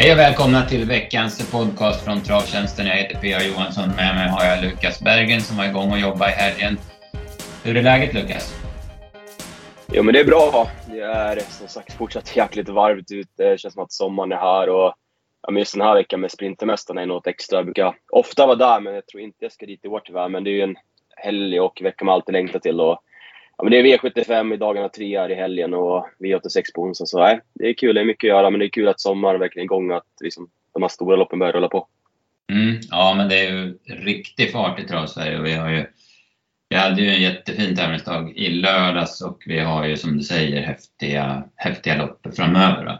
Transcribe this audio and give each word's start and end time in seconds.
Hej 0.00 0.12
och 0.12 0.18
välkomna 0.18 0.66
till 0.66 0.84
veckans 0.84 1.50
podcast 1.50 2.04
från 2.04 2.20
Travtjänsten. 2.20 2.86
Jag 2.86 2.94
heter 2.94 3.20
P.A. 3.20 3.38
Johansson. 3.42 3.88
Med 3.88 4.14
mig 4.14 4.28
har 4.28 4.44
jag 4.44 4.64
Lukas 4.64 5.00
Bergen 5.00 5.40
som 5.40 5.56
var 5.56 5.64
igång 5.64 5.92
och 5.92 5.98
jobbade 5.98 6.32
i 6.32 6.34
helgen. 6.34 6.78
Hur 7.64 7.76
är 7.76 7.82
läget 7.82 8.14
Lukas? 8.14 8.54
Jo 9.92 10.02
men 10.02 10.14
det 10.14 10.20
är 10.20 10.24
bra. 10.24 10.68
Det 10.90 11.00
är 11.00 11.38
som 11.38 11.68
sagt 11.68 11.92
fortsatt 11.92 12.36
jäkligt 12.36 12.68
varmt 12.68 13.12
ute. 13.12 13.28
Det 13.36 13.60
känns 13.60 13.74
som 13.74 13.82
att 13.82 13.92
sommaren 13.92 14.32
är 14.32 14.36
här 14.36 14.68
och 14.68 14.94
ja, 15.42 15.58
just 15.58 15.74
den 15.74 15.86
här 15.86 15.94
veckan 15.94 16.20
med 16.20 16.30
Sprintermästarna 16.30 17.02
är 17.02 17.06
något 17.06 17.26
extra. 17.26 17.58
Jag 17.58 17.64
brukar 17.64 17.94
ofta 18.12 18.46
vara 18.46 18.56
där 18.56 18.80
men 18.80 18.94
jag 18.94 19.06
tror 19.06 19.22
inte 19.22 19.38
jag 19.40 19.52
ska 19.52 19.66
dit 19.66 19.84
i 19.84 19.88
år 19.88 20.02
tyvärr. 20.04 20.28
Men 20.28 20.44
det 20.44 20.50
är 20.50 20.54
ju 20.54 20.62
en 20.62 20.76
helg 21.16 21.60
och 21.60 21.80
vecka 21.82 22.04
man 22.04 22.14
alltid 22.14 22.32
längtar 22.32 22.58
till. 22.58 22.80
Och, 22.80 22.98
ja, 23.60 23.64
men 23.64 23.72
det 23.72 23.78
är 23.78 23.98
V75 23.98 24.54
i 24.54 24.56
dagarna 24.56 24.88
tre 24.88 25.18
här 25.18 25.30
i 25.30 25.34
helgen 25.34 25.74
och 25.74 26.06
V86 26.18 26.62
på 26.74 26.82
onsdag. 26.82 27.06
Så 27.06 27.18
nej, 27.18 27.40
det 27.54 27.68
är 27.68 27.74
kul. 27.74 27.94
Det 27.94 28.00
är 28.00 28.04
mycket 28.04 28.28
att 28.28 28.36
göra 28.36 28.50
men 28.50 28.60
det 28.60 28.66
är 28.66 28.70
kul 28.70 28.88
att 28.88 29.00
sommaren 29.00 29.40
verkligen 29.40 29.62
är 29.62 29.64
igång 29.64 29.90
och 29.90 29.96
att 29.96 30.04
liksom, 30.20 30.50
de 30.72 30.82
här 30.82 30.88
stora 30.88 31.16
loppen 31.16 31.38
börjar 31.38 31.52
rulla 31.52 31.68
på. 31.68 31.88
Mm, 32.52 32.80
ja 32.90 33.14
men 33.16 33.28
det 33.28 33.46
är 33.46 33.52
ju 33.52 33.78
riktig 33.86 34.52
fart 34.52 34.80
i 34.80 34.86
Travsverige 34.86 35.38
och 35.38 35.46
vi 35.46 35.52
har 35.52 35.70
ju 35.70 35.86
vi 36.68 36.76
hade 36.76 37.02
ju 37.02 37.08
en 37.08 37.22
jättefin 37.22 37.76
tävlingsdag 37.76 38.32
i 38.36 38.48
lördags 38.48 39.22
och 39.22 39.42
vi 39.46 39.58
har 39.58 39.86
ju 39.86 39.96
som 39.96 40.16
du 40.16 40.22
säger 40.22 40.62
häftiga, 40.62 41.44
häftiga 41.56 41.96
lopp 41.96 42.26
framöver. 42.36 42.98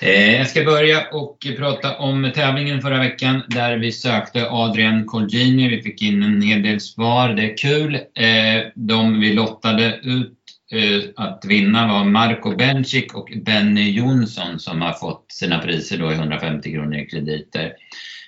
Eh, 0.00 0.36
jag 0.36 0.48
ska 0.48 0.64
börja 0.64 1.06
och 1.12 1.46
prata 1.56 1.96
om 1.96 2.32
tävlingen 2.34 2.80
förra 2.80 2.98
veckan 2.98 3.42
där 3.48 3.76
vi 3.76 3.92
sökte 3.92 4.50
Adrian 4.50 5.06
Colgini. 5.06 5.68
Vi 5.68 5.82
fick 5.82 6.02
in 6.02 6.22
en 6.22 6.42
hel 6.42 6.62
del 6.62 6.80
svar. 6.80 7.28
Det 7.28 7.52
är 7.52 7.56
kul. 7.56 7.94
Eh, 7.94 8.72
de 8.74 9.20
vi 9.20 9.32
lottade 9.32 10.00
ut 10.02 10.32
eh, 10.72 11.24
att 11.24 11.44
vinna 11.44 11.86
var 11.88 12.04
Marco 12.04 12.56
Bencic 12.56 13.14
och 13.14 13.32
Benny 13.36 13.90
Jonsson 13.90 14.58
som 14.58 14.82
har 14.82 14.92
fått 14.92 15.26
sina 15.32 15.58
priser 15.58 15.98
då 15.98 16.12
i 16.12 16.14
150 16.14 16.72
kronor 16.72 16.96
i 16.96 17.06
krediter. 17.06 17.72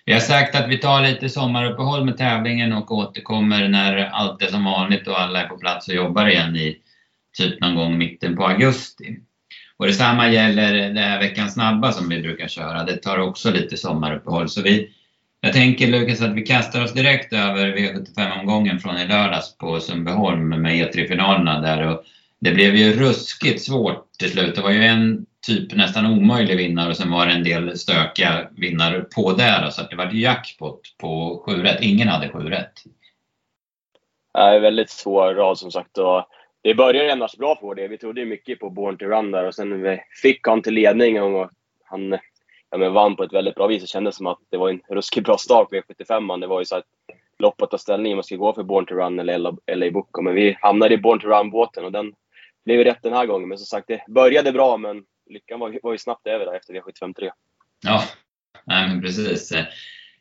Vi 0.05 0.13
har 0.13 0.21
sagt 0.21 0.55
att 0.55 0.69
vi 0.69 0.79
tar 0.79 1.03
lite 1.03 1.29
sommaruppehåll 1.29 2.05
med 2.05 2.17
tävlingen 2.17 2.73
och 2.73 2.93
återkommer 2.93 3.69
när 3.69 3.97
allt 3.97 4.43
är 4.43 4.47
som 4.47 4.65
vanligt 4.65 5.09
och 5.09 5.21
alla 5.21 5.43
är 5.43 5.49
på 5.49 5.59
plats 5.59 5.89
och 5.89 5.95
jobbar 5.95 6.27
igen 6.27 6.57
i 6.57 6.77
typ 7.39 7.61
någon 7.61 7.75
gång 7.75 7.99
mitten 7.99 8.37
på 8.37 8.47
augusti. 8.47 9.19
Och 9.79 9.87
detsamma 9.87 10.29
gäller 10.29 10.91
det 10.91 11.01
här 11.01 11.21
veckans 11.21 11.55
snabba 11.55 11.93
som 11.93 12.09
vi 12.09 12.23
brukar 12.23 12.49
köra. 12.49 12.85
Det 12.85 12.97
tar 12.97 13.19
också 13.19 13.51
lite 13.51 13.77
sommaruppehåll. 13.77 14.49
Så 14.49 14.63
vi, 14.63 14.91
jag 15.41 15.53
tänker 15.53 15.87
Lukas 15.87 16.23
att 16.23 16.35
vi 16.35 16.43
kastar 16.43 16.85
oss 16.85 16.93
direkt 16.93 17.33
över 17.33 17.67
V75-omgången 17.67 18.79
från 18.79 18.99
i 18.99 19.07
lördags 19.09 19.59
på 19.59 19.81
Sundbyholm 19.81 20.49
med 20.49 20.73
E3-finalerna 20.73 21.61
där. 21.61 21.87
Och 21.87 22.05
det 22.41 22.51
blev 22.51 22.77
ju 22.77 22.93
ruskigt 22.93 23.63
svårt 23.63 24.13
till 24.19 24.31
slut. 24.31 24.55
Det 24.55 24.63
var 24.63 24.71
ju 24.71 24.85
en 24.85 25.27
typ 25.47 25.75
nästan 25.75 26.07
omöjlig 26.07 26.57
vinnare 26.57 26.91
och 26.91 26.97
sen 26.97 27.11
var 27.11 27.27
det 27.27 27.33
en 27.33 27.45
del 27.45 27.79
stökiga 27.79 28.49
vinnare 28.57 29.01
på 29.01 29.33
där. 29.33 29.71
Så 29.71 29.81
att 29.81 29.91
det 29.91 29.97
var 29.97 30.11
jackpot 30.13 30.81
på 30.99 31.43
7 31.47 31.63
rätt. 31.63 31.83
Ingen 31.83 32.09
hade 32.09 32.29
7 32.29 32.39
rätt. 32.39 32.73
Nej, 34.35 34.61
väldigt 34.61 34.91
svår 34.91 35.35
rad 35.35 35.59
som 35.59 35.71
sagt. 35.71 35.99
Och 35.99 36.29
det 36.63 36.75
började 36.75 37.13
annars 37.13 37.37
bra 37.37 37.57
för 37.61 37.75
det. 37.75 37.89
Vi 37.89 37.99
trodde 37.99 38.25
mycket 38.25 38.61
på 38.61 38.71
Born 38.71 38.97
to 38.99 39.05
Run 39.05 39.31
där 39.31 39.45
och 39.45 39.55
sen 39.55 39.83
vi 39.83 40.01
fick 40.23 40.47
han 40.47 40.63
till 40.63 40.75
ledning 40.75 41.23
och 41.23 41.51
han 41.85 42.19
ja, 42.71 42.79
men 42.79 42.93
vann 42.93 43.17
på 43.17 43.23
ett 43.23 43.33
väldigt 43.33 43.55
bra 43.55 43.67
vis. 43.67 43.83
Det 43.83 43.89
kändes 43.89 44.17
som 44.17 44.27
att 44.27 44.39
det 44.51 44.57
var 44.57 44.69
en 44.69 44.81
ruskigt 44.89 45.27
bra 45.27 45.37
start 45.37 45.71
på 45.71 45.77
V75. 45.77 46.41
Det 46.41 46.47
var 46.47 46.61
ju 46.61 46.65
så 46.65 46.77
att 46.77 46.85
lopp 47.39 47.63
att 47.63 47.71
ta 47.71 47.79
ställning 47.79 48.13
om 48.13 48.17
man 48.17 48.25
skulle 48.25 48.39
gå 48.39 48.55
för 48.55 48.63
Born 48.63 48.87
to 48.87 48.95
Run 48.95 49.19
eller 49.19 49.39
LA 49.77 49.91
Boko. 49.91 50.23
Men 50.23 50.35
vi 50.35 50.57
hamnade 50.61 50.95
i 50.95 50.99
Born 50.99 51.21
to 51.21 51.27
Run-båten 51.27 51.85
och 51.85 51.93
den 51.93 52.13
blev 52.65 52.85
rätt 52.85 53.03
den 53.03 53.13
här 53.13 53.27
gången. 53.27 53.49
Men 53.49 53.59
som 53.59 53.67
sagt, 53.67 53.89
det 53.89 54.05
började 54.09 54.53
bra 54.53 54.77
men 54.77 55.05
lyckan 55.31 55.61
var, 55.61 55.79
var 55.83 55.93
ju 55.93 55.99
snabbt 55.99 56.27
över 56.27 56.47
där 56.47 56.55
efter 56.55 56.75
V75 56.75 57.15
3. 57.15 57.31
Ja, 57.87 58.03
nej, 58.65 58.89
men 58.89 59.03
precis. 59.03 59.53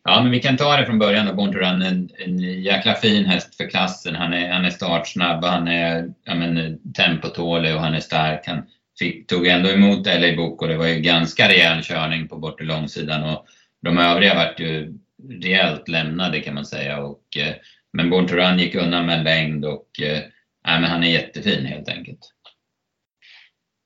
Ja, 0.03 0.21
men 0.21 0.31
vi 0.31 0.39
kan 0.39 0.57
ta 0.57 0.77
det 0.77 0.85
från 0.85 0.99
början 0.99 1.25
då. 1.25 1.33
Born 1.33 1.51
to 1.51 1.57
Run, 1.57 1.81
en, 1.81 2.09
en 2.25 2.39
jäkla 2.39 2.93
fin 2.93 3.25
häst 3.25 3.55
för 3.55 3.69
klassen. 3.69 4.15
Han 4.15 4.33
är, 4.33 4.51
han 4.51 4.65
är 4.65 4.69
startsnabb, 4.69 5.43
han 5.43 5.67
är 5.67 6.09
ja, 6.23 6.35
men, 6.35 6.79
tempotålig 6.93 7.75
och 7.75 7.81
han 7.81 7.93
är 7.93 7.99
stark. 7.99 8.43
Han 8.47 8.63
fick, 8.99 9.27
tog 9.27 9.47
ändå 9.47 9.69
emot 9.69 10.05
LA 10.05 10.35
Book 10.35 10.61
och 10.61 10.67
det 10.67 10.77
var 10.77 10.87
ju 10.87 10.99
ganska 10.99 11.49
rejäl 11.49 11.83
körning 11.83 12.27
på 12.27 12.37
bortre 12.37 12.65
långsidan. 12.65 13.23
Och 13.23 13.45
de 13.81 13.97
övriga 13.97 14.35
vart 14.35 14.59
ju 14.59 14.97
rejält 15.43 15.87
lämnade 15.87 16.39
kan 16.39 16.53
man 16.53 16.65
säga. 16.65 16.99
Och, 16.99 17.37
eh, 17.37 17.55
men 17.93 18.09
Born 18.09 18.27
to 18.27 18.35
Run 18.35 18.59
gick 18.59 18.75
undan 18.75 19.05
med 19.05 19.23
längd 19.23 19.65
och 19.65 20.01
eh, 20.01 20.21
ja, 20.63 20.79
men 20.79 20.83
han 20.83 21.03
är 21.03 21.11
jättefin 21.11 21.65
helt 21.65 21.89
enkelt. 21.89 22.33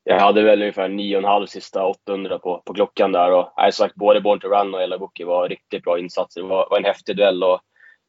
Jag 0.04 0.20
hade 0.20 0.44
väl 0.44 0.62
ungefär 0.62 0.90
9,5 0.90 1.46
sista 1.46 1.86
800 1.86 2.40
på, 2.40 2.62
på 2.66 2.74
klockan 2.74 3.12
där. 3.12 3.32
Och, 3.32 3.54
jag 3.56 3.74
sagt, 3.74 3.96
både 3.96 4.22
Born 4.22 4.40
to 4.40 4.48
Run 4.48 4.74
och 4.74 4.82
Ella 4.82 4.98
Bookie 4.98 5.26
var 5.26 5.50
riktigt 5.50 5.84
bra 5.84 6.00
insatser. 6.00 6.42
Det 6.42 6.48
var, 6.48 6.68
var 6.70 6.78
en 6.78 6.86
häftig 6.86 7.18
duell. 7.18 7.44
Och, 7.44 7.60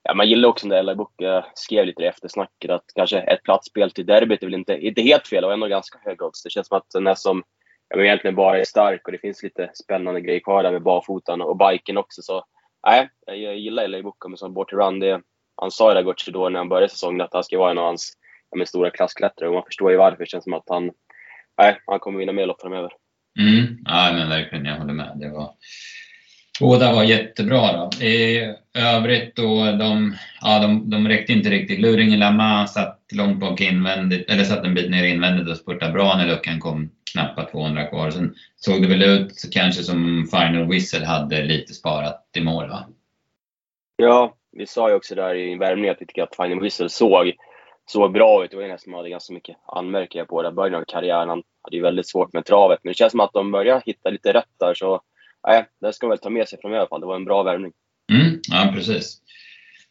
ja, 0.03 0.15
man 0.15 0.29
gillar 0.29 0.49
också 0.49 0.69
när 0.69 0.77
Ella 0.77 0.95
Bookie 0.95 1.45
skrev 1.55 1.87
lite 1.87 2.03
i 2.03 2.07
eftersnacket 2.07 2.71
att 2.71 2.85
kanske 2.95 3.19
ett 3.19 3.43
platsspel 3.43 3.91
till 3.91 4.07
derbyt 4.07 4.43
är 4.43 4.47
väl 4.47 4.55
inte, 4.55 4.79
inte 4.79 5.03
helt 5.03 5.29
fel 5.29 5.45
och 5.45 5.53
ändå 5.53 5.67
ganska 5.67 5.99
hög 6.05 6.23
odds. 6.23 6.43
Det 6.43 6.51
känns 6.51 6.69
som 6.69 6.77
att 6.77 6.91
den 6.95 7.07
är 7.07 7.15
som 7.15 7.43
ja, 7.89 7.97
men 7.97 8.07
egentligen 8.07 8.35
bara 8.35 8.59
är 8.59 8.65
stark 8.65 9.07
och 9.07 9.13
det 9.13 9.19
finns 9.19 9.43
lite 9.43 9.71
spännande 9.75 10.21
grejer 10.21 10.41
kvar 10.41 10.63
där 10.63 10.73
med 10.73 10.83
barfotan 10.83 11.43
och 11.43 11.57
biken 11.57 11.97
också. 11.97 12.23
Så 12.23 12.45
nej, 12.87 13.11
jag, 13.27 13.39
jag 13.39 13.59
gillar 13.59 13.83
Ella 13.83 14.03
Bookie, 14.03 14.29
men 14.29 14.37
som 14.37 14.55
Born 14.55 14.67
to 14.67 14.77
Run, 14.77 15.01
det, 15.01 15.23
han 15.57 15.71
sa 15.71 15.91
ju 15.91 15.95
det 15.95 16.03
där 16.03 16.33
då 16.33 16.49
när 16.49 16.59
han 16.59 16.69
började 16.69 16.89
säsongen 16.89 17.21
att 17.21 17.33
han 17.33 17.45
ska 17.45 17.59
vara 17.59 17.71
en 17.71 17.79
av 17.79 17.85
hans 17.85 18.13
ja, 18.51 18.67
stora 18.67 18.91
klassklättrare 18.91 19.49
och 19.49 19.55
man 19.55 19.65
förstår 19.65 19.91
ju 19.91 19.97
varför. 19.97 20.19
Det 20.19 20.27
känns 20.27 20.45
som 20.45 20.55
att 20.55 20.69
han 20.69 20.91
nej, 21.63 21.81
han 21.87 21.99
kommer 21.99 22.19
vinna 22.19 22.33
mer 22.33 22.47
lopp 22.47 22.61
framöver. 22.61 22.93
Mm, 23.39 23.79
ja, 23.85 24.13
men 24.13 24.29
verkligen, 24.29 24.65
jag 24.65 24.79
håller 24.79 24.93
med. 24.93 25.13
Det 25.17 25.29
var, 25.29 25.51
båda 26.61 26.95
var 26.95 27.05
jättebra. 27.05 27.73
Då. 27.73 28.05
I 28.05 28.55
övrigt 28.75 29.37
då, 29.37 29.65
de, 29.65 30.17
ja, 30.41 30.59
de, 30.59 30.91
de 30.91 31.09
räckte 31.09 31.33
inte 31.33 31.51
riktigt. 31.51 31.81
Luring 31.81 32.17
Lama 32.17 32.67
satt 32.67 33.01
långt 33.13 33.41
bak 33.41 33.61
invändigt, 33.61 34.31
eller 34.31 34.45
satt 34.45 34.65
en 34.65 34.75
bit 34.75 34.91
ner 34.91 35.05
invändigt 35.05 35.49
och 35.49 35.57
spurtade 35.57 35.93
bra 35.93 36.17
när 36.17 36.27
luckan 36.27 36.61
kom 36.61 36.91
knappt 37.13 37.53
200 37.53 37.87
kvar. 37.87 38.11
Sen 38.11 38.35
såg 38.57 38.83
det 38.83 38.89
väl 38.89 39.03
ut 39.03 39.49
kanske 39.53 39.83
som 39.83 40.29
Final 40.31 40.69
Whistle 40.69 41.07
hade 41.07 41.43
lite 41.43 41.75
sparat 41.75 42.31
i 42.37 42.41
mål 42.41 42.69
va? 42.69 42.87
Ja, 43.97 44.37
vi 44.53 44.67
sa 44.67 44.89
ju 44.89 44.95
också 44.95 45.15
där 45.15 45.35
i 45.35 45.57
värmningen 45.57 45.93
att 45.93 46.01
vi 46.03 46.07
tycker 46.07 46.23
att 46.23 46.37
Final 46.37 46.61
Whistle 46.61 46.89
såg 46.89 47.33
såg 47.93 48.13
bra 48.13 48.45
ut. 48.45 48.51
Det 48.51 48.57
var 48.57 48.65
en 48.65 48.71
häst 48.71 48.85
som 48.85 48.95
hade 48.95 49.11
ganska 49.11 49.35
mycket 49.35 49.57
anmärkningar 49.67 50.25
på 50.25 50.43
det 50.43 50.49
i 50.49 50.53
början 50.53 50.81
av 50.81 50.85
karriären. 50.85 51.29
Han 51.29 51.43
hade 51.63 51.77
ju 51.77 51.83
väldigt 51.83 52.09
svårt 52.09 52.33
med 52.33 52.45
travet. 52.45 52.79
Men 52.83 52.91
det 52.91 52.97
känns 52.97 53.11
som 53.11 53.21
att 53.21 53.33
de 53.33 53.53
börjar 53.53 53.83
hitta 53.87 54.11
lite 54.11 54.33
rätt 54.33 54.59
där. 54.61 54.75
Så 54.75 55.01
nej, 55.47 55.65
det 55.81 55.93
ska 55.93 56.07
man 56.07 56.11
väl 56.11 56.19
ta 56.19 56.31
med 56.31 56.49
sig 56.49 56.59
framöver 56.61 56.79
i 56.79 56.81
alla 56.81 56.89
fall. 56.89 57.01
Det 57.01 57.07
var 57.07 57.17
en 57.17 57.25
bra 57.25 57.43
värvning. 57.43 57.73
Mm, 58.13 58.41
ja, 58.51 58.73
precis. 58.75 59.19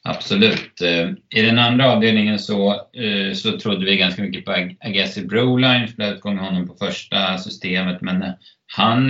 Absolut. 0.04 0.82
Eh, 0.82 1.10
I 1.40 1.42
den 1.42 1.60
andra 1.60 1.92
avdelningen 1.92 2.40
så, 2.40 2.72
eh, 2.74 3.34
så 3.34 3.58
trodde 3.60 3.86
vi 3.86 3.98
ganska 3.98 4.22
mycket 4.22 4.46
på 4.46 4.52
Agassi 4.80 5.26
Broline. 5.26 5.88
Flöt 5.88 6.18
igång 6.18 6.38
honom 6.38 6.68
på 6.68 6.76
första 6.86 7.38
systemet. 7.38 8.02
Men 8.02 8.24
eh, 8.24 8.32
han 8.76 9.08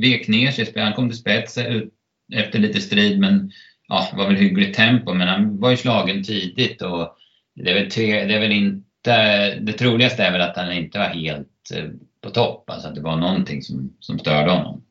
vek 0.00 0.28
ner 0.28 0.50
sig. 0.50 0.72
Han 0.76 0.92
kom 0.92 1.08
till 1.08 1.18
spets 1.18 1.58
efter 2.34 2.58
lite 2.58 2.80
strid. 2.80 3.20
Men 3.20 3.50
ja, 3.88 4.08
var 4.16 4.26
väl 4.26 4.36
hyggligt 4.36 4.76
tempo. 4.76 5.14
Men 5.14 5.28
han 5.28 5.60
var 5.60 5.70
ju 5.70 5.76
slagen 5.76 6.24
tidigt. 6.24 6.82
och 6.82 7.16
det 7.54 7.70
är, 7.70 7.74
väl 7.74 7.90
tre, 7.90 8.24
det 8.24 8.34
är 8.34 8.40
väl 8.40 8.52
inte, 8.52 9.54
det 9.54 9.72
troligaste 9.72 10.22
är 10.22 10.32
väl 10.32 10.40
att 10.40 10.56
han 10.56 10.72
inte 10.72 10.98
var 10.98 11.06
helt 11.06 11.70
eh, 11.76 11.90
på 12.20 12.30
topp, 12.30 12.70
alltså 12.70 12.88
att 12.88 12.94
det 12.94 13.00
var 13.00 13.16
någonting 13.16 13.62
som, 13.62 13.96
som 14.00 14.18
störde 14.18 14.50
honom. 14.50 14.84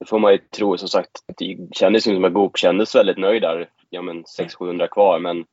Det 0.00 0.06
får 0.06 0.18
man 0.18 0.32
ju 0.32 0.38
tro. 0.38 0.78
Som 0.78 0.88
sagt, 0.88 1.10
det 1.38 1.56
kändes 1.76 2.04
som 2.04 2.24
att 2.24 2.32
Goop 2.32 2.58
kändes 2.58 2.94
väldigt 2.94 3.18
nöjd 3.18 3.42
där. 3.42 3.68
Ja, 3.90 4.02
men 4.02 4.24
600-700 4.24 4.88
kvar, 4.88 5.18
men 5.18 5.38
det 5.38 5.46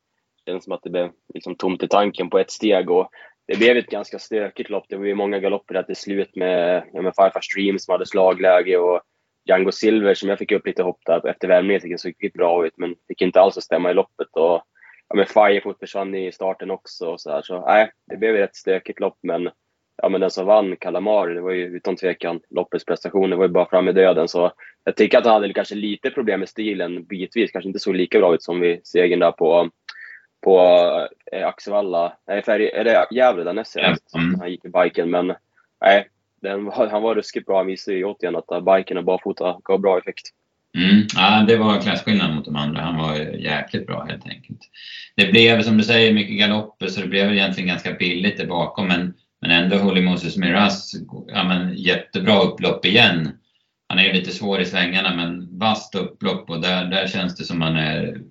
kändes 0.45 0.63
som 0.63 0.73
att 0.73 0.83
det 0.83 0.89
blev 0.89 1.11
liksom 1.33 1.55
tomt 1.55 1.83
i 1.83 1.87
tanken 1.87 2.29
på 2.29 2.39
ett 2.39 2.51
steg. 2.51 2.89
Och 2.89 3.09
det 3.47 3.57
blev 3.57 3.77
ett 3.77 3.89
ganska 3.89 4.19
stökigt 4.19 4.69
lopp. 4.69 4.85
Det 4.89 4.97
var 4.97 5.05
ju 5.05 5.15
många 5.15 5.39
galopper 5.39 5.73
där 5.73 5.83
till 5.83 5.95
slut 5.95 6.35
med, 6.35 6.83
ja, 6.93 7.01
med 7.01 7.13
Firefars 7.15 7.55
Dream 7.55 7.79
som 7.79 7.91
hade 7.91 8.05
slagläge 8.05 8.77
och 8.77 9.01
Django 9.45 9.71
Silver 9.71 10.13
som 10.13 10.29
jag 10.29 10.37
fick 10.37 10.51
upp 10.51 10.67
lite 10.67 10.83
hopp 10.83 10.99
där 11.05 11.27
efter 11.27 11.47
värmningen. 11.47 11.81
Det 11.89 11.97
såg 11.97 12.09
riktigt 12.09 12.33
bra 12.33 12.65
ut, 12.65 12.73
men 12.77 12.95
fick 13.07 13.21
inte 13.21 13.41
alls 13.41 13.57
att 13.57 13.63
stämma 13.63 13.91
i 13.91 13.93
loppet. 13.93 14.27
Och 14.31 14.61
ja, 15.09 15.15
men 15.15 15.25
Firefoot 15.25 15.79
försvann 15.79 16.15
i 16.15 16.31
starten 16.31 16.71
också. 16.71 17.07
Och 17.07 17.21
så 17.21 17.31
här. 17.31 17.41
så 17.41 17.65
nej, 17.65 17.91
det 18.05 18.17
blev 18.17 18.35
ett 18.35 18.55
stökigt 18.55 18.99
lopp. 18.99 19.17
Men, 19.21 19.49
ja, 20.01 20.09
men 20.09 20.21
den 20.21 20.31
som 20.31 20.45
vann, 20.45 20.75
Kalamari, 20.75 21.33
det 21.33 21.41
var 21.41 21.51
ju 21.51 21.65
utan 21.65 21.95
tvekan 21.95 22.39
loppets 22.49 22.85
prestation. 22.85 23.29
Det 23.29 23.35
var 23.35 23.45
ju 23.45 23.53
bara 23.53 23.69
fram 23.69 23.87
i 23.87 23.93
döden. 23.93 24.27
Så 24.27 24.51
jag 24.83 24.95
tycker 24.95 25.17
att 25.17 25.25
han 25.25 25.33
hade 25.33 25.53
kanske 25.53 25.75
lite 25.75 26.09
problem 26.09 26.39
med 26.39 26.49
stilen 26.49 27.03
bitvis. 27.03 27.51
Kanske 27.51 27.67
inte 27.67 27.79
så 27.79 27.91
lika 27.91 28.19
bra 28.19 28.33
ut 28.33 28.43
som 28.43 28.59
vid 28.59 28.87
segern 28.87 29.19
där 29.19 29.31
på, 29.31 29.69
på 30.41 30.59
eh, 31.31 31.47
Axevalla. 31.47 32.17
Nej, 32.27 32.43
är 32.47 32.83
det 32.83 33.07
Gävle 33.11 33.43
där 33.43 33.53
näst 33.53 33.71
senast? 33.71 34.15
Mm. 34.15 34.39
Han 34.39 34.51
gick 34.51 34.65
i 34.65 34.69
biken. 34.69 35.09
Men 35.09 35.33
nej, 35.81 36.09
den 36.41 36.67
han 36.67 37.01
var 37.01 37.15
ruskigt 37.15 37.45
bra. 37.45 37.57
Han 37.57 37.67
visade 37.67 37.97
ju 37.97 38.05
återigen 38.05 38.35
att 38.35 38.65
biken 38.65 38.97
och 38.97 39.03
barfota 39.03 39.59
gav 39.63 39.79
bra 39.79 39.97
effekt. 39.97 40.27
Mm, 40.75 41.07
ja, 41.15 41.45
det 41.47 41.57
var 41.57 41.81
klasskillnad 41.81 42.35
mot 42.35 42.45
de 42.45 42.55
andra. 42.55 42.81
Han 42.81 42.97
var 42.97 43.15
jäkligt 43.17 43.87
bra 43.87 44.05
helt 44.09 44.27
enkelt. 44.27 44.59
Det 45.15 45.31
blev 45.31 45.61
som 45.61 45.77
du 45.77 45.83
säger 45.83 46.13
mycket 46.13 46.39
galopper 46.39 46.87
så 46.87 47.01
det 47.01 47.07
blev 47.07 47.31
egentligen 47.31 47.67
ganska 47.67 47.93
billigt 47.93 48.37
där 48.37 48.45
bakom 48.45 48.87
men, 48.87 49.13
men 49.41 49.51
ändå 49.51 49.77
Holy 49.77 50.01
Moses 50.01 50.37
Miraz, 50.37 50.95
ja, 51.27 51.43
men 51.43 51.75
jättebra 51.75 52.39
upplopp 52.39 52.85
igen. 52.85 53.31
han 53.89 53.99
är 53.99 54.13
lite 54.13 54.31
svår 54.31 54.61
i 54.61 54.65
svängarna 54.65 55.15
men 55.15 55.57
vasst 55.59 55.95
upplopp 55.95 56.49
och 56.49 56.61
där, 56.61 56.85
där 56.85 57.07
känns 57.07 57.35
det 57.35 57.43
som 57.43 57.59
man 57.59 57.75
är 57.75 58.21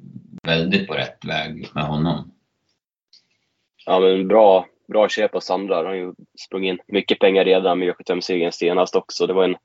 väldigt 0.43 0.87
på 0.87 0.95
rätt 0.95 1.25
väg 1.25 1.69
med 1.75 1.85
honom. 1.85 2.33
Ja 3.87 4.01
men 4.01 4.29
bra, 4.29 4.67
bra 4.89 5.09
köp 5.09 5.35
av 5.35 5.41
Sandra. 5.41 5.77
Han 5.77 5.87
har 5.87 5.95
ju 5.95 6.13
sprungit 6.47 6.71
in 6.71 6.79
mycket 6.89 7.19
pengar 7.19 7.45
redan 7.45 7.79
med 7.79 7.95
Ö75-segern 7.95 8.53
senast 8.53 8.97
också. 8.97 9.27
Det 9.27 9.33
var 9.33 9.45
en 9.45 9.57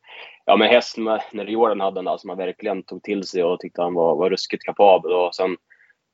ja, 0.45 0.57
men 0.57 0.67
häst 0.67 0.97
med, 0.97 1.21
när 1.31 1.45
Jordan 1.45 1.79
hade 1.79 1.95
den 1.95 2.05
där 2.05 2.17
som 2.17 2.29
han 2.29 2.37
verkligen 2.37 2.83
tog 2.83 3.03
till 3.03 3.23
sig 3.23 3.43
och 3.43 3.59
tyckte 3.59 3.81
han 3.81 3.93
var, 3.93 4.15
var 4.15 4.29
ruskigt 4.29 4.63
kapabel. 4.63 5.11
Och 5.11 5.35
sen 5.35 5.49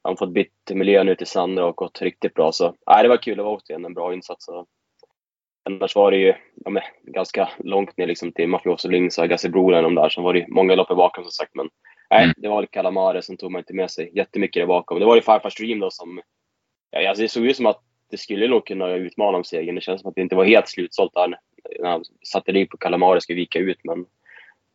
har 0.04 0.12
han 0.12 0.18
fått 0.18 0.33
bytt 0.33 0.71
miljö 0.71 1.04
nu 1.04 1.15
till 1.15 1.27
Sandra 1.27 1.65
och 1.65 1.75
gått 1.75 2.01
riktigt 2.01 2.33
bra. 2.33 2.51
Så 2.51 2.75
nej, 2.88 3.04
det 3.04 3.09
var 3.09 3.18
kul. 3.18 3.38
Det 3.38 3.44
var 3.44 3.56
återigen 3.56 3.86
en 3.86 3.94
bra 3.94 4.13
insats. 4.13 4.48
Och 4.48 4.65
annars 5.69 5.95
var 5.95 6.12
det 6.12 6.18
ju 6.18 6.33
ja, 6.65 6.69
men, 6.69 6.83
ganska 7.04 7.50
långt 7.57 7.98
ner 7.98 8.07
liksom 8.07 8.31
till 8.31 8.48
Mafioso 8.48 8.89
Links 8.89 9.18
och 9.18 9.24
Agassi 9.24 9.50
Brolen 9.50 9.83
de 9.83 9.95
där. 9.95 10.09
Sen 10.09 10.24
var 10.24 10.33
det 10.33 10.45
många 10.48 10.75
lopp 10.75 10.88
bakom 10.88 11.24
som 11.24 11.31
sagt. 11.31 11.56
Men 11.56 11.69
nej, 12.09 12.24
mm. 12.24 12.33
det 12.38 12.50
var 12.50 12.65
Calamare 12.65 13.21
som 13.21 13.38
tog 13.38 13.51
man 13.51 13.59
inte 13.59 13.74
med 13.74 13.92
sig 13.92 14.12
jättemycket 14.15 14.62
där 14.62 14.68
bakom. 14.68 15.00
Det 15.00 15.06
var 15.06 15.15
ju 15.15 15.21
Farfars 15.21 15.56
Dream 15.56 15.80
då 15.80 15.92
som... 15.92 16.21
Ja, 16.92 17.09
alltså 17.09 17.21
det 17.21 17.30
såg 17.30 17.45
ut 17.45 17.56
som 17.56 17.65
att 17.65 17.81
det 18.12 18.18
skulle 18.18 18.48
nog 18.48 18.68
kunna 18.68 18.89
utmana 18.89 19.38
om 19.38 19.44
segern. 19.44 19.75
Det 19.75 19.81
känns 19.81 20.01
som 20.01 20.09
att 20.09 20.15
det 20.15 20.21
inte 20.21 20.36
var 20.36 20.45
helt 20.45 20.69
slutsålt 20.69 21.13
där 21.13 21.27
när 21.80 21.89
han 21.89 22.04
satte 22.24 22.51
liv 22.51 22.65
på 22.65 22.77
Kalamari 22.77 23.21
skulle 23.21 23.39
vika 23.39 23.59
ut. 23.59 23.80
Men 23.83 24.06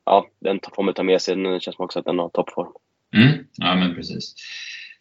ja, 0.04 0.26
den 0.40 0.60
får 0.74 0.82
man 0.82 0.94
ta 0.94 1.02
med 1.02 1.22
sig. 1.22 1.36
Det 1.36 1.60
känns 1.60 1.76
som 1.76 1.84
också 1.84 1.98
att 1.98 2.04
den 2.04 2.18
har 2.18 2.28
toppform. 2.28 2.72
Mm, 3.16 3.46
ja, 3.56 3.74
men 3.74 3.94
precis. 3.94 4.34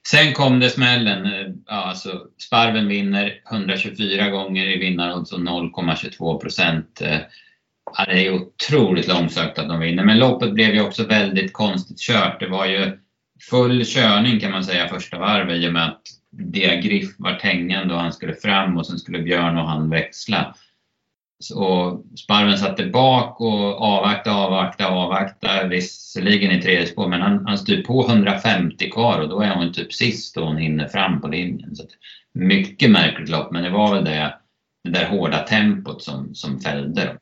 Sen 0.08 0.34
kom 0.34 0.60
det 0.60 0.70
smällen. 0.70 1.28
Ja, 1.68 1.76
alltså, 1.76 2.28
Sparven 2.48 2.88
vinner 2.88 3.42
124 3.52 4.30
gånger 4.30 4.66
i 4.66 4.78
vinnarodds 4.78 5.34
och 5.34 5.40
0,22 5.40 6.40
procent. 6.40 7.02
Eh, 7.02 7.20
ja, 7.98 8.06
det 8.06 8.28
är 8.28 8.34
otroligt 8.34 9.08
långsökt 9.08 9.60
att 9.60 9.70
de 9.70 9.80
vinner, 9.80 10.04
men 10.04 10.20
loppet 10.20 10.54
blev 10.54 10.74
ju 10.74 10.82
också 10.82 11.08
väldigt 11.08 11.54
konstigt 11.54 12.00
kört. 12.00 12.40
Det 12.40 12.48
var 12.48 12.66
ju 12.66 13.00
full 13.50 13.86
körning 13.86 14.40
kan 14.40 14.52
man 14.52 14.64
säga 14.64 14.88
första 14.88 15.20
varvet 15.20 15.58
i 15.58 15.68
och 15.68 15.74
med 15.74 15.86
att 15.86 16.02
Diagriff 16.32 17.16
var 17.18 17.32
hängande 17.32 17.94
och 17.94 18.00
han 18.00 18.14
skulle 18.14 18.34
fram 18.34 18.78
och 18.78 18.88
sen 18.88 19.00
skulle 19.00 19.20
Björn 19.20 19.58
och 19.58 19.68
han 19.68 19.90
växla. 19.90 20.56
Så 21.40 22.02
Sparven 22.16 22.58
satte 22.58 22.86
bak 22.86 23.42
och 23.42 23.82
avvakta, 23.82 24.32
avvakta, 24.32 24.88
avvakta. 24.88 25.68
Visserligen 25.68 26.52
i 26.52 26.62
tredje 26.62 26.88
spår, 26.88 27.08
men 27.08 27.22
han, 27.22 27.46
han 27.46 27.58
styr 27.58 27.84
på 27.84 28.06
150 28.08 28.90
kvar 28.90 29.20
och 29.20 29.30
då 29.30 29.42
är 29.42 29.56
hon 29.56 29.74
typ 29.74 29.94
sist 29.94 30.38
och 30.38 30.48
hon 30.48 30.58
hinner 30.58 30.88
fram 30.88 31.22
på 31.22 31.28
linjen. 31.28 31.76
Så 31.76 31.84
mycket 32.34 32.92
märkligt 32.92 33.30
lopp, 33.30 33.52
men 33.52 33.64
det 33.64 33.70
var 33.70 33.96
väl 33.96 34.06
det, 34.06 34.34
det 34.84 34.90
där 34.90 35.06
hårda 35.06 35.40
tempot 35.40 36.04
som, 36.04 36.36
som 36.36 36.60
fällde 36.60 37.06
dem. 37.06 37.18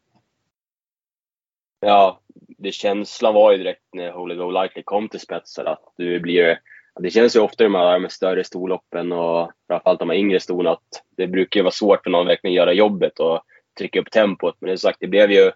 Ja, 1.79 2.21
det 2.59 2.71
känslan 2.71 3.33
var 3.33 3.51
ju 3.51 3.57
direkt 3.57 3.83
när 3.93 4.11
Holy 4.11 4.35
Go 4.35 4.51
Likely 4.51 4.83
kom 4.83 5.09
till 5.09 5.19
spetsen 5.19 5.67
att 5.67 5.93
du 5.97 6.19
blir 6.19 6.59
det 6.99 7.09
känns 7.09 7.35
ju 7.35 7.39
ofta 7.39 7.63
i 7.63 7.67
de 7.67 7.75
här 7.75 7.99
med 7.99 8.11
större 8.11 8.43
storloppen 8.43 9.11
och 9.11 9.51
framförallt 9.67 9.99
de 9.99 10.09
här 10.09 10.17
yngre 10.17 10.39
stona 10.39 10.71
att 10.71 11.03
det 11.17 11.27
brukar 11.27 11.61
vara 11.61 11.71
svårt 11.71 12.03
för 12.03 12.09
någon 12.09 12.21
att 12.21 12.27
verkligen 12.27 12.53
göra 12.53 12.73
jobbet 12.73 13.19
och 13.19 13.41
trycka 13.77 13.99
upp 13.99 14.11
tempot. 14.11 14.55
Men 14.59 14.69
det 14.69 14.77
sagt, 14.77 14.97
det 14.99 15.07
blev 15.07 15.31
ju 15.31 15.51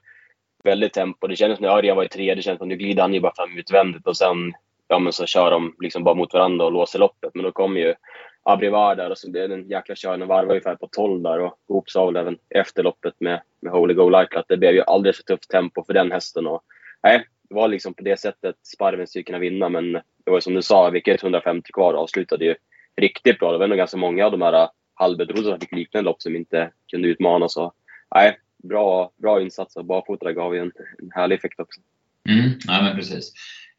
väldigt 0.63 0.93
tempo. 0.93 1.27
Det 1.27 1.35
kändes 1.35 1.57
som 1.57 1.65
när 1.65 1.73
Örjan 1.73 1.97
var 1.97 2.03
i 2.03 2.09
tredje, 2.09 2.35
det 2.35 2.41
kändes 2.41 2.57
som 2.57 2.65
att 2.65 2.69
nu 2.69 2.75
glider 2.75 3.01
han 3.01 3.13
ju 3.13 3.19
bara 3.19 3.35
fram 3.35 3.57
utvändigt 3.57 4.07
och 4.07 4.17
sen 4.17 4.53
ja, 4.87 4.99
men 4.99 5.13
så 5.13 5.25
kör 5.25 5.51
de 5.51 5.75
liksom 5.79 6.03
bara 6.03 6.15
mot 6.15 6.33
varandra 6.33 6.65
och 6.65 6.71
låser 6.71 6.99
loppet. 6.99 7.31
Men 7.33 7.43
då 7.43 7.51
kom 7.51 7.77
ju 7.77 7.95
Abrivar 8.43 8.95
där 8.95 9.09
och 9.09 9.17
så 9.17 9.31
blev 9.31 9.49
det 9.49 9.55
en 9.55 9.69
jäkla 9.69 9.95
körning. 9.97 10.27
Varvade 10.27 10.49
ungefär 10.49 10.75
på 10.75 10.87
12 10.87 11.21
där 11.21 11.39
och 11.39 11.57
ihop 11.69 11.89
sa 11.89 12.05
väl 12.05 12.15
även 12.15 12.37
efter 12.49 12.83
loppet 12.83 13.13
med, 13.19 13.41
med 13.59 13.73
Holy 13.73 13.93
Go 13.93 14.09
Like 14.09 14.39
att 14.39 14.47
det 14.47 14.57
blev 14.57 14.73
ju 14.73 14.81
alldeles 14.81 15.17
för 15.17 15.23
tufft 15.23 15.49
tempo 15.49 15.83
för 15.83 15.93
den 15.93 16.11
hästen. 16.11 16.47
Och, 16.47 16.63
nej, 17.03 17.27
det 17.49 17.55
var 17.55 17.67
liksom 17.67 17.93
på 17.93 18.03
det 18.03 18.19
sättet 18.19 18.55
Sparven 18.63 19.07
skulle 19.07 19.23
kunna 19.23 19.39
vinna. 19.39 19.69
Men 19.69 19.93
det 19.93 20.31
var 20.31 20.39
som 20.39 20.53
du 20.53 20.61
sa, 20.61 20.89
vilket 20.89 21.23
150 21.23 21.71
kvar 21.73 21.93
avslutade 21.93 22.45
ju 22.45 22.55
riktigt 23.01 23.39
bra. 23.39 23.51
Det 23.51 23.57
var 23.57 23.67
nog 23.67 23.77
ganska 23.77 23.97
många 23.97 24.25
av 24.25 24.31
de 24.31 24.41
här 24.41 24.53
äh, 24.53 24.69
halvbedrodda 24.93 25.49
som 25.49 25.59
fick 25.59 25.71
liknande 25.71 26.05
lopp 26.05 26.21
som 26.21 26.35
inte 26.35 26.71
kunde 26.91 27.07
utmana. 27.07 27.49
Så 27.49 27.73
nej, 28.15 28.37
bra, 28.63 29.11
bra 29.21 29.47
av 29.75 29.85
Barfota 29.85 30.33
gav 30.33 30.55
ju 30.55 30.61
en, 30.61 30.71
en 31.01 31.11
härlig 31.11 31.35
effekt 31.35 31.59
också. 31.59 31.81
Mm, 32.29 32.51
ja, 32.67 32.81
men 32.81 32.95
precis. 32.95 33.33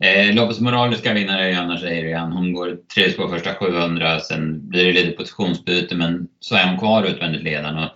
Eh, 0.05 0.35
loppets 0.35 0.61
moraliska 0.61 1.13
vinnare 1.13 1.51
är 1.51 1.59
annars 1.59 1.83
Adrian. 1.83 2.33
Hon 2.33 2.53
går 2.53 2.79
tre 2.95 3.11
på 3.11 3.29
första 3.29 3.55
700, 3.55 4.21
sen 4.21 4.69
blir 4.69 4.85
det 4.85 4.93
lite 4.93 5.17
positionsbyte 5.17 5.97
men 5.97 6.29
så 6.41 6.55
är 6.55 6.69
hon 6.69 6.79
kvar 6.79 7.05
utvändigt 7.05 7.43
ledaren. 7.43 7.79
Och, 7.79 7.91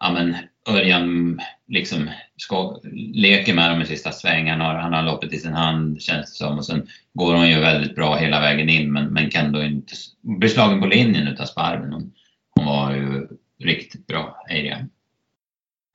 ja, 0.00 0.12
men 0.12 0.36
Örjan 0.68 1.40
liksom 1.66 2.10
ska, 2.36 2.80
leker 3.14 3.54
med 3.54 3.70
dem 3.70 3.82
i 3.82 3.86
sista 3.86 4.12
svängen. 4.12 4.60
Han 4.60 4.60
har, 4.60 4.74
han 4.74 4.92
har 4.92 5.02
loppet 5.02 5.32
i 5.32 5.38
sin 5.38 5.52
hand 5.52 6.02
känns 6.02 6.30
det 6.30 6.44
som. 6.44 6.58
Och 6.58 6.66
sen 6.66 6.88
går 7.12 7.34
hon 7.34 7.48
ju 7.50 7.60
väldigt 7.60 7.94
bra 7.94 8.14
hela 8.14 8.40
vägen 8.40 8.68
in 8.68 8.92
men, 8.92 9.06
men 9.06 9.30
kan 9.30 9.52
då 9.52 9.62
inte 9.62 9.94
bli 10.20 10.48
slagen 10.48 10.80
på 10.80 10.86
linjen 10.86 11.28
utav 11.28 11.44
Sparven. 11.44 11.92
Hon, 11.92 12.12
hon 12.56 12.66
var 12.66 12.94
ju 12.94 13.28
riktigt 13.64 14.06
bra, 14.06 14.44
Adrian. 14.50 14.90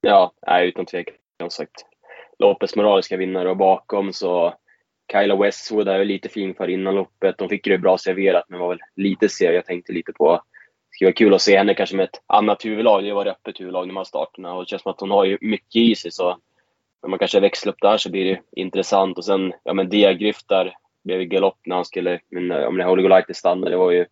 Ja, 0.02 0.34
nej, 0.48 0.68
utan 0.68 0.86
tvekan. 0.86 1.16
Som 1.42 1.50
sagt, 1.50 1.86
loppets 2.40 2.76
moraliska 2.76 3.18
vinnare 3.18 3.50
och 3.50 3.58
bakom 3.58 4.14
så 4.14 4.54
Kyla 5.12 5.36
Westwood 5.36 5.88
är 5.88 6.06
lite 6.06 6.30
fin 6.30 6.56
för 6.56 6.68
innan 6.68 6.96
loppet. 6.96 7.38
De 7.38 7.50
fick 7.50 7.66
det 7.66 7.78
bra 7.78 7.98
serverat 7.98 8.46
men 8.48 8.60
var 8.60 8.70
väl 8.70 8.80
lite 8.96 9.30
seg. 9.30 9.56
Jag 9.56 9.66
tänkte 9.66 9.94
lite 9.94 10.14
på 10.14 10.42
skulle 11.00 11.08
vara 11.08 11.16
kul 11.16 11.34
att 11.34 11.42
se 11.42 11.58
henne 11.58 11.74
kanske 11.74 11.96
med 11.96 12.04
ett 12.04 12.22
annat 12.28 12.66
huvudlag. 12.66 13.04
Det 13.04 13.14
var 13.14 13.26
ett 13.26 13.32
öppet 13.32 13.60
huvudlag 13.60 13.88
när 13.88 13.94
man 13.94 14.06
starterna 14.06 14.54
och 14.54 14.64
det 14.64 14.70
känns 14.70 14.82
som 14.82 14.92
att 14.92 15.00
hon 15.00 15.12
har 15.12 15.26
ju 15.26 15.38
mycket 15.42 15.76
i 15.76 15.96
sig. 15.96 16.12
Så 16.12 16.38
när 17.04 17.10
man 17.10 17.20
kanske 17.20 17.40
växlar 17.40 17.74
upp 17.74 17.82
där 17.82 17.98
så 17.98 18.12
blir 18.12 18.26
det 18.26 18.42
intressant. 18.56 19.18
Och 19.18 19.26
sen, 19.26 19.54
ja 19.64 19.74
men 19.74 19.90
Diagrift 19.90 20.48
där 20.48 20.76
blev 21.04 21.24
galopp 21.24 21.58
när 21.66 21.76
han 21.76 21.86
skulle, 21.86 22.20
men 22.32 22.52
om 22.52 22.78
det 22.78 22.84
Holy 22.84 23.04
Golite 23.04 23.34
stannade, 23.34 23.72
det 23.72 23.78
var 23.78 23.92
ju 23.92 24.06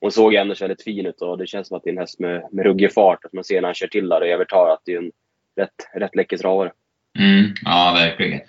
hon 0.00 0.12
såg 0.12 0.34
ändå 0.34 0.54
väldigt 0.60 0.82
fin 0.82 1.06
ut 1.06 1.22
och 1.22 1.38
det 1.38 1.46
känns 1.46 1.68
som 1.68 1.76
att 1.76 1.84
det 1.84 1.90
är 1.90 1.92
en 1.92 1.98
häst 1.98 2.20
med, 2.20 2.48
med 2.52 2.64
ruggig 2.64 2.92
fart. 2.92 3.24
Att 3.24 3.32
man 3.32 3.44
ser 3.44 3.60
när 3.60 3.68
han 3.68 3.74
kör 3.74 3.86
till 3.86 4.08
där 4.08 4.20
och 4.20 4.26
övertar 4.26 4.68
att 4.68 4.82
det 4.84 4.92
är 4.92 4.98
en 4.98 5.12
rätt, 5.56 5.88
rätt 5.94 6.16
läcker 6.16 6.36
travare. 6.36 6.72
Mm, 7.18 7.54
ja, 7.64 7.96
verkligen. 7.96 8.40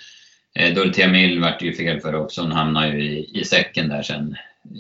Eh, 0.60 0.74
Dorothea 0.74 1.08
Mill 1.08 1.42
vart 1.42 1.62
ju 1.62 1.74
fel 1.74 2.00
för 2.00 2.16
också. 2.16 2.42
Hon 2.42 2.52
hamnade 2.52 2.88
ju 2.88 3.04
i, 3.04 3.40
i 3.40 3.44
säcken 3.44 3.90
där 3.90 4.02
sen 4.02 4.36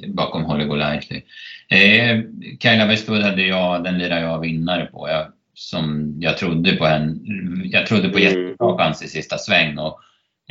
bakom 0.07 0.43
Holly 0.43 0.65
Golightly. 0.65 1.21
Eh, 1.69 2.21
Kaila 2.59 2.85
Westwood 2.85 3.21
hade 3.21 3.41
jag, 3.41 3.83
den 3.83 3.97
lirade 3.97 4.21
jag 4.21 4.39
vinnare 4.39 4.85
på. 4.85 5.09
Jag, 5.09 5.25
som 5.53 6.15
jag 6.19 6.37
trodde 6.37 6.75
på 6.75 6.85
en, 6.85 7.21
jag 7.65 7.87
trodde 7.87 8.09
på 8.09 8.17
mm. 8.17 8.23
jättebra 8.23 8.77
chans 8.77 9.03
i 9.03 9.07
sista 9.07 9.37
sväng. 9.37 9.77
Och, 9.77 9.99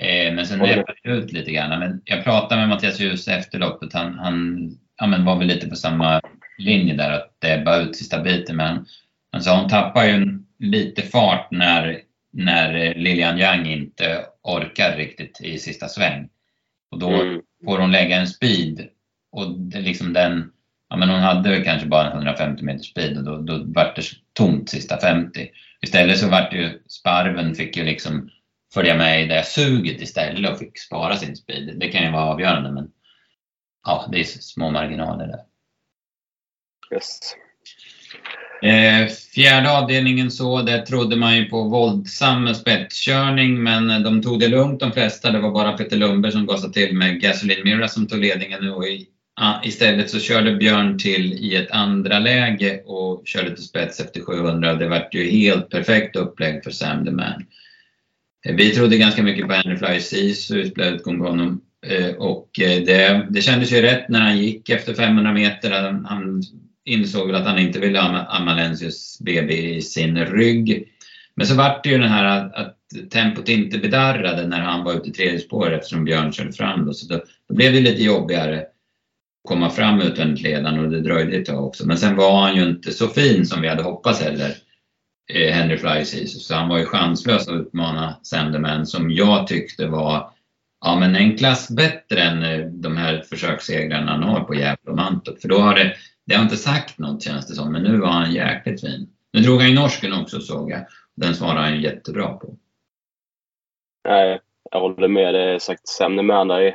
eh, 0.04 0.34
men 0.34 0.46
sen 0.46 0.60
mm. 0.60 0.84
det 1.02 1.10
ut 1.10 1.32
lite 1.32 1.52
grann. 1.52 1.80
Men 1.80 2.02
jag 2.04 2.24
pratade 2.24 2.60
med 2.60 2.68
Mattias 2.68 3.00
Ljus 3.00 3.28
efter 3.28 3.58
loppet. 3.58 3.92
Han, 3.92 4.18
han 4.18 4.70
ja, 5.00 5.18
var 5.24 5.38
väl 5.38 5.48
lite 5.48 5.68
på 5.68 5.76
samma 5.76 6.20
linje 6.58 6.94
där, 6.94 7.10
att 7.10 7.36
det 7.38 7.82
ut 7.82 7.96
sista 7.96 8.22
biten. 8.22 8.56
Men 8.56 8.86
han 9.32 9.42
sa 9.42 9.60
hon 9.60 9.70
tappar 9.70 10.04
ju 10.04 10.38
lite 10.58 11.02
fart 11.02 11.50
när, 11.50 11.98
när 12.32 12.94
Lilian 12.94 13.38
Yang 13.38 13.66
inte 13.66 14.24
orkar 14.42 14.96
riktigt 14.96 15.40
i 15.40 15.58
sista 15.58 15.88
sväng. 15.88 16.28
Och 16.90 16.98
då 16.98 17.08
mm. 17.08 17.40
får 17.64 17.78
hon 17.78 17.92
lägga 17.92 18.16
en 18.16 18.26
speed 18.26 18.88
och 19.32 19.58
det, 19.58 19.80
liksom 19.80 20.12
den, 20.12 20.52
ja 20.88 20.96
men 20.96 21.08
hon 21.08 21.20
hade 21.20 21.64
kanske 21.64 21.86
bara 21.86 22.12
150 22.12 22.64
meter 22.64 22.82
speed 22.82 23.18
och 23.18 23.24
då, 23.24 23.36
då 23.36 23.64
vart 23.66 23.96
det 23.96 24.02
tomt 24.32 24.70
sista 24.70 25.00
50. 25.00 25.48
Istället 25.82 26.18
så 26.18 26.28
vart 26.28 26.52
ju 26.52 26.82
Sparven 26.88 27.54
fick 27.54 27.76
ju 27.76 27.84
liksom 27.84 28.30
följa 28.74 28.96
med 28.96 29.22
i 29.22 29.26
det 29.26 29.46
suget 29.46 30.00
istället 30.00 30.52
och 30.52 30.58
fick 30.58 30.78
spara 30.78 31.16
sin 31.16 31.36
speed. 31.36 31.78
Det 31.78 31.88
kan 31.88 32.04
ju 32.04 32.10
vara 32.10 32.24
avgörande 32.24 32.72
men 32.72 32.90
ja, 33.86 34.08
det 34.12 34.20
är 34.20 34.24
små 34.24 34.70
marginaler 34.70 35.26
där. 35.26 35.40
Yes. 36.94 37.34
Eh, 38.62 39.06
fjärde 39.34 39.78
avdelningen 39.78 40.30
så, 40.30 40.62
där 40.62 40.82
trodde 40.82 41.16
man 41.16 41.36
ju 41.36 41.44
på 41.44 41.62
våldsam 41.62 42.54
spetskörning 42.54 43.62
men 43.62 44.02
de 44.02 44.22
tog 44.22 44.40
det 44.40 44.48
lugnt 44.48 44.80
de 44.80 44.92
flesta. 44.92 45.30
Det 45.30 45.38
var 45.38 45.50
bara 45.50 45.76
Peter 45.76 45.96
Lundberg 45.96 46.32
som 46.32 46.46
gasade 46.46 46.72
till 46.72 46.96
med 46.96 47.20
Gasoline 47.20 47.64
Mira 47.64 47.88
som 47.88 48.06
tog 48.06 48.20
ledningen 48.20 48.64
nu 48.64 48.70
och 48.70 48.86
i, 48.86 49.06
istället 49.64 50.10
så 50.10 50.18
körde 50.18 50.56
Björn 50.56 50.98
till 50.98 51.32
i 51.32 51.56
ett 51.56 51.70
andra 51.70 52.18
läge 52.18 52.82
och 52.84 53.22
körde 53.24 53.54
till 53.54 53.64
spets 53.64 54.00
efter 54.00 54.20
700. 54.20 54.74
Det 54.74 54.88
vart 54.88 55.14
ju 55.14 55.30
helt 55.30 55.70
perfekt 55.70 56.16
upplägg 56.16 56.64
för 56.64 56.70
Sam 56.70 57.04
the 57.04 57.10
Man. 57.10 57.46
Eh, 58.46 58.54
vi 58.54 58.70
trodde 58.70 58.96
ganska 58.96 59.22
mycket 59.22 59.48
på 59.48 59.52
Henry 59.52 59.76
Fly 59.76 60.00
Sisu, 60.00 60.70
spelade 60.70 60.96
utgång 60.96 61.18
på 61.18 61.24
honom. 61.24 61.60
Eh, 61.86 62.14
och 62.14 62.60
eh, 62.60 62.84
det, 62.84 63.26
det 63.30 63.42
kändes 63.42 63.72
ju 63.72 63.82
rätt 63.82 64.08
när 64.08 64.20
han 64.20 64.38
gick 64.38 64.68
efter 64.68 64.94
500 64.94 65.32
meter. 65.32 65.70
Han, 65.70 66.04
han 66.04 66.42
insåg 66.84 67.26
väl 67.26 67.36
att 67.36 67.46
han 67.46 67.58
inte 67.58 67.80
ville 67.80 68.00
ha 68.00 68.26
Amalensius 68.26 69.18
BB 69.20 69.76
i 69.76 69.82
sin 69.82 70.18
rygg. 70.18 70.88
Men 71.34 71.46
så 71.46 71.54
vart 71.54 71.84
det 71.84 71.90
ju 71.90 71.98
den 71.98 72.08
här 72.08 72.24
att, 72.24 72.54
att 72.54 72.76
tempot 73.10 73.48
inte 73.48 73.78
bedarrade 73.78 74.46
när 74.46 74.60
han 74.60 74.84
var 74.84 74.94
ute 74.94 75.08
i 75.08 75.12
tredje 75.12 75.38
spår 75.38 75.72
eftersom 75.72 76.04
Björn 76.04 76.32
körde 76.32 76.52
fram. 76.52 76.86
Då. 76.86 76.92
Så 76.92 77.14
då, 77.14 77.24
då 77.48 77.54
blev 77.54 77.72
det 77.72 77.80
lite 77.80 78.02
jobbigare 78.02 78.64
komma 79.48 79.70
fram 79.70 80.00
utvändigt 80.00 80.42
ledaren 80.42 80.78
och 80.78 80.90
det 80.90 81.00
dröjde 81.00 81.36
ett 81.36 81.46
tag 81.46 81.64
också. 81.64 81.86
Men 81.86 81.98
sen 81.98 82.16
var 82.16 82.40
han 82.40 82.56
ju 82.56 82.62
inte 82.62 82.92
så 82.92 83.08
fin 83.08 83.46
som 83.46 83.62
vi 83.62 83.68
hade 83.68 83.82
hoppats 83.82 84.22
heller, 84.22 84.54
eh, 85.32 85.52
Henry 85.52 85.78
Fly 85.78 86.04
Så 86.26 86.54
han 86.54 86.68
var 86.68 86.78
ju 86.78 86.84
chanslös 86.84 87.48
att 87.48 87.54
utmana 87.54 88.16
Sanderman 88.22 88.86
som 88.86 89.10
jag 89.10 89.46
tyckte 89.46 89.86
var 89.86 90.30
Ja, 90.84 90.96
men 91.00 91.16
en 91.16 91.36
klass 91.36 91.70
bättre 91.70 92.22
än 92.22 92.42
eh, 92.42 92.66
de 92.66 92.96
här 92.96 93.22
försökssegrarna 93.22 94.10
han 94.10 94.22
har 94.22 94.40
på 94.40 94.54
Gävle 94.54 94.90
och 94.90 94.96
Mantorp. 94.96 95.40
För 95.40 95.48
då 95.48 95.58
har 95.58 95.74
det, 95.74 95.94
det 96.26 96.34
har 96.34 96.42
inte 96.42 96.56
sagt 96.56 96.98
något 96.98 97.22
känns 97.22 97.46
det 97.46 97.54
som, 97.54 97.72
men 97.72 97.82
nu 97.82 97.98
var 97.98 98.08
han 98.08 98.32
jäkligt 98.32 98.80
fin. 98.80 99.08
Nu 99.32 99.40
drog 99.40 99.60
han 99.60 99.68
ju 99.68 99.74
norsken 99.74 100.12
också 100.12 100.40
såg 100.40 100.70
jag. 100.70 100.86
Den 101.16 101.34
svarade 101.34 101.60
han 101.60 101.74
ju 101.74 101.82
jättebra 101.82 102.28
på. 102.32 102.56
Nej, 104.08 104.40
jag 104.70 104.80
håller 104.80 105.08
med. 105.08 105.34
Det 105.34 105.54
är 105.54 105.58
sagt 105.58 105.88
sämre 105.88 106.22
med 106.22 106.36
honom. 106.36 106.72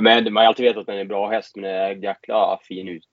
Men 0.00 0.32
man 0.32 0.40
har 0.40 0.48
alltid 0.48 0.64
vetat 0.64 0.80
att 0.80 0.86
den 0.86 0.96
är 0.96 1.00
en 1.00 1.08
bra 1.08 1.28
häst, 1.28 1.56
men 1.56 1.62
det 1.62 1.76
är 1.76 1.94
jäkla 1.94 2.58
fin 2.62 2.88
ut, 2.88 3.04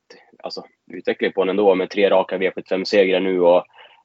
alltså, 0.43 0.63
utveckling 0.91 1.31
på 1.31 1.43
den 1.43 1.49
ändå 1.49 1.75
med 1.75 1.89
tre 1.89 2.09
raka 2.09 2.37
V75-segrar 2.37 3.19
nu. 3.19 3.41
Och, 3.41 3.63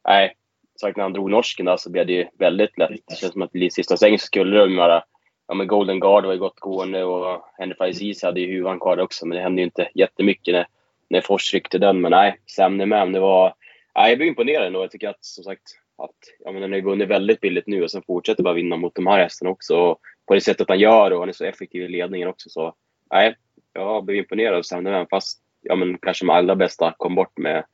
nej, 0.09 0.37
sagt 0.81 0.97
när 0.97 1.05
han 1.05 1.13
drog 1.13 1.31
norsken 1.31 1.67
där 1.67 1.77
så 1.77 1.91
blev 1.91 2.07
det 2.07 2.13
ju 2.13 2.27
väldigt 2.39 2.79
lätt. 2.79 2.91
Det 3.09 3.17
känns 3.17 3.33
som 3.33 3.43
att 3.43 3.55
i 3.55 3.71
sista 3.71 3.97
sväng 3.97 4.19
skulle 4.19 4.59
de 4.59 4.77
vara 4.77 5.03
ja, 5.49 5.55
men 5.55 5.67
Golden 5.67 6.01
Guard 6.01 6.25
var 6.25 6.33
ju 6.33 6.39
gott 6.39 6.61
gående 6.61 7.05
och 7.05 7.45
Henry 7.59 7.75
Faiz 7.75 8.23
hade 8.23 8.41
ju 8.41 8.53
huvan 8.53 8.81
kvar 8.81 8.99
också, 8.99 9.27
men 9.27 9.37
det 9.37 9.43
hände 9.43 9.63
ju 9.63 9.65
inte 9.65 9.89
jättemycket 9.95 10.55
när, 10.55 10.67
när 11.09 11.21
Fors 11.21 11.55
ryckte 11.55 11.79
den. 11.79 12.01
Men 12.01 12.11
nej, 12.11 12.39
Sam 12.47 12.77
med 12.77 13.13
det 13.13 13.21
var... 13.21 13.55
Nej, 13.95 14.11
jag 14.11 14.19
blev 14.19 14.29
imponerad 14.29 14.67
ändå. 14.67 14.83
Jag 14.83 14.91
tycker 14.91 15.09
att, 15.09 15.25
som 15.25 15.45
sagt, 15.45 15.63
att 15.99 16.17
ja, 16.45 16.53
men 16.53 16.63
den 16.63 16.71
har 16.71 16.77
ju 16.77 16.85
vunnit 16.85 17.09
väldigt 17.09 17.41
billigt 17.41 17.67
nu 17.67 17.83
och 17.83 17.91
sen 17.91 18.03
fortsätter 18.03 18.43
bara 18.43 18.55
vinna 18.55 18.77
mot 18.77 18.95
de 18.95 19.07
här 19.07 19.19
hästarna 19.19 19.51
också. 19.51 19.77
Och 19.77 20.01
på 20.33 20.37
det 20.37 20.41
sättet 20.41 20.69
han 20.69 20.79
gör 20.79 21.11
och 21.11 21.21
han 21.21 21.29
är 21.29 21.33
så 21.33 21.45
effektiv 21.45 21.83
i 21.83 21.89
ledningen 21.89 22.29
också. 22.29 22.51
Så 22.51 22.75
nej, 23.11 23.37
jag 23.73 24.05
blev 24.05 24.17
imponerad 24.17 24.55
av 24.55 24.63
Sam 24.63 24.85
Nevin, 24.85 25.07
fast 25.11 25.41
ja, 25.63 25.77
men 25.77 25.99
kanske 25.99 26.25
de 26.25 26.31
allra 26.31 26.57
bästa 26.57 26.95
kom 26.99 27.15
bort 27.15 27.39
med 27.39 27.65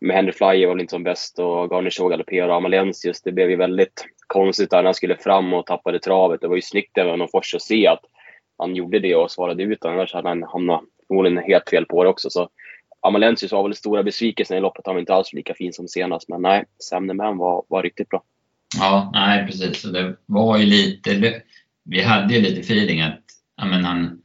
med 0.00 0.16
Henry 0.16 0.32
Flyer 0.32 0.66
var 0.66 0.74
väl 0.74 0.80
inte 0.80 0.90
som 0.90 1.04
bäst 1.04 1.38
och 1.38 1.70
Garnier 1.70 2.08
galopperade 2.08 2.52
och 2.52 2.56
Amalensius. 2.56 3.22
Det 3.22 3.32
blev 3.32 3.50
ju 3.50 3.56
väldigt 3.56 4.06
konstigt 4.26 4.70
där 4.70 4.76
när 4.76 4.84
han 4.84 4.94
skulle 4.94 5.16
fram 5.16 5.54
och 5.54 5.66
tappade 5.66 5.98
travet. 5.98 6.40
Det 6.40 6.48
var 6.48 6.56
ju 6.56 6.62
snyggt 6.62 6.98
även 6.98 7.22
av 7.22 7.26
Fors 7.26 7.54
att 7.54 7.62
se 7.62 7.86
att 7.86 8.00
han 8.58 8.76
gjorde 8.76 8.98
det 8.98 9.14
och 9.14 9.30
svarade 9.30 9.62
ut. 9.62 9.84
Annars 9.84 10.14
hade 10.14 10.28
han 10.28 10.42
hamnat 10.42 10.80
förmodligen 11.06 11.38
helt 11.38 11.70
fel 11.70 11.86
på 11.86 12.04
det 12.04 12.10
också. 12.10 12.30
Så 12.30 12.48
Amalensius 13.00 13.52
var 13.52 13.62
väl 13.62 13.74
stora 13.74 14.02
besvikelsen 14.02 14.56
i 14.56 14.60
loppet. 14.60 14.86
Han 14.86 14.94
var 14.94 15.00
inte 15.00 15.14
alls 15.14 15.32
lika 15.32 15.54
fin 15.54 15.72
som 15.72 15.88
senast. 15.88 16.28
Men 16.28 16.42
nej, 16.42 16.64
Sam 16.78 17.06
var, 17.16 17.64
var 17.68 17.82
riktigt 17.82 18.08
bra. 18.08 18.22
Ja, 18.78 19.10
nej 19.12 19.46
precis. 19.46 19.82
Det 19.82 20.16
var 20.26 20.58
ju 20.58 20.66
lite... 20.66 21.42
Vi 21.84 22.02
hade 22.02 22.34
ju 22.34 22.40
lite 22.40 22.60
feeling 22.60 23.00
att 23.00 23.20
ja, 23.56 23.64
men 23.64 23.84
han, 23.84 24.22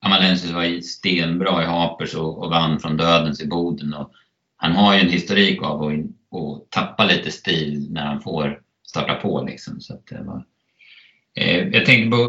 Amalensius 0.00 0.52
var 0.52 0.80
stenbra 0.80 1.62
i 1.62 1.66
Hapers 1.66 2.14
och, 2.14 2.38
och 2.38 2.50
vann 2.50 2.80
från 2.80 2.96
dödens 2.96 3.42
i 3.42 3.46
Boden. 3.46 3.94
Och 3.94 4.12
han 4.56 4.72
har 4.72 4.94
ju 4.94 5.00
en 5.00 5.10
historik 5.10 5.62
av 5.62 5.82
att, 5.82 5.94
att 6.38 6.70
tappa 6.70 7.04
lite 7.04 7.30
stil 7.30 7.86
när 7.90 8.06
han 8.06 8.20
får 8.20 8.60
starta 8.86 9.14
på. 9.14 9.42
Liksom. 9.42 9.80
Så 9.80 10.00
det 10.10 10.22
var, 10.22 10.44
eh, 11.34 11.68
jag 11.68 11.86
tänkte 11.86 12.10
på 12.10 12.26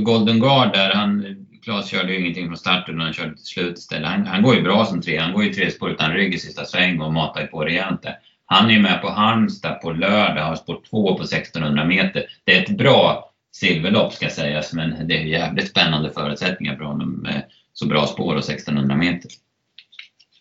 Golden 0.00 0.40
Guard 0.40 0.72
där. 0.72 0.94
Han, 0.94 1.46
Claes 1.62 1.90
körde 1.90 2.12
ju 2.12 2.20
ingenting 2.20 2.46
från 2.46 2.56
starten 2.56 2.94
utan 2.94 3.04
han 3.04 3.12
körde 3.12 3.36
till 3.36 3.44
slut 3.44 3.78
istället. 3.78 4.08
Han, 4.08 4.26
han 4.26 4.42
går 4.42 4.54
ju 4.54 4.62
bra 4.62 4.84
som 4.84 5.02
tre. 5.02 5.18
Han 5.18 5.32
går 5.32 5.44
ju 5.44 5.52
tre 5.52 5.70
spår 5.70 5.90
utan 5.90 6.12
rygg 6.12 6.34
i 6.34 6.38
sista 6.38 6.64
sväng 6.64 7.00
och 7.00 7.12
matar 7.12 7.40
ju 7.40 7.46
på 7.46 7.64
rejält 7.64 8.02
där. 8.02 8.18
Han 8.46 8.70
är 8.70 8.74
ju 8.74 8.80
med 8.80 9.00
på 9.02 9.10
Halmstad 9.10 9.80
på 9.80 9.92
lördag, 9.92 10.44
har 10.44 10.56
spår 10.56 10.80
2 10.90 11.16
på 11.16 11.22
1600 11.22 11.84
meter. 11.84 12.24
Det 12.44 12.56
är 12.56 12.62
ett 12.62 12.78
bra 12.78 13.25
silverlopp 13.60 14.12
ska 14.12 14.28
sägas, 14.28 14.72
men 14.72 15.08
det 15.08 15.14
är 15.14 15.24
jävligt 15.24 15.70
spännande 15.70 16.12
förutsättningar 16.12 16.76
för 16.76 16.84
honom 16.84 17.12
med 17.22 17.44
så 17.72 17.86
bra 17.86 18.06
spår 18.06 18.34
och 18.34 18.50
1600 18.50 18.96
meter. 18.96 19.30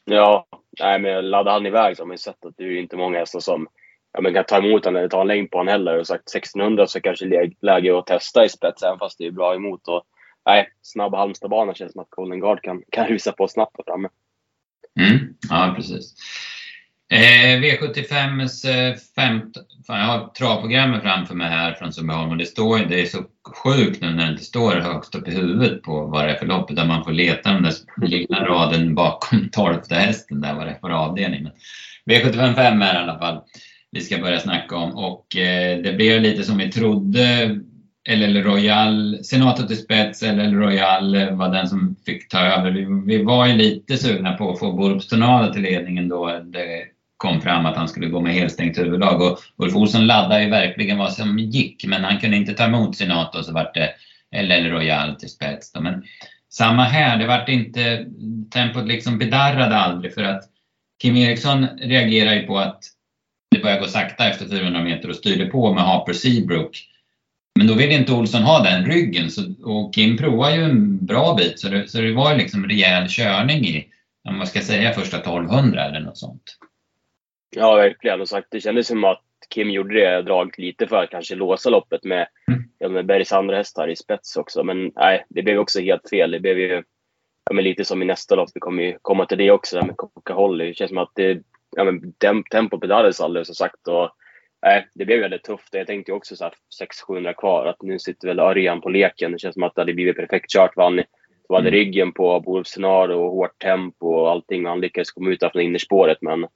Ja, 0.05 0.47
nej, 0.79 0.99
men 0.99 1.29
laddar 1.29 1.51
han 1.51 1.65
iväg 1.65 1.97
så 1.97 2.03
har 2.03 2.07
man 2.07 2.13
ju 2.13 2.17
sett 2.17 2.45
att 2.45 2.57
det 2.57 2.63
är 2.63 2.79
inte 2.79 2.97
många 2.97 3.19
hästar 3.19 3.39
som 3.39 3.67
ja, 4.13 4.21
men 4.21 4.33
kan 4.33 4.45
ta 4.45 4.57
emot 4.57 4.85
honom 4.85 4.99
eller 4.99 5.09
ta 5.09 5.21
en 5.21 5.27
längd 5.27 5.51
på 5.51 5.57
honom 5.57 5.71
heller. 5.71 5.99
Och 5.99 6.07
sagt 6.07 6.35
1600 6.35 6.87
så 6.87 7.01
kanske 7.01 7.25
det 7.25 7.35
är 7.35 7.51
läge 7.61 7.97
att 7.97 8.07
testa 8.07 8.45
i 8.45 8.49
spets, 8.49 8.83
även 8.83 8.99
fast 8.99 9.17
det 9.17 9.25
är 9.25 9.31
bra 9.31 9.55
emot. 9.55 9.87
Och, 9.87 10.03
nej, 10.45 10.69
snabb 10.81 11.15
Halmstadbana 11.15 11.73
känns 11.73 11.91
som 11.91 12.01
att 12.01 12.09
Golden 12.09 12.39
Guard 12.39 12.61
kan, 12.61 12.81
kan 12.91 13.07
rusa 13.07 13.31
på 13.31 13.47
snabbt 13.47 13.77
där 13.77 13.83
framme. 13.83 14.09
Mm, 14.99 15.19
ja, 15.49 15.73
precis. 15.75 16.15
Eh, 17.11 17.59
V75s 17.61 18.69
eh, 18.69 18.95
femte, 19.15 19.59
fan, 19.87 19.99
jag 19.99 20.05
har 20.05 20.27
travprogrammet 20.27 21.01
framför 21.01 21.35
mig 21.35 21.49
här 21.49 21.73
från 21.73 21.93
Sundbyholm 21.93 22.31
och 22.31 22.37
det 22.37 22.45
står 22.45 22.79
det 22.79 23.01
är 23.01 23.05
så 23.05 23.23
sjukt 23.63 24.01
nu 24.01 24.13
när 24.13 24.25
det 24.25 24.31
inte 24.31 24.43
står 24.43 24.71
högst 24.71 25.15
upp 25.15 25.27
i 25.27 25.31
huvudet 25.31 25.83
på 25.83 26.05
vad 26.05 26.25
det 26.25 26.31
är 26.31 26.37
för 26.37 26.45
lopp 26.45 26.71
utan 26.71 26.87
man 26.87 27.03
får 27.03 27.11
leta 27.11 27.51
den 27.51 27.63
där 27.63 27.73
lilla 28.07 28.45
raden 28.45 28.95
bakom 28.95 29.49
tolfte 29.51 29.95
hästen 29.95 30.41
där 30.41 30.53
vad 30.53 30.67
det 30.67 30.71
är 30.71 30.79
för 30.79 30.89
avdelning. 30.89 31.43
Men 31.43 31.53
V75 32.15 32.55
5 32.55 32.81
är 32.81 32.95
i 32.95 32.97
alla 32.97 33.19
fall 33.19 33.41
vi 33.91 34.01
ska 34.01 34.17
börja 34.17 34.39
snacka 34.39 34.75
om 34.75 34.95
och 34.95 35.37
eh, 35.37 35.77
det 35.77 35.93
blev 35.93 36.21
lite 36.21 36.43
som 36.43 36.57
vi 36.57 36.71
trodde 36.71 37.55
LL 38.09 38.37
Royal, 38.43 39.19
Senator 39.23 39.63
till 39.63 39.77
spets, 39.77 40.21
LL 40.21 40.53
Royal 40.53 41.15
eh, 41.15 41.35
var 41.35 41.49
den 41.49 41.67
som 41.67 41.95
fick 42.05 42.29
ta 42.29 42.39
över. 42.39 42.71
Vi, 42.71 42.85
vi 43.05 43.23
var 43.23 43.47
ju 43.47 43.53
lite 43.53 43.97
sugna 43.97 44.33
på 44.33 44.51
att 44.51 44.59
få 44.59 44.71
Borups 44.71 45.07
till 45.07 45.61
ledningen 45.61 46.09
då 46.09 46.41
det 46.45 46.94
kom 47.17 47.41
fram 47.41 47.65
att 47.65 47.77
han 47.77 47.87
skulle 47.87 48.07
gå 48.07 48.21
med 48.21 48.33
helstängt 48.33 48.77
huvudlag. 48.77 49.21
Och 49.21 49.39
Ulf 49.57 49.75
Olsson 49.75 50.07
laddade 50.07 50.43
ju 50.43 50.49
verkligen 50.49 50.97
vad 50.97 51.13
som 51.13 51.39
gick, 51.39 51.85
men 51.87 52.03
han 52.03 52.19
kunde 52.19 52.37
inte 52.37 52.53
ta 52.53 52.63
emot 52.63 52.95
Senato 52.95 53.37
och 53.37 53.45
så 53.45 53.53
vart 53.53 53.73
det 53.73 53.89
LL 54.41 54.69
Royal 54.69 55.15
till 55.15 55.29
spets. 55.29 55.71
Då. 55.71 55.81
Men 55.81 56.03
samma 56.49 56.83
här, 56.83 57.17
det 57.17 57.27
vart 57.27 57.49
inte, 57.49 58.05
tempot 58.53 58.87
liksom 58.87 59.17
bedarrade 59.17 59.77
aldrig 59.77 60.13
för 60.13 60.23
att 60.23 60.43
Kim 61.01 61.15
Eriksson 61.15 61.67
reagerade 61.77 62.35
ju 62.35 62.47
på 62.47 62.59
att 62.59 62.83
det 63.51 63.61
började 63.61 63.81
gå 63.81 63.87
sakta 63.87 64.29
efter 64.29 64.45
400 64.45 64.83
meter 64.83 65.09
och 65.09 65.15
styrde 65.15 65.45
på 65.45 65.73
med 65.73 65.83
Harper 65.83 66.13
Seabrook. 66.13 66.87
Men 67.55 67.67
då 67.67 67.73
ville 67.73 67.93
inte 67.93 68.13
Olsson 68.13 68.43
ha 68.43 68.63
den 68.63 68.85
ryggen 68.85 69.31
så, 69.31 69.41
och 69.63 69.93
Kim 69.93 70.17
provade 70.17 70.55
ju 70.55 70.63
en 70.63 71.05
bra 71.05 71.35
bit 71.35 71.59
så 71.59 71.69
det, 71.69 71.89
så 71.89 72.01
det 72.01 72.13
var 72.13 72.31
ju 72.31 72.37
liksom 72.37 72.65
rejäl 72.65 73.09
körning 73.09 73.65
i, 73.65 73.87
om 74.29 74.37
man 74.37 74.47
ska 74.47 74.61
säga 74.61 74.93
första 74.93 75.17
1200 75.17 75.85
eller 75.85 75.99
något 75.99 76.17
sånt. 76.17 76.57
Ja, 77.55 77.75
verkligen. 77.75 78.21
Och 78.21 78.29
sagt, 78.29 78.47
det 78.51 78.61
kändes 78.61 78.87
som 78.87 79.03
att 79.03 79.21
Kim 79.49 79.69
gjorde 79.69 79.99
det 79.99 80.21
draget 80.21 80.57
lite 80.57 80.87
för 80.87 81.03
att 81.03 81.09
kanske 81.09 81.35
låsa 81.35 81.69
loppet 81.69 82.03
med, 82.03 82.27
mm. 82.81 82.93
med 82.93 83.05
Bergs 83.05 83.31
andra 83.31 83.57
hästar 83.57 83.87
i 83.87 83.95
spets 83.95 84.37
också. 84.37 84.63
Men 84.63 84.91
nej, 84.95 85.25
det 85.29 85.43
blev 85.43 85.59
också 85.59 85.79
helt 85.79 86.09
fel. 86.09 86.31
Det 86.31 86.39
blev 86.39 86.59
ju 86.59 86.83
ja, 87.49 87.53
men 87.53 87.63
lite 87.63 87.85
som 87.85 88.01
i 88.01 88.05
nästa 88.05 88.35
lopp. 88.35 88.49
Vi 88.53 88.59
kommer 88.59 88.83
ju 88.83 88.97
komma 89.01 89.25
till 89.25 89.37
det 89.37 89.51
också 89.51 89.85
med 89.85 89.97
Coca-Cola. 89.97 90.63
Det 90.63 90.73
känns 90.73 90.89
som 90.89 90.97
att 90.97 91.11
det, 91.15 91.41
ja, 91.75 91.83
men 91.83 92.13
tempot 92.49 92.81
bedallades 92.81 93.21
alldeles 93.21 93.47
som 93.47 93.55
sagt. 93.55 93.87
Och, 93.87 94.09
nej, 94.61 94.87
det 94.93 95.05
blev 95.05 95.19
väldigt 95.19 95.43
tufft. 95.43 95.73
Jag 95.73 95.87
tänkte 95.87 96.11
också 96.11 96.35
så 96.35 96.43
här 96.43 96.53
600-700 97.09 97.33
kvar. 97.33 97.65
Att 97.65 97.81
nu 97.81 97.99
sitter 97.99 98.27
väl 98.27 98.39
Örjan 98.39 98.81
på 98.81 98.89
leken. 98.89 99.31
Det 99.31 99.39
känns 99.39 99.53
som 99.53 99.63
att 99.63 99.75
det 99.75 99.81
hade 99.81 99.93
blivit 99.93 100.17
perfekt 100.17 100.51
kört. 100.51 100.75
Vann 100.75 101.03
hade 101.49 101.69
mm. 101.69 101.71
ryggen 101.71 102.11
på 102.11 102.39
Bolsonaro 102.39 103.25
och 103.25 103.31
hårt 103.31 103.59
tempo 103.59 104.07
och 104.07 104.31
allting. 104.31 104.65
Han 104.65 104.81
lyckades 104.81 105.11
komma 105.11 105.29
ut 105.29 105.43
från 105.51 105.61
innerspåret. 105.61 106.17
Men 106.21 106.47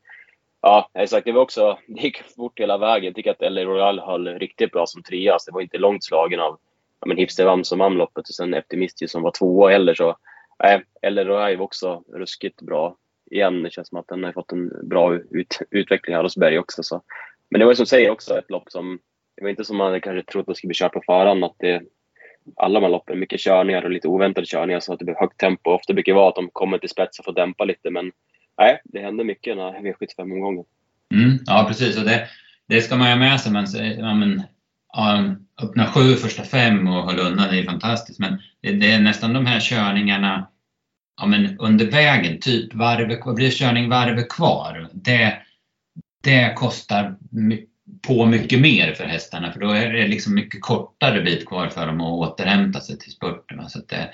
Ja, 0.61 0.89
exakt. 0.93 1.25
Det 1.25 1.31
var 1.31 1.41
också, 1.41 1.77
det 1.87 2.01
gick 2.01 2.23
fort 2.35 2.59
hela 2.59 2.77
vägen. 2.77 3.05
Jag 3.05 3.15
tycker 3.15 3.31
att 3.31 3.51
LA 3.51 3.61
Royal 3.61 3.99
höll 3.99 4.27
riktigt 4.27 4.71
bra 4.71 4.85
som 4.85 5.03
trea. 5.03 5.33
Alltså, 5.33 5.51
det 5.51 5.55
var 5.55 5.61
inte 5.61 5.77
långt 5.77 6.03
slagen 6.03 6.39
av 6.39 6.59
ja, 6.99 7.07
men 7.07 7.17
Hipster 7.17 7.45
Vamsom 7.45 7.97
loppet 7.97 8.29
och 8.29 8.35
sen 8.35 8.53
Optimisti 8.53 9.07
som 9.07 9.21
var 9.21 9.31
tvåa 9.31 9.69
heller. 9.69 9.93
Så 9.93 10.15
nej, 10.63 10.83
LA 11.11 11.23
Royal 11.23 11.57
var 11.57 11.65
också 11.65 12.03
ruskigt 12.13 12.61
bra. 12.61 12.95
Igen, 13.31 13.63
det 13.63 13.71
känns 13.71 13.87
som 13.87 13.97
att 13.97 14.07
den 14.07 14.23
har 14.23 14.31
fått 14.31 14.51
en 14.51 14.87
bra 14.89 15.15
ut, 15.15 15.59
utveckling 15.71 16.15
här 16.15 16.23
hos 16.23 16.37
Berg 16.37 16.59
också. 16.59 16.83
Så. 16.83 17.01
Men 17.49 17.59
det 17.59 17.65
var 17.65 17.73
som 17.73 17.85
säger 17.85 18.09
också 18.09 18.37
ett 18.37 18.49
lopp 18.49 18.71
som, 18.71 18.99
det 19.35 19.43
var 19.43 19.49
inte 19.49 19.65
som 19.65 19.77
man 19.77 20.01
kanske 20.01 20.31
trodde 20.31 20.41
att 20.41 20.47
det 20.47 20.55
skulle 20.55 20.69
bli 20.69 20.75
kört 20.75 20.93
på 20.93 21.01
förhand. 21.05 21.43
Att 21.43 21.55
det, 21.57 21.81
alla 22.55 22.79
de 22.79 22.85
här 22.85 22.91
loppen, 22.91 23.19
mycket 23.19 23.39
körningar 23.39 23.83
och 23.83 23.91
lite 23.91 24.07
oväntade 24.07 24.47
körningar 24.47 24.79
så 24.79 24.93
att 24.93 24.99
det 24.99 25.05
blir 25.05 25.15
högt 25.15 25.37
tempo. 25.37 25.71
Ofta 25.71 25.93
brukar 25.93 26.13
det 26.13 26.15
vara 26.15 26.29
att 26.29 26.35
de 26.35 26.49
kommer 26.49 26.77
till 26.77 26.89
spets 26.89 27.19
och 27.19 27.25
får 27.25 27.33
dämpa 27.33 27.65
lite. 27.65 27.89
Men 27.89 28.11
nej, 28.59 28.81
det 28.83 28.99
hände 28.99 29.23
mycket 29.23 29.57
den 29.57 29.73
här 29.73 29.81
V75-omgången. 29.81 30.65
Mm, 31.13 31.39
ja, 31.45 31.65
precis. 31.67 31.97
Och 31.97 32.05
det, 32.05 32.27
det 32.67 32.81
ska 32.81 32.95
man 32.95 33.07
ju 33.07 33.13
ha 33.13 33.19
med 33.19 33.41
sig. 33.41 33.51
Men, 33.51 33.65
ja, 33.99 34.13
men, 34.13 34.43
ja, 34.93 35.35
öppna 35.63 35.85
sju 35.85 36.15
första 36.15 36.43
fem 36.43 36.87
och 36.87 37.11
höll 37.11 37.19
undan, 37.19 37.49
det 37.51 37.59
är 37.59 37.63
fantastiskt. 37.63 38.19
Men 38.19 38.41
det, 38.61 38.71
det, 38.71 38.91
är 38.91 38.99
nästan 38.99 39.33
de 39.33 39.45
här 39.45 39.59
körningarna 39.59 40.47
ja, 41.21 41.25
men 41.25 41.59
under 41.59 41.91
vägen, 41.91 42.39
typ 42.39 42.73
varv, 42.73 43.19
vad 43.25 43.35
blir 43.35 43.49
körning 43.49 43.89
varvet 43.89 44.29
kvar? 44.29 44.89
Det, 44.93 45.37
det 46.23 46.53
kostar 46.55 47.15
på 48.07 48.25
mycket 48.25 48.61
mer 48.61 48.93
för 48.93 49.03
hästarna 49.03 49.51
för 49.51 49.59
då 49.59 49.71
är 49.71 49.93
det 49.93 50.07
liksom 50.07 50.35
mycket 50.35 50.61
kortare 50.61 51.21
bit 51.21 51.45
kvar 51.45 51.67
för 51.67 51.87
dem 51.87 52.01
att 52.01 52.11
återhämta 52.11 52.81
sig 52.81 52.99
till 52.99 53.11
spurten. 53.11 53.69
Så 53.69 53.79
det, 53.79 54.09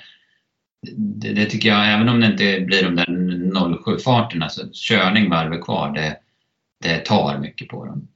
det, 0.96 1.32
det, 1.32 1.44
tycker 1.44 1.68
jag, 1.68 1.92
även 1.92 2.08
om 2.08 2.20
det 2.20 2.26
inte 2.26 2.60
blir 2.60 2.82
de 2.82 2.96
där 2.96 3.06
07-farterna, 3.06 4.48
så 4.48 4.72
körning 4.72 5.30
varvet 5.30 5.64
kvar, 5.64 5.92
det, 5.92 6.16
det 6.82 6.98
tar 6.98 7.38
mycket 7.38 7.68
på 7.68 7.84
dem. 7.84 8.08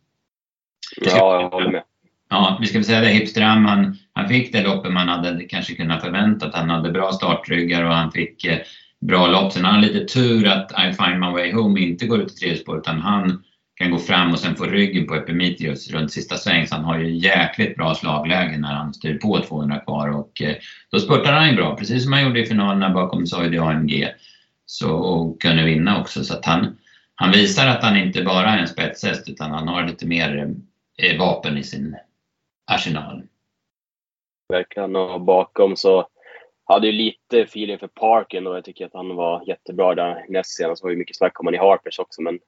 Ja, 1.01 1.41
jag 1.43 1.51
håller 1.51 1.71
med. 1.71 1.83
Ja, 2.31 2.59
vi 2.61 2.67
ska 2.67 2.79
väl 2.79 2.85
säga 2.85 3.01
det, 3.01 3.09
Hipstram, 3.09 3.65
han, 3.65 3.97
han 4.13 4.29
fick 4.29 4.53
det 4.53 4.63
loppet 4.63 4.93
man 4.93 5.09
hade 5.09 5.45
kanske 5.45 5.75
kunnat 5.75 6.03
förväntat. 6.03 6.55
Han 6.55 6.71
hade 6.71 6.91
bra 6.91 7.13
startryggar 7.13 7.85
och 7.85 7.95
han 7.95 8.13
fick 8.13 8.45
eh, 8.45 8.59
bra 9.01 9.27
lopp. 9.27 9.53
Sen 9.53 9.65
har 9.65 9.73
han 9.73 9.81
lite 9.81 10.05
tur 10.05 10.47
att 10.47 10.73
I 10.73 10.93
find 10.93 11.21
my 11.21 11.27
way 11.27 11.53
home 11.53 11.81
inte 11.81 12.07
går 12.07 12.21
ut 12.21 12.33
i 12.33 12.35
tredje 12.35 12.57
spår, 12.57 12.79
utan 12.79 13.01
han 13.01 13.43
kan 13.81 13.91
gå 13.91 13.99
fram 13.99 14.33
och 14.33 14.39
sen 14.39 14.57
få 14.57 14.65
ryggen 14.65 15.07
på 15.07 15.15
Epimetheus 15.15 15.91
runt 15.91 16.13
sista 16.13 16.37
sväng. 16.37 16.67
Så 16.67 16.75
han 16.75 16.85
har 16.85 16.99
ju 16.99 17.17
jäkligt 17.17 17.77
bra 17.77 17.95
slagläge 17.95 18.59
när 18.59 18.73
han 18.73 18.95
styr 18.95 19.19
på 19.19 19.41
200 19.41 19.79
kvar 19.79 20.09
och 20.19 20.43
eh, 20.43 20.57
då 20.91 20.99
spurtar 20.99 21.33
han 21.33 21.51
ju 21.51 21.57
bra, 21.57 21.77
precis 21.77 22.05
som 22.05 22.13
han 22.13 22.23
gjorde 22.23 22.41
i 22.41 22.47
finalerna 22.47 22.91
bakom 22.91 23.27
Soidi 23.27 23.59
AMG. 23.59 24.09
Så, 24.67 24.95
och 24.95 25.43
kunde 25.43 25.65
vinna 25.65 26.01
också. 26.01 26.25
Så 26.25 26.35
att 26.35 26.45
han, 26.45 26.79
han 27.15 27.33
visar 27.33 27.67
att 27.67 27.83
han 27.83 27.97
inte 27.97 28.23
bara 28.23 28.49
är 28.49 28.59
en 28.59 28.69
spetshäst 28.69 29.29
utan 29.29 29.51
han 29.51 29.69
har 29.69 29.87
lite 29.87 30.07
mer 30.07 30.55
eh, 30.99 31.19
vapen 31.19 31.59
i 31.59 31.63
sin 31.63 31.97
arsenal. 32.73 33.23
Verkligen, 34.49 34.97
och 34.97 35.21
bakom 35.21 35.77
så 35.77 36.09
hade 36.65 36.87
ju 36.87 36.93
lite 36.93 37.41
feeling 37.41 37.79
för 37.79 37.89
Parken 37.89 38.47
och 38.47 38.57
jag 38.57 38.65
tycker 38.65 38.87
att 38.87 38.95
han 38.95 39.17
var 39.17 39.43
jättebra 39.47 39.95
där 39.95 40.25
näst 40.29 40.57
senast. 40.57 40.83
Det 40.83 40.87
var 40.87 40.91
ju 40.91 40.99
mycket 40.99 41.17
snack 41.17 41.41
om 41.41 41.47
han 41.47 41.55
i 41.55 41.59
Harpers 41.59 41.99
också 41.99 42.23
men 42.23 42.39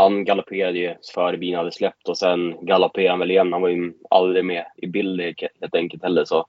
han 0.00 0.24
galopperade 0.24 0.78
ju 0.78 0.94
före 1.14 1.36
bilen 1.36 1.58
hade 1.58 1.72
släppt 1.72 2.08
och 2.08 2.18
sen 2.18 2.66
galopperade 2.66 3.10
han 3.10 3.18
väl 3.18 3.30
igen. 3.30 3.52
Han 3.52 3.62
var 3.62 3.68
ju 3.68 3.92
aldrig 4.10 4.44
med 4.44 4.64
i 4.76 4.86
bild 4.86 5.20
helt 5.60 5.74
enkelt 5.74 6.02
heller 6.02 6.24
så 6.24 6.46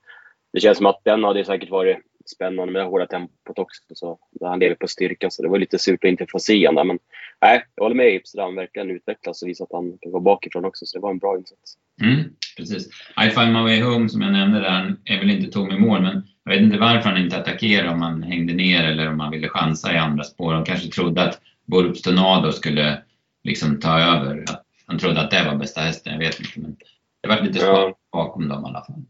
det 0.53 0.59
känns 0.59 0.77
som 0.77 0.85
att 0.85 1.01
den 1.03 1.23
hade 1.23 1.45
säkert 1.45 1.69
varit 1.69 1.97
spännande 2.25 2.73
med 2.73 2.81
det 2.81 2.85
hårda 2.85 3.05
tempot 3.05 3.59
också. 3.59 3.81
Så 3.93 4.19
han 4.41 4.59
lever 4.59 4.75
på 4.75 4.87
styrka 4.87 5.29
så 5.29 5.43
det 5.43 5.49
var 5.49 5.59
lite 5.59 5.79
surt 5.79 6.03
att 6.03 6.09
inte 6.09 6.25
få 6.29 6.39
se 6.39 6.67
honom 6.67 6.87
Men 6.87 6.99
nej, 7.41 7.63
jag 7.75 7.83
håller 7.83 7.95
med 7.95 8.13
Ips 8.13 8.35
han 8.37 8.55
verkligen 8.55 8.91
utvecklas 8.91 9.41
och 9.41 9.49
visar 9.49 9.65
att 9.65 9.71
han 9.71 9.97
kan 10.01 10.11
gå 10.11 10.19
bakifrån 10.19 10.65
också. 10.65 10.85
Så 10.85 10.97
det 10.97 11.01
var 11.01 11.11
en 11.11 11.17
bra 11.17 11.37
insats. 11.37 11.77
Mm, 12.01 12.23
precis. 12.57 12.89
I 13.25 13.29
Find 13.29 13.53
My 13.53 13.61
Way 13.61 13.81
Home 13.81 14.09
som 14.09 14.21
jag 14.21 14.31
nämnde 14.31 14.59
där, 14.59 14.69
han 14.69 14.99
är 15.05 15.19
väl 15.19 15.29
inte 15.29 15.51
tom 15.51 15.71
i 15.71 15.79
mål 15.79 16.01
men 16.01 16.23
jag 16.43 16.51
vet 16.51 16.61
inte 16.61 16.77
varför 16.77 17.09
han 17.09 17.23
inte 17.23 17.37
attackerade 17.37 17.89
om 17.89 18.01
han 18.01 18.23
hängde 18.23 18.53
ner 18.53 18.83
eller 18.83 19.07
om 19.07 19.19
han 19.19 19.31
ville 19.31 19.49
chansa 19.49 19.93
i 19.93 19.97
andra 19.97 20.23
spår. 20.23 20.53
De 20.53 20.65
kanske 20.65 20.87
trodde 20.87 21.23
att 21.23 21.41
Burps 21.65 22.01
Tornado 22.01 22.51
skulle 22.51 23.01
liksom 23.43 23.79
ta 23.79 23.99
över. 23.99 24.45
Han 24.85 24.99
trodde 24.99 25.21
att 25.21 25.31
det 25.31 25.43
var 25.45 25.55
bästa 25.55 25.81
hästen, 25.81 26.13
jag 26.13 26.19
vet 26.19 26.39
inte. 26.39 26.59
Men 26.59 26.77
det 27.21 27.29
var 27.29 27.41
lite 27.41 27.59
svårt 27.59 27.97
bakom 28.11 28.47
dem 28.47 28.63
i 28.65 28.67
alla 28.67 28.85
fall. 28.85 29.03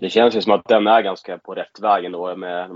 Det 0.00 0.10
känns 0.10 0.36
ju 0.36 0.42
som 0.42 0.52
att 0.52 0.68
den 0.68 0.86
är 0.86 1.02
ganska 1.02 1.38
på 1.38 1.54
rätt 1.54 1.80
väg 1.80 2.04
ändå 2.04 2.36
med, 2.36 2.70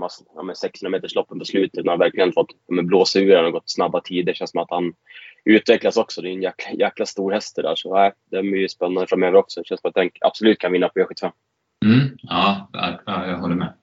med 0.45 0.57
600 0.57 0.89
meters 0.89 1.15
loppen 1.15 1.39
på 1.39 1.45
slutet. 1.45 1.85
När 1.85 1.91
han 1.91 1.99
verkligen 1.99 2.33
fått 2.33 2.49
blåsa 2.67 3.19
ur 3.19 3.43
och 3.43 3.51
gått 3.51 3.69
snabba 3.69 4.01
tider. 4.01 4.33
Det 4.33 4.37
känns 4.37 4.51
som 4.51 4.61
att 4.61 4.71
han 4.71 4.93
utvecklas 5.45 5.97
också. 5.97 6.21
Det 6.21 6.29
är 6.29 6.33
en 6.33 6.41
jäkla, 6.41 6.71
jäkla 6.71 7.05
stor 7.05 7.31
häst 7.31 7.55
det 7.55 7.61
där. 7.61 7.75
Så 7.75 7.95
nej, 7.95 8.11
det 8.31 8.37
är 8.37 8.43
ju 8.43 8.69
spännande 8.69 9.07
framöver 9.07 9.35
också. 9.35 9.59
Det 9.59 9.67
känns 9.67 9.81
som 9.81 9.89
att 9.89 9.95
den 9.95 10.09
absolut 10.21 10.59
kan 10.59 10.71
vinna 10.71 10.89
på 10.89 10.99
E75. 10.99 11.31
Mm, 11.85 12.17
ja, 12.21 12.69
jag 13.05 13.37
håller 13.37 13.55
med. 13.55 13.73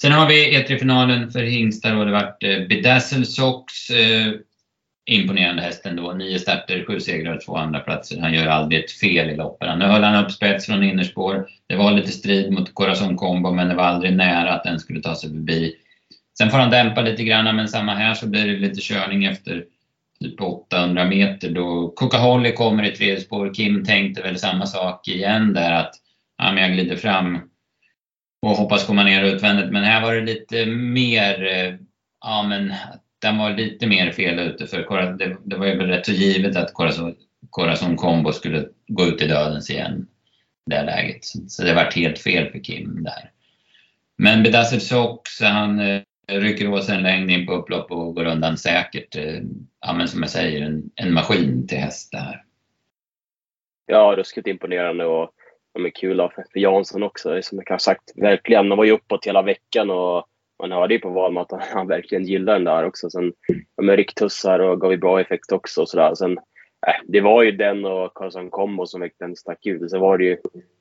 Sen 0.00 0.12
har 0.12 0.28
vi 0.28 0.58
E3-finalen 0.58 1.30
för 1.30 1.42
hingstar 1.42 1.96
och 1.96 2.06
det 2.06 2.12
varit 2.12 2.42
eh, 2.42 2.68
Bedazzle 2.68 3.24
Sox. 3.24 3.90
Imponerande 5.08 5.62
häst 5.62 5.86
ändå. 5.86 6.12
Nio 6.12 6.38
starter, 6.38 6.84
sju 6.84 7.00
segrar 7.00 7.34
och 7.34 7.40
två 7.40 7.56
andra 7.56 7.80
platser. 7.80 8.20
Han 8.20 8.34
gör 8.34 8.46
aldrig 8.46 8.84
ett 8.84 8.92
fel 8.92 9.30
i 9.30 9.36
loppen. 9.36 9.78
Nu 9.78 9.84
höll 9.84 10.02
han 10.02 10.24
upp 10.24 10.30
spets 10.30 10.66
från 10.66 10.82
innerspår. 10.82 11.48
Det 11.66 11.76
var 11.76 11.92
lite 11.92 12.12
strid 12.12 12.52
mot 12.52 12.74
Corazon 12.74 13.16
Combo 13.16 13.52
men 13.52 13.68
det 13.68 13.74
var 13.74 13.84
aldrig 13.84 14.16
nära 14.16 14.54
att 14.54 14.64
den 14.64 14.80
skulle 14.80 15.00
ta 15.00 15.14
sig 15.14 15.30
förbi. 15.30 15.74
Sen 16.38 16.50
får 16.50 16.58
han 16.58 16.70
dämpa 16.70 17.00
lite 17.00 17.24
grann 17.24 17.56
men 17.56 17.68
samma 17.68 17.94
här 17.94 18.14
så 18.14 18.26
blir 18.26 18.46
det 18.46 18.58
lite 18.58 18.80
körning 18.80 19.24
efter 19.24 19.64
typ 20.20 20.40
800 20.40 21.04
meter 21.04 21.50
då 21.50 21.92
Coca-Holly 21.96 22.52
kommer 22.52 22.86
i 22.86 22.96
tredje 22.96 23.20
spår. 23.20 23.54
Kim 23.54 23.84
tänkte 23.84 24.22
väl 24.22 24.38
samma 24.38 24.66
sak 24.66 25.08
igen 25.08 25.54
där 25.54 25.72
att 25.72 25.94
ja, 26.38 26.52
men 26.52 26.62
jag 26.62 26.72
glider 26.72 26.96
fram 26.96 27.38
och 28.42 28.50
hoppas 28.50 28.86
komma 28.86 29.04
ner 29.04 29.24
utvändigt. 29.24 29.72
Men 29.72 29.84
här 29.84 30.02
var 30.02 30.14
det 30.14 30.20
lite 30.20 30.66
mer, 30.66 31.46
eh, 31.46 31.74
ja 32.24 32.42
men 32.42 32.74
den 33.18 33.38
var 33.38 33.50
lite 33.50 33.86
mer 33.86 34.12
fel 34.12 34.38
ute 34.38 34.66
för 34.66 35.16
det, 35.18 35.36
det 35.44 35.56
var 35.56 35.66
ju 35.66 35.86
rätt 35.86 36.06
så 36.06 36.12
givet 36.12 36.56
att 36.56 36.74
Corazon, 36.74 37.14
Corazon 37.50 37.96
Combo 37.96 38.32
skulle 38.32 38.68
gå 38.86 39.04
ut 39.04 39.22
i 39.22 39.26
dödens 39.26 39.70
igen. 39.70 40.08
i 40.66 40.70
Det 40.70 40.82
läget. 40.82 41.24
Så 41.24 41.62
det 41.62 41.74
vart 41.74 41.94
helt 41.94 42.18
fel 42.18 42.52
för 42.52 42.58
Kim 42.58 43.04
där. 43.04 43.30
Men 44.16 44.42
Bedazzled 44.42 44.82
Sox, 44.82 45.40
han 45.40 45.80
eh, 45.80 46.02
rycker 46.28 46.68
åt 46.68 46.84
sig 46.84 46.96
en 46.96 47.02
längd 47.02 47.30
in 47.30 47.46
på 47.46 47.52
upplopp 47.52 47.90
och 47.90 48.14
går 48.14 48.24
undan 48.24 48.56
säkert. 48.56 49.16
Eh, 49.16 49.40
ja, 49.80 49.92
men 49.92 50.08
som 50.08 50.22
jag 50.22 50.30
säger, 50.30 50.62
en, 50.62 50.90
en 50.94 51.14
maskin 51.14 51.66
till 51.68 51.78
häst 51.78 52.12
det 52.12 52.18
här. 52.18 52.44
Ja, 53.86 54.14
ruskigt 54.16 54.46
imponerande 54.46 55.04
och 55.04 55.30
ja, 55.72 55.80
men 55.80 55.90
kul 55.90 56.16
för, 56.16 56.44
för 56.52 56.60
Jansson 56.60 57.02
också. 57.02 57.42
Som 57.42 57.58
jag 57.58 57.74
har 57.74 57.78
sagt, 57.78 58.12
verkligen. 58.16 58.68
Han 58.68 58.78
var 58.78 58.84
ju 58.84 58.92
uppåt 58.92 59.26
hela 59.26 59.42
veckan 59.42 59.90
och 59.90 60.26
man 60.60 60.72
hörde 60.72 60.94
ju 60.94 61.00
på 61.00 61.08
Valma 61.08 61.40
att 61.40 61.62
han 61.72 61.86
verkligen 61.86 62.24
gillade 62.24 62.58
den 62.58 62.64
där 62.64 62.84
också. 62.84 63.10
Sen 63.10 63.32
med 63.82 63.96
rycktussar 63.96 64.58
och 64.58 64.80
gav 64.80 64.90
ju 64.90 64.96
bra 64.96 65.20
effekt 65.20 65.52
också. 65.52 65.80
Och 65.82 65.88
sådär. 65.88 66.14
Sen, 66.14 66.32
äh, 66.86 66.94
det 67.06 67.20
var 67.20 67.42
ju 67.42 67.52
den 67.52 67.84
och 67.84 68.14
Karlsson 68.14 68.50
Combo 68.50 68.86
som 68.86 69.00
verkligen 69.00 69.36
stack 69.36 69.66
ut. 69.66 69.90
Sen 69.90 70.00
var 70.00 70.18
det 70.18 70.24
ju 70.24 70.36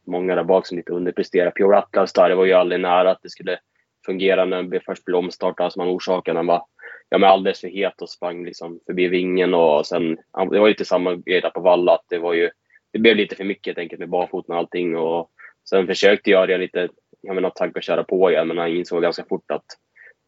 många 0.07 0.35
där 0.35 0.43
bak 0.43 0.67
som 0.67 0.77
lite 0.77 0.93
underpresterade. 0.93 1.51
Pure 1.51 1.77
Atlas 1.77 2.13
där, 2.13 2.29
det 2.29 2.35
var 2.35 2.45
ju 2.45 2.53
aldrig 2.53 2.81
nära 2.81 3.11
att 3.11 3.21
det 3.21 3.29
skulle 3.29 3.59
fungera 4.05 4.45
när 4.45 4.63
det 4.63 4.79
först 4.79 5.05
blev 5.05 5.17
omstart 5.17 5.71
som 5.73 5.79
han 5.79 5.89
orsakade. 5.89 6.39
Han 6.39 6.47
var 6.47 6.65
ja, 7.09 7.17
men 7.17 7.29
alldeles 7.29 7.61
för 7.61 7.67
het 7.67 8.01
och 8.01 8.09
sprang 8.09 8.45
liksom 8.45 8.79
förbi 8.85 9.07
vingen. 9.07 9.53
Och 9.53 9.85
sen, 9.85 10.17
det 10.51 10.59
var 10.59 10.67
lite 10.67 10.85
samma 10.85 11.15
grej 11.15 11.41
där 11.41 11.49
på 11.49 11.61
Valla. 11.61 11.93
Att 11.93 12.05
det, 12.09 12.17
var 12.17 12.33
ju, 12.33 12.49
det 12.93 12.99
blev 12.99 13.15
lite 13.15 13.35
för 13.35 13.43
mycket 13.43 13.67
helt 13.67 13.77
enkelt 13.77 13.99
med 13.99 14.09
barfoten 14.09 14.53
och 14.53 14.59
allting. 14.59 14.97
Och 14.97 15.29
sen 15.69 15.87
försökte 15.87 16.31
jag 16.31 16.47
det 16.47 16.57
lite 16.57 16.89
jag 17.21 17.36
menar, 17.36 17.49
tagg 17.49 17.77
och 17.77 17.84
köra 17.84 18.03
på 18.03 18.32
igen, 18.32 18.47
men 18.47 18.58
han 18.58 18.67
insåg 18.67 19.01
ganska 19.01 19.25
fort 19.30 19.51
att 19.51 19.65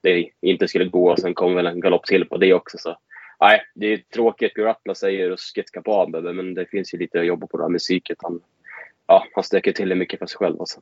det 0.04 0.30
inte 0.42 0.68
skulle 0.68 0.86
gå. 0.86 1.16
Sen 1.16 1.34
kom 1.34 1.56
väl 1.56 1.68
en 1.68 1.80
galopp 1.80 2.06
till 2.06 2.26
på 2.26 2.38
det 2.38 2.54
också. 2.54 2.78
Så. 2.78 2.98
Nej, 3.40 3.62
det 3.76 3.94
är 3.94 3.98
tråkigt. 3.98 4.56
Pure 4.56 4.70
Atlas 4.70 5.04
är 5.04 5.10
ju 5.10 5.30
ruskigt 5.30 5.72
kapabel, 5.72 6.34
men 6.34 6.54
det 6.54 6.66
finns 6.66 6.94
ju 6.94 6.98
lite 6.98 7.20
att 7.20 7.26
jobba 7.26 7.48
på 7.48 7.58
det 7.58 7.64
här 7.64 7.70
med 7.70 7.80
psyket. 7.80 8.18
Han, 8.22 8.40
ja, 9.08 9.28
han 9.36 9.44
stöker 9.44 9.72
till 9.72 9.90
det 9.90 9.96
mycket 9.96 10.20
för 10.20 10.26
sig 10.26 10.38
själv. 10.38 10.60
Alltså. 10.60 10.80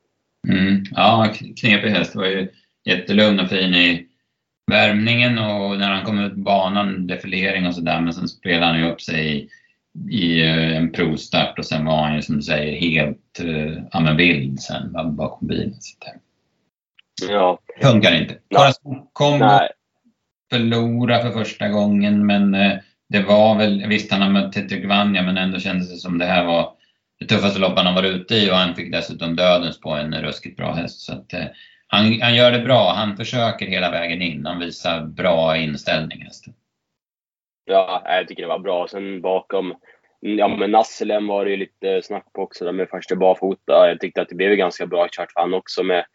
Mm, 0.47 0.83
ja, 0.91 1.33
knepig 1.61 1.89
häst. 1.89 2.15
Var 2.15 2.25
ju 2.25 2.47
jättelugn 2.85 3.39
och 3.39 3.49
fin 3.49 3.73
i 3.73 4.07
värmningen 4.71 5.37
och 5.37 5.77
när 5.77 5.91
han 5.91 6.05
kom 6.05 6.19
ut 6.19 6.33
på 6.33 6.39
banan, 6.39 7.07
defilering 7.07 7.67
och 7.67 7.75
sådär, 7.75 8.01
men 8.01 8.13
sen 8.13 8.27
spelade 8.27 8.65
han 8.65 8.79
ju 8.79 8.91
upp 8.91 9.01
sig 9.01 9.37
i 9.37 9.49
i 10.09 10.41
eh, 10.41 10.77
en 10.77 10.91
provstart 10.91 11.59
och 11.59 11.65
sen 11.65 11.85
var 11.85 12.03
han 12.03 12.15
ju 12.15 12.21
som 12.21 12.35
du 12.35 12.41
säger 12.41 12.79
helt 12.79 13.39
uh, 13.43 13.83
ja, 13.91 14.13
vild 14.17 14.59
sen 14.59 15.15
bakom 15.15 15.47
bilen. 15.47 15.75
Så 15.79 17.27
ja. 17.29 17.59
Funkar 17.81 18.21
inte. 18.21 18.37
Corazon 18.55 19.07
Combo 19.13 19.59
förlora 20.51 21.21
för 21.21 21.31
första 21.31 21.69
gången 21.69 22.25
men 22.25 22.55
uh, 22.55 22.73
det 23.09 23.21
var 23.21 23.57
väl, 23.57 23.87
visst 23.87 24.11
han 24.11 24.21
har 24.21 24.29
mött 24.29 24.53
Tetrik 24.53 24.85
Vanja 24.85 25.21
men 25.21 25.37
ändå 25.37 25.59
kändes 25.59 25.89
det 25.89 25.97
som 25.97 26.17
det 26.17 26.25
här 26.25 26.45
var 26.45 26.71
det 27.19 27.25
tuffaste 27.25 27.59
lopp 27.59 27.77
han 27.77 27.85
har 27.85 27.95
varit 27.95 28.15
ute 28.15 28.35
i 28.35 28.51
och 28.51 28.55
han 28.55 28.75
fick 28.75 28.91
dessutom 28.91 29.35
dödens 29.35 29.79
på 29.79 29.89
en 29.91 30.15
ruskigt 30.21 30.57
bra 30.57 30.73
häst. 30.73 30.99
Så 30.99 31.13
att, 31.13 31.33
han, 31.87 32.21
han 32.21 32.35
gör 32.35 32.51
det 32.51 32.59
bra, 32.59 32.93
han 32.93 33.17
försöker 33.17 33.67
hela 33.67 33.91
vägen 33.91 34.21
in, 34.21 34.45
han 34.45 34.59
visar 34.59 35.05
bra 35.05 35.57
inställning 35.57 36.21
hästen. 36.21 36.53
Ja, 37.69 38.01
jag 38.05 38.27
tycker 38.27 38.43
det 38.43 38.49
var 38.49 38.59
bra. 38.59 38.87
Sen 38.87 39.21
bakom 39.21 39.75
ja, 40.19 40.47
men 40.47 40.71
Nasselen 40.71 41.27
var 41.27 41.45
det 41.45 41.51
ju 41.51 41.57
lite 41.57 42.01
snack 42.01 42.33
på 42.33 42.41
också 42.41 42.65
där 42.65 42.71
med 42.71 42.89
första 42.89 43.15
barfota. 43.15 43.89
Jag 43.89 43.99
tyckte 43.99 44.21
att 44.21 44.29
det 44.29 44.35
blev 44.35 44.55
ganska 44.55 44.85
bra 44.85 45.07
kört 45.11 45.31
för 45.31 45.41
han 45.41 45.53
också 45.53 45.83
med, 45.83 46.05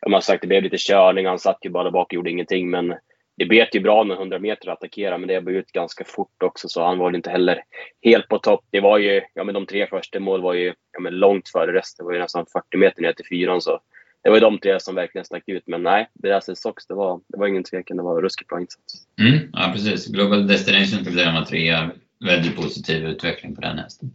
jag 0.00 0.10
har 0.10 0.20
sagt, 0.20 0.40
det 0.40 0.46
blev 0.46 0.62
lite 0.62 0.76
körning. 0.78 1.26
Han 1.26 1.38
satt 1.38 1.58
ju 1.62 1.70
bara 1.70 1.84
där 1.84 1.90
bak 1.90 2.06
och 2.06 2.14
gjorde 2.14 2.30
ingenting. 2.30 2.70
Men 2.70 2.94
det 3.36 3.46
bet 3.46 3.74
ju 3.74 3.80
bra 3.80 4.04
med 4.04 4.16
100 4.16 4.38
meter 4.38 4.68
att 4.68 4.78
attackera, 4.78 5.18
men 5.18 5.28
det 5.28 5.40
blev 5.40 5.56
ut 5.56 5.72
ganska 5.72 6.04
fort 6.04 6.42
också, 6.42 6.68
så 6.68 6.84
han 6.84 6.98
var 6.98 7.14
inte 7.14 7.30
heller 7.30 7.62
helt 8.02 8.28
på 8.28 8.38
topp. 8.38 8.64
Det 8.70 8.80
var 8.80 8.98
ju, 8.98 9.22
ja 9.34 9.44
men 9.44 9.54
de 9.54 9.66
tre 9.66 9.86
första 9.86 10.20
mål 10.20 10.42
var 10.42 10.54
ju 10.54 10.74
ja, 10.92 11.00
men 11.00 11.14
långt 11.14 11.48
före 11.48 11.72
resten. 11.72 12.04
Det 12.04 12.06
var 12.06 12.12
ju 12.14 12.20
nästan 12.20 12.46
40 12.52 12.76
meter 12.76 13.02
ner 13.02 13.12
till 13.12 13.26
fyran, 13.26 13.60
så 13.60 13.80
det 14.28 14.32
var 14.32 14.40
de 14.40 14.58
tre 14.58 14.80
som 14.80 14.94
verkligen 14.94 15.24
stack 15.24 15.42
ut. 15.46 15.62
Men 15.66 15.82
nej, 15.82 16.08
Bedazzle 16.22 16.56
Sox, 16.56 16.86
det 16.86 16.94
var, 16.94 17.20
det 17.28 17.38
var 17.38 17.46
ingen 17.46 17.64
tvekan. 17.64 17.96
Det 17.96 18.02
var 18.02 18.22
ruskigt 18.22 18.48
bra 18.48 18.60
insats. 18.60 18.94
Mm, 19.20 19.38
ja, 19.52 19.70
precis. 19.72 20.06
Global 20.06 20.46
Destination 20.46 21.04
fick 21.04 21.14
säga 21.14 21.32
var 21.32 21.44
trea. 21.44 21.90
Väldigt 22.24 22.56
positiv 22.56 23.06
utveckling 23.06 23.54
på 23.54 23.60
den 23.60 23.78
hästen. 23.78 24.10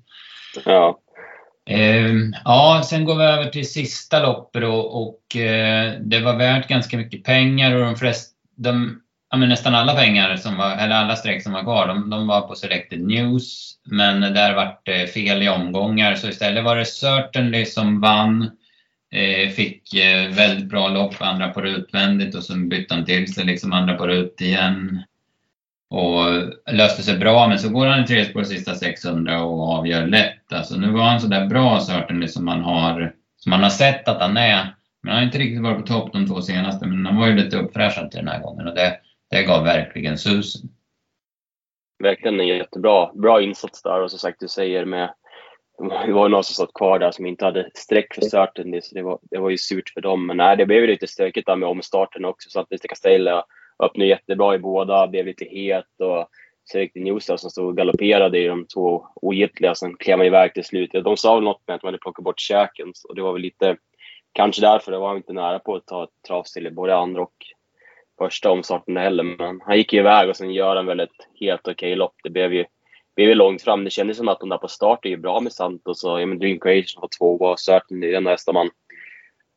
Ja. 0.66 1.00
Eh, 1.70 2.14
ja, 2.46 2.82
sen 2.86 3.06
går 3.06 3.16
vi 3.16 3.24
över 3.24 3.46
till 3.46 3.72
sista 3.72 4.24
loppet 4.24 4.64
och, 4.64 5.02
och 5.02 5.36
eh, 5.36 5.94
det 6.02 6.20
var 6.20 6.38
värt 6.38 6.68
ganska 6.68 6.98
mycket 6.98 7.24
pengar 7.24 7.76
och 7.76 7.86
de 7.86 7.96
flesta, 7.96 8.34
de, 8.56 9.02
ja, 9.32 9.38
men 9.38 9.50
nästan 9.50 9.76
alla 9.76 9.94
pengar 9.94 10.36
som 10.36 10.58
var, 10.58 10.78
eller 10.78 10.96
alla 10.96 11.16
streck 11.16 11.44
som 11.44 11.54
var 11.54 11.64
kvar, 11.64 11.88
de, 11.88 12.10
de 12.10 12.28
var 12.28 12.42
på 12.42 12.56
Selected 12.56 13.02
News. 13.02 13.74
Men 13.86 14.22
där 14.22 14.56
vart 14.56 14.86
det 14.86 15.14
fel 15.14 15.44
i 15.44 15.50
omgångar 15.50 16.16
så 16.16 16.28
istället 16.28 16.64
var 16.64 16.76
det 16.76 16.86
Certainly 16.86 17.66
som 17.66 18.02
vann. 18.02 18.52
Eh, 19.14 19.50
fick 19.50 19.94
eh, 19.94 20.36
väldigt 20.36 20.70
bra 20.70 20.88
lopp, 20.88 21.14
andra 21.20 21.50
på 21.50 21.62
utvändigt 21.62 22.36
och 22.36 22.44
sen 22.44 22.70
bytte 22.70 22.94
han 22.94 23.06
till 23.06 23.34
sig 23.34 23.46
liksom 23.46 23.74
andra 23.74 23.94
på 23.94 24.08
ut 24.08 24.42
igen. 24.42 25.04
Och 25.90 26.26
löste 26.74 27.04
sig 27.04 27.18
bra, 27.18 27.48
men 27.48 27.60
så 27.60 27.70
går 27.70 27.86
han 27.86 28.04
i 28.04 28.08
tredje 28.08 28.26
spår 28.26 28.44
sista 28.44 28.76
600 28.76 29.44
och 29.44 29.70
avgör 29.70 30.08
lätt. 30.08 30.54
Alltså 30.54 30.76
nu 30.76 30.92
var 30.92 31.04
han 31.04 31.22
så 31.22 31.28
där 31.28 31.48
bra 31.48 31.80
Sörten, 31.80 32.28
som 32.28 32.46
man 32.46 32.62
har, 32.62 33.16
som 33.38 33.50
man 33.50 33.64
har 33.64 33.70
sett 33.70 34.08
att 34.08 34.22
han 34.22 34.38
är. 34.38 34.76
Men 35.02 35.12
han 35.12 35.18
har 35.18 35.26
inte 35.26 35.38
riktigt 35.38 35.64
varit 35.64 35.78
på 35.78 35.88
topp 35.88 36.14
de 36.14 36.28
två 36.28 36.42
senaste, 36.42 36.86
men 36.86 37.06
han 37.06 37.18
var 37.18 37.28
ju 37.28 37.36
lite 37.36 37.58
uppfräschad 37.58 38.12
till 38.12 38.20
den 38.20 38.28
här 38.28 38.42
gången 38.42 38.68
och 38.68 38.76
det, 38.76 39.00
det 39.30 39.44
gav 39.44 39.64
verkligen 39.64 40.18
susen. 40.18 40.70
verkligen 42.04 42.40
en 42.40 42.48
jättebra 42.48 43.12
bra 43.14 43.42
insats 43.42 43.82
där 43.82 44.02
och 44.02 44.10
som 44.10 44.20
sagt 44.20 44.40
du 44.40 44.48
säger 44.48 44.86
med 44.86 45.14
det 45.80 46.14
var 46.14 46.26
ju 46.26 46.30
några 46.30 46.44
som 46.44 46.66
satt 46.66 46.74
kvar 46.74 47.00
där 47.00 47.12
som 47.12 47.26
inte 47.26 47.46
hade 47.46 47.70
streck 47.74 48.14
för 48.14 48.22
starten, 48.22 48.82
så 48.82 48.96
det 48.96 49.02
var, 49.02 49.20
det 49.22 49.38
var 49.38 49.50
ju 49.50 49.58
surt 49.58 49.90
för 49.90 50.02
dem. 50.02 50.26
Men 50.26 50.38
nej, 50.38 50.58
det 50.58 50.66
blev 50.66 50.88
lite 50.88 51.08
stökigt 51.08 51.48
där 51.48 51.56
med 51.56 51.70
omstarten 51.70 52.26
också. 52.26 52.50
Så 52.50 52.60
att 52.60 52.68
Vista 52.70 52.88
Castella 52.88 53.46
öppnade 53.84 54.10
jättebra 54.10 54.56
i 54.56 54.60
båda, 54.60 55.08
blev 55.08 55.26
lite 55.26 55.46
het 55.46 56.00
och 56.00 56.28
så 56.66 56.80
gick 56.80 56.94
det 56.94 57.00
Newstad 57.00 57.38
som 57.38 57.50
stod 57.50 57.66
och 57.66 57.78
galopperade 57.78 58.40
i 58.40 58.48
de 58.48 58.66
två 58.68 59.08
ogiltiga. 59.16 59.76
Sen 59.76 59.98
klev 59.98 60.18
man 60.18 60.28
iväg 60.28 60.54
till 60.54 60.64
slut. 60.64 60.92
De 60.92 61.18
sa 61.18 61.36
väl 61.36 61.44
något 61.44 61.62
med 61.68 61.76
att 61.76 61.84
man 61.84 61.88
hade 61.88 62.02
plockat 62.02 62.26
bort 62.26 62.40
käken, 62.40 62.94
och 63.10 63.16
det 63.16 63.22
var 63.22 63.34
väl 63.34 63.42
lite 63.42 63.78
kanske 64.34 64.62
därför 64.62 64.92
det 64.92 64.98
var 64.98 65.16
inte 65.16 65.34
nära 65.34 65.60
på 65.60 65.76
att 65.76 65.86
ta 65.86 66.04
ett 66.04 66.24
travstille 66.28 66.70
i 66.70 66.72
både 66.72 66.96
andra 66.96 67.22
och 67.22 67.34
första 68.18 68.52
omstarten 68.52 68.98
heller. 68.98 69.24
Men 69.24 69.62
han 69.62 69.78
gick 69.78 69.94
iväg 69.94 70.30
och 70.30 70.38
sen 70.38 70.54
gör 70.54 70.76
han 70.76 70.86
väl 70.86 71.00
ett 71.00 71.10
helt 71.40 71.62
okej 71.62 71.74
okay 71.74 71.96
lopp. 71.96 72.16
Det 72.24 72.30
blev 72.30 72.54
ju 72.54 72.66
blev 73.16 73.30
ju 73.30 73.36
långt 73.36 73.62
fram. 73.62 73.84
Det 73.84 73.90
kändes 73.90 74.18
som 74.18 74.28
att 74.28 74.40
de 74.40 74.50
där 74.50 74.58
på 74.58 74.68
start 74.68 75.06
är 75.06 75.10
ju 75.10 75.18
bra 75.18 75.40
med 75.40 75.54
Santos 75.54 76.04
och 76.04 76.22
ja, 76.22 76.26
men 76.26 76.40
Dream 76.40 76.60
Creation 76.60 77.02
var 77.02 77.10
tvåa 77.18 77.52
och 77.52 77.60
Certain 77.60 78.04
är 78.04 78.12
den 78.12 78.28
hästar 78.28 78.54
man 78.54 78.70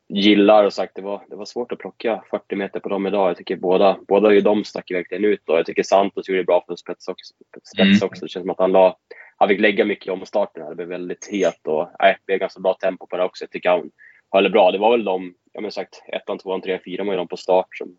gillar 0.08 0.64
och 0.64 0.72
sagt 0.72 0.94
det 0.94 1.02
var, 1.02 1.22
det 1.30 1.36
var 1.36 1.44
svårt 1.44 1.72
att 1.72 1.78
plocka 1.78 2.22
40 2.30 2.56
meter 2.56 2.80
på 2.80 2.88
dem 2.88 3.06
idag. 3.06 3.30
Jag 3.30 3.36
tycker 3.36 3.56
båda, 3.56 3.98
båda 4.08 4.32
ju 4.32 4.40
de 4.40 4.64
stack 4.64 4.90
verkligen 4.90 5.24
ut 5.24 5.48
och 5.48 5.58
jag 5.58 5.66
tycker 5.66 5.82
Santos 5.82 6.28
gjorde 6.28 6.40
det 6.40 6.44
bra 6.44 6.64
för 6.66 6.76
spets 6.76 7.08
också. 7.08 7.34
Spets 7.74 8.02
också. 8.02 8.24
Det 8.24 8.28
känns 8.28 8.42
som 8.42 8.50
att 8.50 8.58
han 8.58 8.72
la, 8.72 8.96
han 9.36 9.48
fick 9.48 9.60
lägga 9.60 9.84
mycket 9.84 10.12
om 10.12 10.26
starten 10.26 10.62
här. 10.62 10.70
Det 10.70 10.76
blev 10.76 10.88
väldigt 10.88 11.28
het 11.30 11.66
och 11.66 11.90
nej, 11.98 12.16
det 12.20 12.26
blev 12.26 12.38
ganska 12.38 12.60
bra 12.60 12.74
tempo 12.74 13.06
på 13.06 13.16
det 13.16 13.24
också. 13.24 13.44
Jag 13.44 13.50
tycker 13.50 13.70
han 13.70 13.90
höll 14.32 14.50
bra. 14.50 14.70
Det 14.70 14.78
var 14.78 14.90
väl 14.90 15.04
de, 15.04 15.34
jag 15.52 15.62
har 15.62 15.70
sagt, 15.70 16.02
ettan, 16.08 16.38
tvåan, 16.38 16.60
trean, 16.60 16.80
fyran 16.84 17.06
var 17.06 17.14
ju 17.14 17.18
de 17.18 17.28
på 17.28 17.36
start 17.36 17.76
som, 17.76 17.96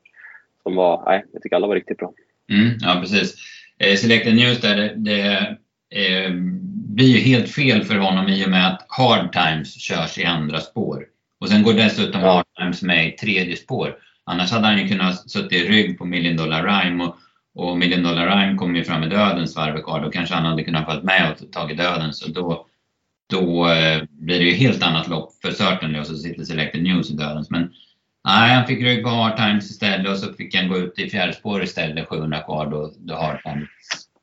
som 0.64 0.76
var, 0.76 1.04
nej, 1.06 1.26
jag 1.34 1.42
tycker 1.42 1.56
alla 1.56 1.68
var 1.68 1.76
riktigt 1.76 1.98
bra. 1.98 2.14
Mm, 2.50 2.78
ja, 2.80 2.98
precis. 3.02 3.36
Eh, 3.80 3.96
Selected 3.96 4.36
News 4.36 4.62
där, 4.62 4.76
det, 4.76 4.94
det 4.96 5.46
eh, 5.92 6.32
blir 6.98 7.08
ju 7.08 7.20
helt 7.20 7.50
fel 7.50 7.84
för 7.84 7.96
honom 7.96 8.28
i 8.30 8.46
och 8.46 8.50
med 8.50 8.68
att 8.68 8.86
Hard 8.90 9.32
Times 9.32 9.82
körs 9.82 10.18
i 10.18 10.26
andra 10.26 10.60
spår. 10.60 11.06
Och 11.40 11.50
sen 11.50 11.64
går 11.64 11.74
dessutom 11.74 12.22
Hard 12.22 12.46
Times 12.58 12.82
med 12.82 13.08
i 13.08 13.12
tredje 13.12 13.56
spår. 13.56 13.96
Annars 14.24 14.52
hade 14.52 14.68
han 14.68 14.78
ju 14.78 14.88
kunnat 14.88 15.30
suttit 15.30 15.54
i 15.54 15.68
rygg 15.68 15.98
på 15.98 16.06
Million 16.06 16.38
Dollar 16.38 16.64
Rhyme 16.64 17.04
och, 17.04 17.16
och 17.56 17.78
Million 17.78 18.04
Dollar 18.04 18.28
Rhyme 18.28 18.58
kom 18.58 18.76
ju 18.76 18.84
fram 18.84 19.00
med 19.00 19.10
dödens 19.10 19.56
varvekar. 19.56 20.02
Då 20.02 20.12
kanske 20.12 20.36
han 20.36 20.46
hade 20.46 20.64
kunnat 20.64 20.86
få 20.86 21.02
med 21.04 21.32
och 21.32 21.52
tagit 21.52 21.78
döden. 21.78 22.14
Så 22.14 22.30
då, 22.32 22.68
då 23.30 23.70
eh, 23.70 24.04
blir 24.10 24.40
det 24.40 24.46
ju 24.46 24.54
helt 24.54 24.84
annat 24.84 25.08
lopp 25.08 25.34
för 25.42 25.52
Certainly 25.52 26.00
och 26.00 26.08
så 26.08 26.16
sitter 26.16 26.44
Selected 26.44 26.84
News 26.84 27.12
i 27.12 27.14
dödens. 27.14 27.50
Men 27.50 27.74
nej, 28.28 28.56
han 28.56 28.68
fick 28.68 28.84
rygg 28.84 29.04
på 29.04 29.10
Hard 29.10 29.38
Times 29.38 29.72
istället 29.72 30.12
och 30.12 30.18
så 30.18 30.34
fick 30.34 30.56
han 30.56 30.70
gå 30.70 30.78
ut 30.78 31.00
i 31.00 31.10
fjärde 31.10 31.34
spår 31.34 31.64
istället, 31.64 32.08
700 32.08 32.40
kvar 32.40 32.66
då, 32.66 32.92
då 32.98 33.16
Hard 33.16 33.44
Times 33.44 33.70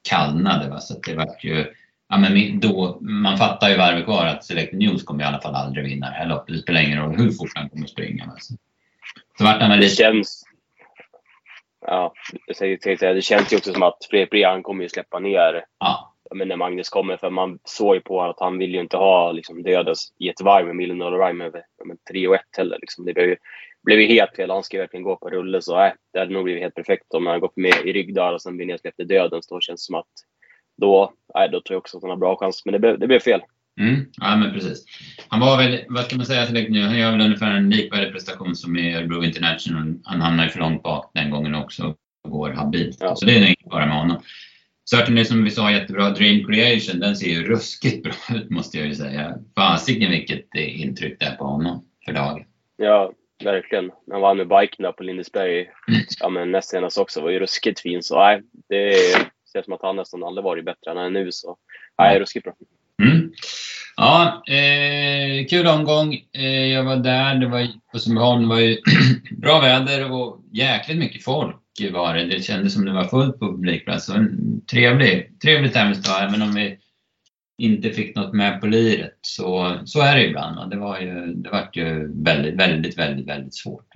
kallnade. 0.08 0.68
Va? 0.68 0.80
Så 0.80 1.00
det 1.00 1.14
var 1.14 1.36
ju 1.40 1.66
ja, 2.08 2.18
men 2.18 2.60
då, 2.60 2.98
man 3.00 3.38
fattar 3.38 3.68
ju 3.68 3.76
varvet 3.76 4.04
kvar 4.04 4.26
att 4.26 4.44
Select 4.44 4.72
News 4.72 5.04
kommer 5.04 5.24
i 5.24 5.26
alla 5.26 5.40
fall 5.40 5.54
aldrig 5.54 5.84
vinna 5.84 6.06
det 6.06 6.16
här 6.16 6.26
loppet. 6.26 6.54
Det 6.54 6.62
spelar 6.62 6.80
ingen 6.80 6.98
roll 6.98 7.16
hur 7.16 7.30
fort 7.30 7.50
han 7.54 7.68
kommer 7.68 7.86
springa. 7.86 8.24
Alltså. 8.24 8.54
Så 9.38 9.44
vart 9.44 9.60
han 9.60 9.70
väl 9.70 9.80
Det 9.80 9.88
känns... 9.88 10.44
Ja, 11.86 12.12
det 13.00 13.24
känns 13.24 13.52
ju 13.52 13.56
också 13.56 13.72
som 13.72 13.82
att 13.82 13.98
Fredrik 14.10 14.44
han 14.44 14.62
kommer 14.62 14.82
ju 14.82 14.88
släppa 14.88 15.18
ner 15.18 15.64
ja. 15.80 16.14
men 16.34 16.48
när 16.48 16.56
Magnus 16.56 16.88
kommer. 16.88 17.16
För 17.16 17.30
man 17.30 17.58
såg 17.64 17.94
ju 17.94 18.00
på 18.00 18.22
att 18.22 18.40
han 18.40 18.58
vill 18.58 18.74
ju 18.74 18.80
inte 18.80 18.96
ha 18.96 19.32
liksom, 19.32 19.62
dödes 19.62 19.98
i 20.18 20.28
ett 20.28 20.40
varv 20.40 20.74
med 20.74 20.88
Dollar 20.88 21.26
Rhyme 21.26 21.44
över 21.44 21.62
3 22.10 22.28
och 22.28 22.34
1 22.34 22.40
heller. 22.56 22.78
Liksom. 22.80 23.04
Det 23.04 23.14
blev 23.14 23.26
ju, 23.26 23.36
blev 23.84 24.00
ju 24.00 24.06
helt 24.06 24.36
fel. 24.36 24.50
Han 24.50 24.62
ska 24.62 24.78
verkligen 24.78 25.04
gå 25.04 25.16
på 25.16 25.30
rulle. 25.30 25.62
Så 25.62 25.76
nej, 25.76 25.94
det 26.12 26.18
hade 26.18 26.32
nog 26.32 26.44
blivit 26.44 26.62
helt 26.62 26.74
perfekt 26.74 27.14
om 27.14 27.26
han 27.26 27.40
gått 27.40 27.56
med 27.56 27.74
i 27.84 27.92
rygg 27.92 28.14
där 28.14 28.32
och 28.32 28.42
sen 28.42 28.56
blir 28.56 28.66
nedsläppt 28.66 29.00
i 29.00 29.04
döden. 29.04 29.42
Så 29.42 29.54
då 29.54 29.60
känns 29.60 29.80
det 29.80 29.86
som 29.86 29.94
att 29.94 30.06
då, 30.76 31.12
nej, 31.34 31.48
då 31.48 31.60
tror 31.60 31.74
jag 31.74 31.78
också 31.78 31.96
att 31.96 32.02
han 32.02 32.10
har 32.10 32.16
bra 32.16 32.36
chans. 32.36 32.62
Men 32.64 32.72
det 32.72 32.78
blev, 32.78 32.98
det 32.98 33.06
blev 33.06 33.20
fel. 33.20 33.40
Mm, 33.80 34.06
ja, 34.20 34.36
men 34.36 34.52
precis. 34.52 34.84
Han 35.28 35.40
var 35.40 35.56
väl, 35.56 35.84
vad 35.88 36.04
ska 36.04 36.16
man 36.16 36.26
säga 36.26 36.46
till 36.46 36.72
nu, 36.72 36.82
han 36.82 36.98
gör 36.98 37.10
väl 37.10 37.20
ungefär 37.20 37.50
en 37.50 37.70
likvärdig 37.70 38.12
prestation 38.12 38.56
som 38.56 38.76
i 38.76 38.96
Örebro 38.96 39.24
International. 39.24 39.94
Han 40.04 40.20
hamnar 40.20 40.44
ju 40.44 40.50
för 40.50 40.58
långt 40.58 40.82
bak 40.82 41.10
den 41.14 41.30
gången 41.30 41.54
också 41.54 41.94
och 42.24 42.30
går 42.30 42.50
habilt. 42.50 42.96
Ja. 43.00 43.16
Så 43.16 43.26
det 43.26 43.32
är 43.32 43.40
nog 43.40 43.48
inget 43.48 43.70
bara 43.70 43.86
med 43.86 43.96
honom. 43.96 44.22
Certainly 44.90 45.24
som 45.24 45.44
vi 45.44 45.50
sa 45.50 45.72
jättebra, 45.72 46.10
Dream 46.10 46.44
Creation, 46.44 47.00
den 47.00 47.16
ser 47.16 47.28
ju 47.28 47.44
ruskigt 47.44 48.02
bra 48.02 48.12
ut 48.36 48.50
måste 48.50 48.78
jag 48.78 48.86
ju 48.86 48.94
säga. 48.94 49.38
Fasiken 49.56 50.10
vilket 50.10 50.54
intryck 50.54 51.16
det 51.20 51.26
är 51.26 51.36
på 51.36 51.44
honom 51.44 51.84
för 52.04 52.12
dagen. 52.12 52.44
Ja, 52.76 53.12
verkligen. 53.44 53.90
Han 54.10 54.20
vann 54.20 54.36
med 54.36 54.48
biken 54.48 54.82
där 54.82 54.92
på 54.92 55.02
Lindesberg 55.02 55.60
mm. 55.60 56.00
ja, 56.20 56.28
men 56.28 56.52
näst 56.52 56.70
senast 56.70 56.98
också. 56.98 57.20
var 57.20 57.30
ju 57.30 57.38
ruskigt 57.38 57.80
fin. 57.80 58.02
Så 58.02 58.18
nej, 58.18 58.42
det 58.68 58.92
känns 59.52 59.64
som 59.64 59.74
att 59.74 59.82
han 59.82 59.96
nästan 59.96 60.24
aldrig 60.24 60.44
varit 60.44 60.64
bättre 60.64 60.90
än 60.90 60.96
han 60.96 61.06
är 61.06 61.10
nu. 61.10 61.32
Så 61.32 61.56
nej, 61.98 62.20
ruskigt 62.20 62.44
bra. 62.44 62.54
Mm. 63.02 63.32
Ja, 63.96 64.42
eh, 64.48 65.46
kul 65.46 65.66
omgång. 65.66 66.14
Eh, 66.32 66.66
jag 66.66 66.84
var 66.84 66.96
där. 66.96 67.34
Det 67.34 67.46
var, 67.46 67.68
på 67.92 67.98
Sundbyholm 67.98 68.42
det 68.42 68.48
var 68.48 68.60
ju 68.60 68.76
bra 69.36 69.60
väder 69.60 70.12
och 70.12 70.40
jäkligt 70.52 70.98
mycket 70.98 71.24
folk 71.24 71.56
var 71.92 72.14
det. 72.14 72.24
Det 72.24 72.42
kändes 72.42 72.74
som 72.74 72.84
det 72.84 72.92
var 72.92 73.04
fullt 73.04 73.38
på 73.38 73.46
publikplats. 73.46 74.08
En 74.08 74.60
trevlig, 74.70 75.40
trevlig 75.40 75.72
tävlingsdag, 75.72 76.22
även 76.22 76.42
om 76.42 76.54
vi 76.54 76.78
inte 77.58 77.90
fick 77.90 78.16
något 78.16 78.32
med 78.32 78.60
på 78.60 78.66
liret. 78.66 79.18
Så, 79.20 79.78
så 79.84 80.00
är 80.00 80.16
det 80.16 80.26
ibland. 80.26 80.70
Det 80.70 80.76
var 80.76 81.00
ju, 81.00 81.34
det 81.34 81.50
var 81.50 81.68
ju 81.72 82.22
väldigt, 82.22 82.54
väldigt, 82.54 82.98
väldigt, 82.98 83.28
väldigt 83.28 83.54
svårt. 83.54 83.86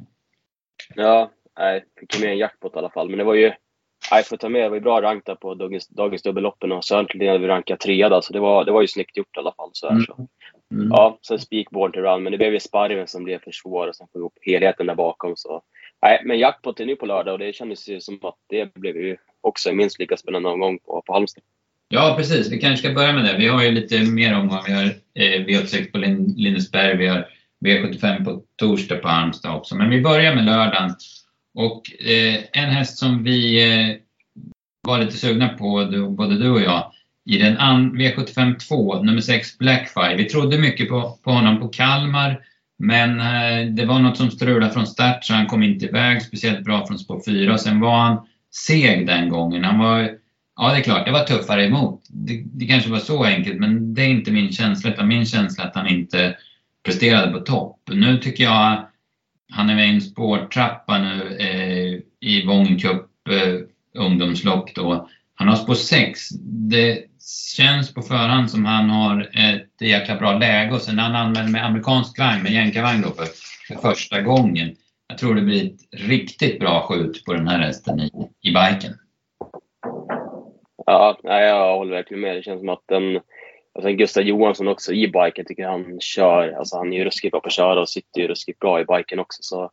Ja, 0.94 1.30
jag 1.54 1.82
fick 2.00 2.20
med 2.20 2.30
en 2.30 2.38
jackpot 2.38 2.74
i 2.74 2.78
alla 2.78 2.90
fall. 2.90 3.08
Men 3.08 3.18
det 3.18 3.24
var 3.24 3.34
ju 3.34 3.52
jag 4.10 4.26
får 4.26 4.36
ta 4.36 4.48
med, 4.48 4.62
det 4.62 4.68
var 4.68 4.76
ju 4.76 4.82
bra 4.82 5.02
rank 5.02 5.26
där 5.26 5.34
på 5.34 5.54
dagens, 5.54 5.88
dagens 5.88 6.22
dubbelloppen 6.22 6.72
och 6.72 6.84
Södertälje 6.84 7.28
hade 7.28 7.40
vi 7.40 7.48
rankat 7.48 7.80
trea 7.80 8.22
så 8.22 8.32
det 8.32 8.40
var, 8.40 8.64
det 8.64 8.72
var 8.72 8.80
ju 8.80 8.88
snyggt 8.88 9.16
gjort 9.16 9.36
i 9.36 9.40
alla 9.40 9.52
fall. 9.52 9.70
Så 9.72 9.88
här, 9.88 10.00
så. 10.00 10.14
Mm. 10.14 10.28
mm. 10.70 10.88
Ja, 10.90 11.18
sen 11.22 11.38
speakboard 11.38 11.92
till 11.92 12.02
run, 12.02 12.22
men 12.22 12.32
det 12.32 12.38
blev 12.38 12.52
ju 12.52 12.60
sparven 12.60 13.06
som 13.06 13.24
blev 13.24 13.38
för 13.38 13.52
svår 13.52 13.86
och 13.88 13.96
sen 13.96 14.06
få 14.12 14.18
ihop 14.18 14.38
helheten 14.40 14.86
där 14.86 14.94
bakom. 14.94 15.36
Så. 15.36 15.62
Nej, 16.02 16.22
men 16.24 16.38
jackpot 16.38 16.80
är 16.80 16.86
nu 16.86 16.96
på 16.96 17.06
lördag 17.06 17.32
och 17.32 17.38
det 17.38 17.52
kändes 17.52 17.88
ju 17.88 18.00
som 18.00 18.18
att 18.22 18.38
det 18.46 18.74
blev 18.74 18.96
ju 18.96 19.16
också 19.40 19.70
en 19.70 19.76
minst 19.76 19.98
lika 19.98 20.16
spännande 20.16 20.48
omgång 20.48 20.78
på, 20.78 21.02
på 21.06 21.12
Halmstad. 21.12 21.44
Ja, 21.88 22.14
precis. 22.18 22.52
Vi 22.52 22.58
kanske 22.58 22.86
ska 22.86 22.94
börja 22.94 23.12
med 23.12 23.24
det. 23.24 23.36
Vi 23.38 23.48
har 23.48 23.62
ju 23.62 23.70
lite 23.70 24.00
mer 24.00 24.34
omgångar. 24.34 24.64
Vi 24.66 24.72
har 24.72 24.84
eh, 24.84 25.46
V86 25.46 25.92
på 25.92 25.98
Lindesberg, 26.36 26.96
vi 26.96 27.06
har 27.06 27.26
V75 27.64 28.24
på 28.24 28.42
torsdag 28.56 28.96
på 28.96 29.08
Halmstad 29.08 29.56
också. 29.56 29.76
Men 29.76 29.90
vi 29.90 30.00
börjar 30.00 30.34
med 30.34 30.44
lördagen. 30.44 30.94
Och 31.54 31.82
eh, 32.02 32.40
en 32.52 32.70
häst 32.70 32.98
som 32.98 33.24
vi 33.24 33.70
eh, 33.70 33.96
var 34.82 34.98
lite 34.98 35.16
sugna 35.16 35.48
på, 35.48 35.84
du, 35.84 36.08
både 36.08 36.38
du 36.38 36.50
och 36.50 36.60
jag, 36.60 36.92
i 37.30 37.38
den 37.38 37.56
V75 37.96 38.58
2, 38.58 39.02
nummer 39.02 39.20
6 39.20 39.58
Blackfire. 39.58 40.16
Vi 40.16 40.24
trodde 40.24 40.58
mycket 40.58 40.88
på, 40.88 41.18
på 41.22 41.30
honom 41.30 41.60
på 41.60 41.68
Kalmar, 41.68 42.40
men 42.78 43.20
eh, 43.20 43.66
det 43.66 43.84
var 43.84 43.98
något 43.98 44.16
som 44.16 44.30
strulade 44.30 44.72
från 44.72 44.86
start 44.86 45.24
så 45.24 45.34
han 45.34 45.46
kom 45.46 45.62
inte 45.62 45.86
iväg 45.86 46.22
speciellt 46.22 46.64
bra 46.64 46.86
från 46.86 46.98
spår 46.98 47.22
4. 47.26 47.58
Sen 47.58 47.80
var 47.80 47.98
han 47.98 48.26
seg 48.66 49.06
den 49.06 49.28
gången. 49.28 49.64
Han 49.64 49.78
var, 49.78 50.10
ja 50.58 50.72
det 50.72 50.78
är 50.78 50.82
klart, 50.82 51.06
det 51.06 51.12
var 51.12 51.24
tuffare 51.24 51.64
emot. 51.64 52.06
Det, 52.08 52.42
det 52.44 52.66
kanske 52.66 52.90
var 52.90 52.98
så 52.98 53.24
enkelt, 53.24 53.60
men 53.60 53.94
det 53.94 54.02
är 54.02 54.08
inte 54.08 54.30
min 54.30 54.52
känsla. 54.52 54.90
Utan 54.90 55.08
min 55.08 55.26
känsla 55.26 55.64
är 55.64 55.68
att 55.68 55.74
han 55.74 55.88
inte 55.88 56.36
presterade 56.84 57.32
på 57.32 57.38
topp. 57.38 57.80
Nu 57.92 58.18
tycker 58.18 58.44
jag 58.44 58.86
han 59.52 59.70
är 59.70 59.74
med 59.74 59.88
i 59.88 59.94
en 59.94 60.00
spårtrappa 60.00 60.98
nu 60.98 61.36
eh, 61.40 62.28
i 62.28 62.46
Wången 62.46 62.78
Cup 62.78 63.06
eh, 63.30 64.02
ungdomslopp 64.02 64.74
då. 64.74 65.08
Han 65.34 65.48
har 65.48 65.56
spår 65.56 65.74
6. 65.74 66.28
Det 66.70 67.04
känns 67.56 67.94
på 67.94 68.02
förhand 68.02 68.50
som 68.50 68.64
han 68.64 68.90
har 68.90 69.30
ett 69.32 69.80
jäkla 69.80 70.16
bra 70.16 70.38
läge 70.38 70.74
och 70.74 70.80
sen 70.80 70.98
han 70.98 71.16
använder 71.16 71.52
med 71.52 71.66
amerikansk 71.66 72.18
vagn, 72.18 72.42
med 72.42 72.52
jänkarvagn 72.52 73.02
då 73.02 73.10
för, 73.10 73.26
för 73.68 73.80
första 73.90 74.22
gången. 74.22 74.74
Jag 75.08 75.18
tror 75.18 75.34
det 75.34 75.42
blir 75.42 75.66
ett 75.66 75.80
riktigt 75.92 76.60
bra 76.60 76.86
skjut 76.88 77.24
på 77.24 77.34
den 77.34 77.48
här 77.48 77.58
hästen 77.58 78.00
i, 78.00 78.10
i 78.42 78.50
biken. 78.50 78.94
Ja, 80.90 81.18
jag 81.22 81.76
håller 81.76 81.96
verkligen 81.96 82.20
med. 82.20 82.36
Det 82.36 82.42
känns 82.42 82.60
som 82.60 82.68
att 82.68 82.82
den 82.86 83.20
och 83.72 83.82
sen 83.82 83.96
Gustav 83.96 84.22
Johansson 84.22 84.68
också 84.68 84.92
i 84.92 85.06
biken, 85.06 85.32
jag 85.36 85.46
tycker 85.46 85.66
han 85.66 86.00
kör, 86.00 86.52
alltså 86.52 86.76
han 86.76 86.92
är 86.92 86.96
ju 86.96 87.04
ruskigt 87.04 87.32
bra 87.32 87.40
på 87.40 87.46
att 87.46 87.52
köra 87.52 87.80
och 87.80 87.88
sitter 87.88 88.20
ju 88.20 88.28
ruskigt 88.28 88.58
bra 88.58 88.80
i 88.80 88.84
biken 88.84 89.18
också. 89.18 89.42
Så 89.42 89.70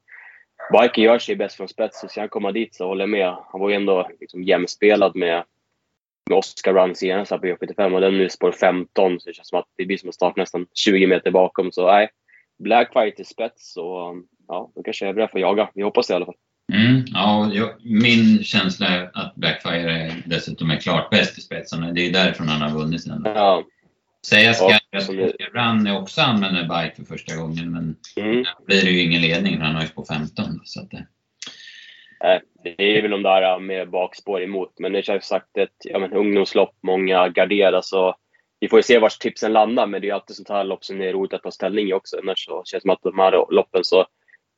biken 0.72 1.04
gör 1.04 1.20
sig 1.20 1.36
bäst 1.36 1.56
från 1.56 1.68
spets, 1.68 2.00
så 2.00 2.08
ska 2.08 2.22
han 2.22 2.30
komma 2.30 2.52
dit 2.52 2.76
så 2.76 2.88
håller 2.88 3.02
jag 3.02 3.10
med. 3.10 3.36
Han 3.52 3.62
var 3.62 3.70
ju 3.70 3.76
ändå 3.76 4.10
liksom 4.20 4.44
jämspelad 4.44 5.16
med, 5.16 5.44
med 6.30 6.38
Oscar 6.38 6.74
Run 6.74 6.96
senast 6.96 7.32
på 7.32 7.38
E75 7.38 7.94
och 7.94 8.02
den 8.02 8.18
nu 8.18 8.30
spår 8.30 8.52
15 8.52 9.20
så 9.20 9.30
det 9.30 9.34
känns 9.34 9.48
som 9.48 9.60
att 9.60 9.68
det 9.78 9.86
blir 9.86 9.98
som 9.98 10.10
att 10.10 10.16
starta 10.16 10.42
nästan 10.42 10.68
20 10.74 11.08
meter 11.08 11.32
bakom. 11.32 11.72
Så 11.72 11.88
nej, 11.88 12.10
Blackfire 12.58 13.12
till 13.12 13.26
spets 13.26 13.78
och 13.78 14.16
ja, 14.48 14.72
då 14.76 14.84
kanske 14.84 15.08
övriga 15.08 15.28
får 15.28 15.40
jaga. 15.40 15.70
Vi 15.74 15.84
hoppas 15.84 16.08
det 16.08 16.14
i 16.14 16.16
alla 16.16 16.26
fall. 16.26 16.36
Mm, 16.74 17.04
ja, 17.06 17.52
jag, 17.54 17.70
min 17.84 18.44
känsla 18.44 18.88
är 18.88 19.12
att 19.14 19.36
Blackfire 19.36 19.92
är 19.92 20.14
dessutom 20.26 20.72
är 20.72 20.78
klart 20.78 21.10
bäst 21.10 21.38
i 21.38 21.42
spetsen. 21.42 21.96
Det 21.96 22.02
är 22.02 22.14
därifrån 22.14 22.48
han 22.48 22.62
har 22.62 22.80
vunnit 22.80 23.04
sina. 23.04 23.22
Ja, 23.26 23.64
Säga 24.28 24.54
ska 24.54 24.70
ja, 24.70 24.80
att 24.98 25.10
Oscar 25.10 25.52
Brann 25.52 25.88
också 25.88 26.22
använder 26.22 26.62
bike 26.64 26.96
för 26.96 27.04
första 27.04 27.36
gången, 27.36 27.72
men 27.72 27.96
mm. 28.26 28.46
blir 28.66 28.82
det 28.82 28.90
ju 28.90 29.02
ingen 29.02 29.22
ledning 29.22 29.58
för 29.58 29.64
han 29.64 29.76
har 29.76 29.82
ju 29.82 29.88
på 29.88 30.06
15. 30.06 30.46
Så 30.64 30.82
att 30.82 30.92
det... 30.92 31.08
Det 32.64 32.98
är 32.98 33.02
väl 33.02 33.12
de 33.12 33.24
där 33.24 33.60
med 33.60 33.90
bakspår 33.90 34.44
emot, 34.44 34.74
men 34.80 34.94
det 34.94 35.06
känns 35.06 35.26
sagt 35.26 35.58
ett 35.58 35.76
ja, 35.84 36.00
men, 36.00 36.14
ungdomslopp, 36.14 36.76
många 36.84 37.30
garderas 37.30 37.94
och 37.94 38.16
vi 38.60 38.70
får 38.70 38.80
ju 38.80 38.84
se 38.84 39.00
vart 39.00 39.20
tipsen 39.20 39.54
landar, 39.54 39.88
men 39.88 40.02
det 40.02 40.10
är 40.10 40.14
alltid 40.14 40.36
sånt 40.36 40.50
här 40.50 40.64
lopp 40.64 40.86
som 40.86 41.02
är 41.02 41.14
roligt 41.14 41.34
att 41.34 41.44
ta 41.44 41.52
ställning 41.52 41.90
i 41.90 41.94
också. 41.94 42.18
Annars 42.24 42.46
så 42.46 42.64
känns 42.66 42.72
det 42.72 42.82
som 42.82 42.90
att 42.90 43.02
de 43.04 43.20
här 43.20 43.54
loppen 43.54 43.84
så 43.84 44.06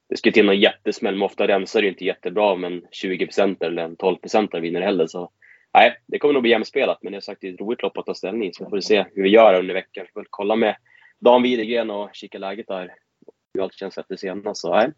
det 0.10 0.18
ska 0.18 0.32
till 0.32 0.46
någon 0.46 0.60
jättesmäll, 0.60 1.16
men 1.16 1.24
ofta 1.24 1.48
rensar 1.48 1.82
det 1.82 1.88
inte 1.88 2.06
jättebra 2.06 2.52
om 2.52 2.64
en 2.64 2.82
20% 3.04 3.64
eller 3.66 3.84
en 3.84 3.98
12% 3.98 4.60
vinner 4.60 4.82
heller. 4.82 5.08
Så 5.08 5.32
nej, 5.74 5.98
det 6.08 6.20
kommer 6.20 6.34
nog 6.34 6.42
bli 6.44 6.52
jämspelat, 6.52 7.00
men 7.04 7.12
det 7.12 7.18
är 7.18 7.22
sagt 7.22 7.42
det 7.42 7.48
är 7.48 7.54
ett 7.54 7.60
roligt 7.60 7.82
lopp 7.82 7.98
att 7.98 8.06
ta 8.06 8.14
ställning 8.14 8.50
i. 8.50 8.54
Så 8.54 8.64
vi 8.64 8.70
får 8.70 8.80
se 8.80 9.06
hur 9.16 9.24
vi 9.24 9.30
gör 9.30 9.60
under 9.60 9.74
veckan. 9.74 10.06
Vi 10.08 10.12
får 10.14 10.26
kolla 10.30 10.56
med 10.56 10.76
Dan 11.20 11.44
Widegren 11.44 11.90
och 11.90 12.10
kika 12.14 12.38
läget 12.38 12.68
där. 12.68 12.94
Hur 13.54 13.64
allt 13.64 13.76
känns 13.76 13.98
efter 13.98 14.16
senast. 14.16 14.62
Så 14.62 14.76
nej, 14.76 14.90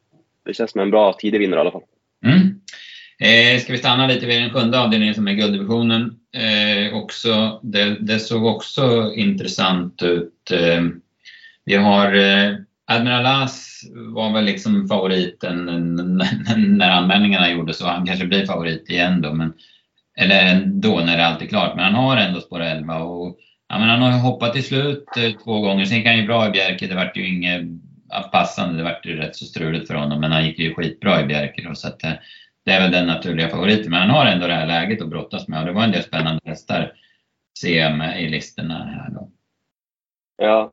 det 0.45 0.53
känns 0.53 0.71
som 0.71 0.81
en 0.81 0.91
bra 0.91 1.13
tidig 1.13 1.39
vinnare 1.39 1.59
i 1.59 1.61
alla 1.61 1.71
fall. 1.71 1.83
Mm. 2.25 2.61
Eh, 3.21 3.61
ska 3.61 3.71
vi 3.71 3.77
stanna 3.77 4.07
lite 4.07 4.25
vid 4.25 4.41
den 4.41 4.49
sjunde 4.49 4.79
avdelningen 4.79 5.15
som 5.15 5.27
är 5.27 5.33
gulddivisionen. 5.33 6.19
Eh, 6.33 6.97
också, 6.97 7.59
det, 7.63 7.97
det, 7.99 8.19
såg 8.19 8.45
också 8.45 9.13
intressant 9.15 10.03
ut. 10.03 10.51
Eh, 10.51 10.83
vi 11.65 11.75
har 11.75 12.15
eh, 12.15 12.55
Admiral 12.91 13.25
As 13.25 13.83
var 13.93 14.33
väl 14.33 14.45
liksom 14.45 14.87
favoriten 14.87 15.65
när 16.77 16.89
anmälningarna 16.89 17.51
gjordes 17.51 17.77
så 17.77 17.87
han 17.87 18.05
kanske 18.05 18.25
blir 18.25 18.45
favorit 18.45 18.89
igen 18.89 19.21
då. 19.21 19.33
Men, 19.33 19.53
eller 20.17 20.65
då 20.65 20.99
när 20.99 21.17
det 21.17 21.25
allt 21.25 21.41
är 21.41 21.45
klart. 21.45 21.75
Men 21.75 21.85
han 21.85 21.95
har 21.95 22.17
ändå 22.17 22.41
spår 22.41 22.61
11 22.61 23.03
och 23.03 23.37
ja, 23.69 23.79
men 23.79 23.89
han 23.89 24.01
har 24.01 24.19
hoppat 24.19 24.53
till 24.53 24.63
slut 24.63 25.05
eh, 25.17 25.31
två 25.43 25.61
gånger. 25.61 25.85
Sen 25.85 25.97
gick 25.97 26.07
han 26.07 26.17
ju 26.17 26.25
bra 26.25 26.47
i 26.47 26.51
Bjerke. 26.51 26.87
Det 26.87 26.95
vart 26.95 27.17
ju 27.17 27.27
inget 27.27 27.61
passande. 28.31 28.77
Det 28.77 28.83
vart 28.83 29.05
ju 29.05 29.15
rätt 29.15 29.35
så 29.35 29.45
struligt 29.45 29.87
för 29.87 29.95
honom. 29.95 30.19
Men 30.19 30.31
han 30.31 30.45
gick 30.45 30.59
ju 30.59 30.73
skitbra 30.73 31.21
i 31.21 31.25
Bjerke 31.25 31.61
då, 31.67 31.75
så 31.75 31.87
att 31.87 32.03
eh, 32.03 32.13
det 32.65 32.71
är 32.71 32.81
väl 32.81 32.91
den 32.91 33.07
naturliga 33.07 33.49
favoriten. 33.49 33.91
Men 33.91 33.99
han 33.99 34.09
har 34.09 34.25
ändå 34.25 34.47
det 34.47 34.53
här 34.53 34.67
läget 34.67 35.01
att 35.01 35.09
brottas 35.09 35.47
med 35.47 35.59
och 35.59 35.65
det 35.65 35.71
var 35.71 35.83
en 35.83 35.91
del 35.91 36.03
spännande 36.03 36.41
hästar 36.45 36.93
ser 37.59 38.17
i 38.17 38.29
listorna 38.29 38.85
här 38.85 39.09
då. 39.09 39.29
Ja, 40.37 40.71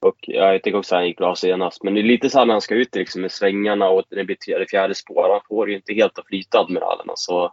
och 0.00 0.16
jag 0.20 0.62
tycker 0.62 0.78
också 0.78 0.94
att 0.94 0.98
han 0.98 1.06
gick 1.06 1.18
bra 1.18 1.34
senast. 1.34 1.82
Men 1.82 1.94
det 1.94 2.00
är 2.00 2.02
lite 2.02 2.30
så 2.30 2.38
här 2.38 2.46
när 2.46 2.54
han 2.54 2.60
ska 2.60 2.74
ut 2.74 2.94
liksom, 2.94 3.22
med 3.22 3.32
svängarna 3.32 3.88
och 3.88 4.02
det 4.10 4.24
blir 4.24 4.36
tredje, 4.36 4.66
fjärde 4.66 4.94
spår. 4.94 5.28
Han 5.30 5.40
får 5.48 5.70
ju 5.70 5.76
inte 5.76 5.94
helt 5.94 6.18
att 6.18 6.26
flyta 6.26 6.58
admiralerna. 6.58 7.12
Så 7.16 7.52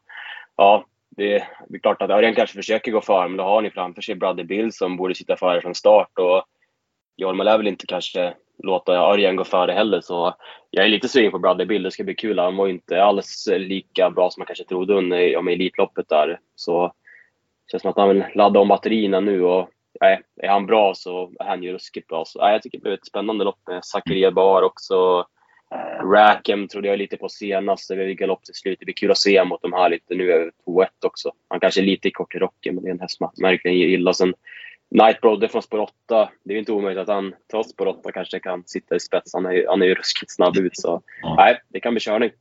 ja, 0.57 0.85
det, 1.09 1.35
är 1.35 1.79
klart 1.81 2.01
att 2.01 2.09
Örjan 2.09 2.35
kanske 2.35 2.55
försöker 2.55 2.91
gå 2.91 3.01
före, 3.01 3.27
men 3.27 3.37
då 3.37 3.43
har 3.43 3.61
ni 3.61 3.71
framför 3.71 4.01
sig 4.01 4.15
Brother 4.15 4.43
Bill 4.43 4.73
som 4.73 4.97
borde 4.97 5.15
sitta 5.15 5.35
före 5.35 5.61
från 5.61 5.75
start. 5.75 6.19
Och 6.19 6.43
Jorma 7.17 7.43
lär 7.43 7.57
väl 7.57 7.67
inte 7.67 7.85
kanske 7.87 8.33
låta 8.63 8.93
Örjan 8.93 9.35
gå 9.35 9.43
före 9.43 9.71
heller. 9.71 10.01
Så 10.01 10.33
jag 10.69 10.85
är 10.85 10.89
lite 10.89 11.07
sugen 11.07 11.31
på 11.31 11.39
Brother 11.39 11.65
Bill. 11.65 11.83
Det 11.83 11.91
ska 11.91 12.03
bli 12.03 12.15
kul. 12.15 12.39
Han 12.39 12.55
var 12.55 12.67
inte 12.67 13.03
alls 13.03 13.49
lika 13.57 14.09
bra 14.09 14.29
som 14.29 14.41
man 14.41 14.47
kanske 14.47 14.65
trodde 14.65 14.93
under 14.93 15.37
om 15.37 15.47
Elitloppet 15.47 16.09
där. 16.09 16.39
Så 16.55 16.87
det 16.87 17.71
känns 17.71 17.81
som 17.81 17.91
att 17.91 17.97
han 17.97 18.09
vill 18.09 18.23
ladda 18.35 18.59
om 18.59 18.67
batterierna 18.67 19.19
nu. 19.19 19.43
Och 19.43 19.69
nej, 20.01 20.21
är 20.41 20.47
han 20.47 20.65
bra 20.65 20.93
så 20.95 21.31
är 21.39 21.45
han 21.45 21.63
ju 21.63 21.73
ruskigt 21.73 22.07
bra. 22.07 22.25
Så, 22.25 22.39
nej, 22.39 22.51
jag 22.51 22.61
tycker 22.61 22.77
det 22.77 22.81
blev 22.81 22.93
ett 22.93 23.05
spännande 23.05 23.43
lopp 23.43 23.59
med 23.67 23.85
Zakaria 23.85 24.31
Bar 24.31 24.61
också. 24.61 25.25
Rackham 26.13 26.67
trodde 26.67 26.87
jag 26.87 26.97
lite 26.97 27.17
på 27.17 27.29
senast. 27.29 27.89
Det 27.89 27.95
blev 27.95 28.07
galopp 28.09 28.43
till 28.43 28.53
slut. 28.53 28.79
Det 28.79 28.85
blir 28.85 28.95
kul 28.95 29.11
att 29.11 29.17
se 29.17 29.43
mot 29.43 29.61
de 29.61 29.73
här 29.73 29.89
lite 29.89 30.15
nu 30.15 30.31
över 30.31 30.51
2-1 30.65 30.87
också. 31.05 31.31
Han 31.47 31.59
kanske 31.59 31.81
är 31.81 31.85
lite 31.85 32.11
kort 32.11 32.35
i 32.35 32.39
rocken, 32.39 32.75
men 32.75 32.83
det 32.83 32.89
är 32.89 32.93
en 32.93 32.99
häst 32.99 33.19
man 33.19 33.31
verkligen 33.41 33.77
gillar. 33.77 34.13
Sen 34.13 34.33
Night 34.89 35.21
Brodde 35.21 35.47
från 35.47 35.61
spår 35.61 35.79
8. 35.79 36.29
Det 36.43 36.53
är 36.53 36.57
inte 36.57 36.71
omöjligt 36.71 37.01
att 37.01 37.15
han 37.15 37.35
trots 37.51 37.69
spår 37.71 37.87
8 37.87 38.11
kanske 38.11 38.39
kan 38.39 38.63
sitta 38.65 38.95
i 38.95 38.99
spets. 38.99 39.33
Han 39.33 39.45
är 39.45 39.67
han 39.67 39.81
är 39.81 39.85
ju 39.85 39.95
ruskigt 39.95 40.31
snabb 40.31 40.57
ut. 40.57 40.77
Så 40.77 41.01
nej, 41.37 41.61
det 41.69 41.79
kan 41.79 41.93
bli 41.93 41.99
körning. 41.99 42.31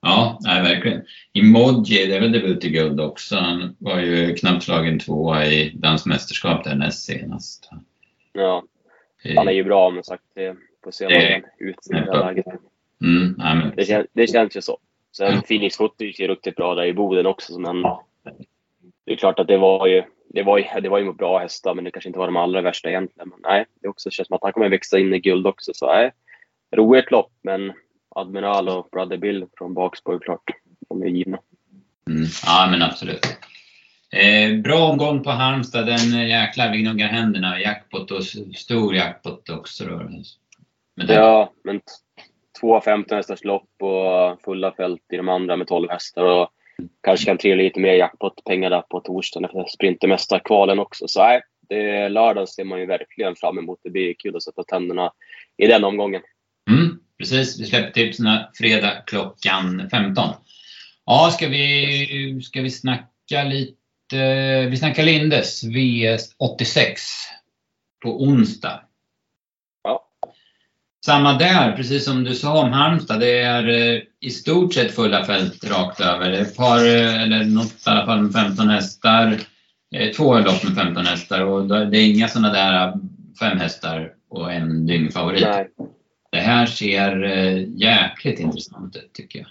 Ja, 0.00 0.38
nej, 0.40 0.62
verkligen. 0.62 1.02
Emoji, 1.32 2.06
det 2.06 2.16
är 2.16 2.20
väl 2.20 2.32
debut 2.32 2.64
i 2.64 2.70
guld 2.70 3.00
också. 3.00 3.36
Han 3.36 3.76
var 3.78 4.00
ju 4.00 4.34
knappt 4.34 4.64
slagen 4.64 4.98
tvåa 4.98 5.46
i 5.46 5.70
dansmästerskap 5.74 6.64
där 6.64 6.74
näst 6.74 7.04
senast. 7.04 7.70
Ja, 8.32 8.64
han 9.36 9.48
är 9.48 9.52
ju 9.52 9.64
bra 9.64 9.90
men 9.90 10.04
sagt, 10.04 10.22
det 10.34 10.56
får 10.84 10.90
se 10.90 11.04
vad 11.04 11.14
han 11.14 11.42
ut 11.58 11.76
i 11.90 11.92
det 11.92 12.18
läget. 12.18 12.46
Mm, 13.00 13.34
nej, 13.38 13.56
men... 13.56 13.72
det, 13.76 13.84
kän, 13.84 14.06
det 14.12 14.26
känns 14.26 14.56
ju 14.56 14.60
så. 14.60 14.78
Sen 15.16 15.34
ja. 15.34 15.42
Phoenix 15.48 15.76
Foot 15.76 16.00
gick 16.00 16.20
ju 16.20 16.28
riktigt 16.28 16.56
bra 16.56 16.74
där 16.74 16.84
i 16.84 16.92
Boden 16.92 17.26
också. 17.26 17.58
Men 17.58 17.82
det 19.04 19.12
är 19.12 19.16
klart 19.16 19.38
att 19.38 19.48
det 19.48 19.58
var 19.58 19.86
ju 19.86 20.02
det 20.28 20.42
var, 20.42 20.58
ju, 20.58 20.64
det 20.80 20.88
var 20.88 20.98
ju 20.98 21.12
bra 21.12 21.38
hästar, 21.38 21.74
men 21.74 21.84
det 21.84 21.90
kanske 21.90 22.08
inte 22.08 22.18
var 22.18 22.26
de 22.26 22.36
allra 22.36 22.60
värsta 22.60 22.88
egentligen. 22.88 23.28
Men 23.28 23.40
nej, 23.42 23.64
det 23.82 23.88
också 23.88 24.10
känns 24.10 24.28
som 24.28 24.36
att 24.36 24.42
han 24.42 24.52
kommer 24.52 24.68
växa 24.68 24.98
in 24.98 25.14
i 25.14 25.18
guld 25.18 25.46
också. 25.46 25.72
Så 25.74 25.86
nej, 25.86 26.10
roligt 26.76 27.10
lopp, 27.10 27.32
men 27.42 27.72
Admiral 28.18 28.68
och 28.68 28.88
Brother 28.92 29.16
Bill 29.16 29.46
från 29.58 29.74
bakspår 29.74 30.18
klart. 30.18 30.50
De 30.88 31.02
är 31.02 31.06
givna. 31.06 31.38
Mm, 32.06 32.24
ja, 32.46 32.68
men 32.70 32.82
absolut. 32.82 33.26
Eh, 34.12 34.60
bra 34.60 34.88
omgång 34.88 35.22
på 35.22 35.30
Halmstad. 35.30 35.86
Den 35.86 36.14
eh, 36.14 36.28
jäklar, 36.28 36.72
vi 36.72 36.78
gnuggar 36.78 37.08
händerna. 37.08 37.60
Jackpot 37.60 38.10
och 38.10 38.24
stor 38.56 38.94
jackpot 38.94 39.48
också. 39.48 39.84
Då. 39.84 39.96
Men 40.96 41.06
det... 41.06 41.14
Ja, 41.14 41.52
men 41.64 41.80
två 42.60 42.80
15 42.80 43.16
hästars 43.16 43.44
lopp 43.44 43.70
och 43.82 44.42
fulla 44.44 44.72
fält 44.72 45.02
i 45.12 45.16
de 45.16 45.28
andra 45.28 45.56
med 45.56 45.66
12 45.66 45.90
hästar. 45.90 46.24
Och 46.24 46.48
kanske 47.02 47.26
kan 47.26 47.38
trilla 47.38 47.62
lite 47.62 47.80
mer 47.80 47.94
jackpot-pengar 47.94 48.70
där 48.70 48.80
på 48.80 49.00
torsdagen 49.00 49.44
efter 49.44 49.64
Sprintermästarkvalen 49.68 50.78
också. 50.78 51.08
Så 51.08 51.22
nej, 51.22 51.42
det 51.68 51.90
är 51.90 52.08
lördag 52.08 52.48
ser 52.48 52.64
man 52.64 52.80
ju 52.80 52.86
verkligen 52.86 53.36
fram 53.36 53.58
emot. 53.58 53.80
Det 53.82 53.90
blir 53.90 54.14
kul 54.18 54.36
att 54.36 54.42
sätta 54.42 54.62
tänderna 54.62 55.12
i 55.56 55.66
den 55.66 55.84
omgången. 55.84 56.22
Mm, 56.70 57.00
precis, 57.18 57.60
vi 57.60 57.66
släpper 57.66 57.90
tipsen 57.90 58.38
fredag 58.54 59.02
klockan 59.06 59.88
15. 59.90 60.34
Ja, 61.06 61.30
ska 61.32 61.48
vi, 61.48 62.40
ska 62.42 62.62
vi 62.62 62.70
snacka 62.70 63.44
lite 63.44 63.74
vi 64.70 64.76
snackar 64.76 65.02
Lindes 65.02 65.64
V86 65.64 66.96
på 68.02 68.22
onsdag. 68.22 68.80
Ja. 69.84 70.08
Samma 71.06 71.38
där, 71.38 71.72
precis 71.76 72.04
som 72.04 72.24
du 72.24 72.34
sa 72.34 72.62
om 72.62 72.72
Halmstad. 72.72 73.20
Det 73.20 73.38
är 73.38 73.68
eh, 73.68 74.02
i 74.20 74.30
stort 74.30 74.74
sett 74.74 74.94
fulla 74.94 75.24
fält 75.24 75.64
rakt 75.64 76.00
över. 76.00 76.32
Ett 76.32 76.56
par, 76.56 76.78
eh, 76.78 77.22
eller 77.22 77.44
något 77.44 77.86
i 77.86 77.90
alla 77.90 78.06
fall 78.06 78.22
med 78.22 78.32
15 78.32 78.68
hästar. 78.68 79.38
Eh, 79.94 80.12
två 80.12 80.38
lopp 80.38 80.64
med 80.64 80.74
15 80.74 81.06
hästar 81.06 81.40
och 81.40 81.66
det 81.66 81.98
är 81.98 82.10
inga 82.14 82.28
sådana 82.28 82.52
där 82.52 82.94
fem 83.40 83.58
hästar 83.58 84.12
och 84.30 84.52
en 84.52 84.86
dyngfavorit. 84.86 85.42
Nej. 85.42 85.68
Det 86.30 86.38
här 86.38 86.66
ser 86.66 87.22
eh, 87.24 87.64
jäkligt 87.68 88.40
intressant 88.40 88.96
ut 88.96 89.12
tycker 89.12 89.38
jag. 89.38 89.48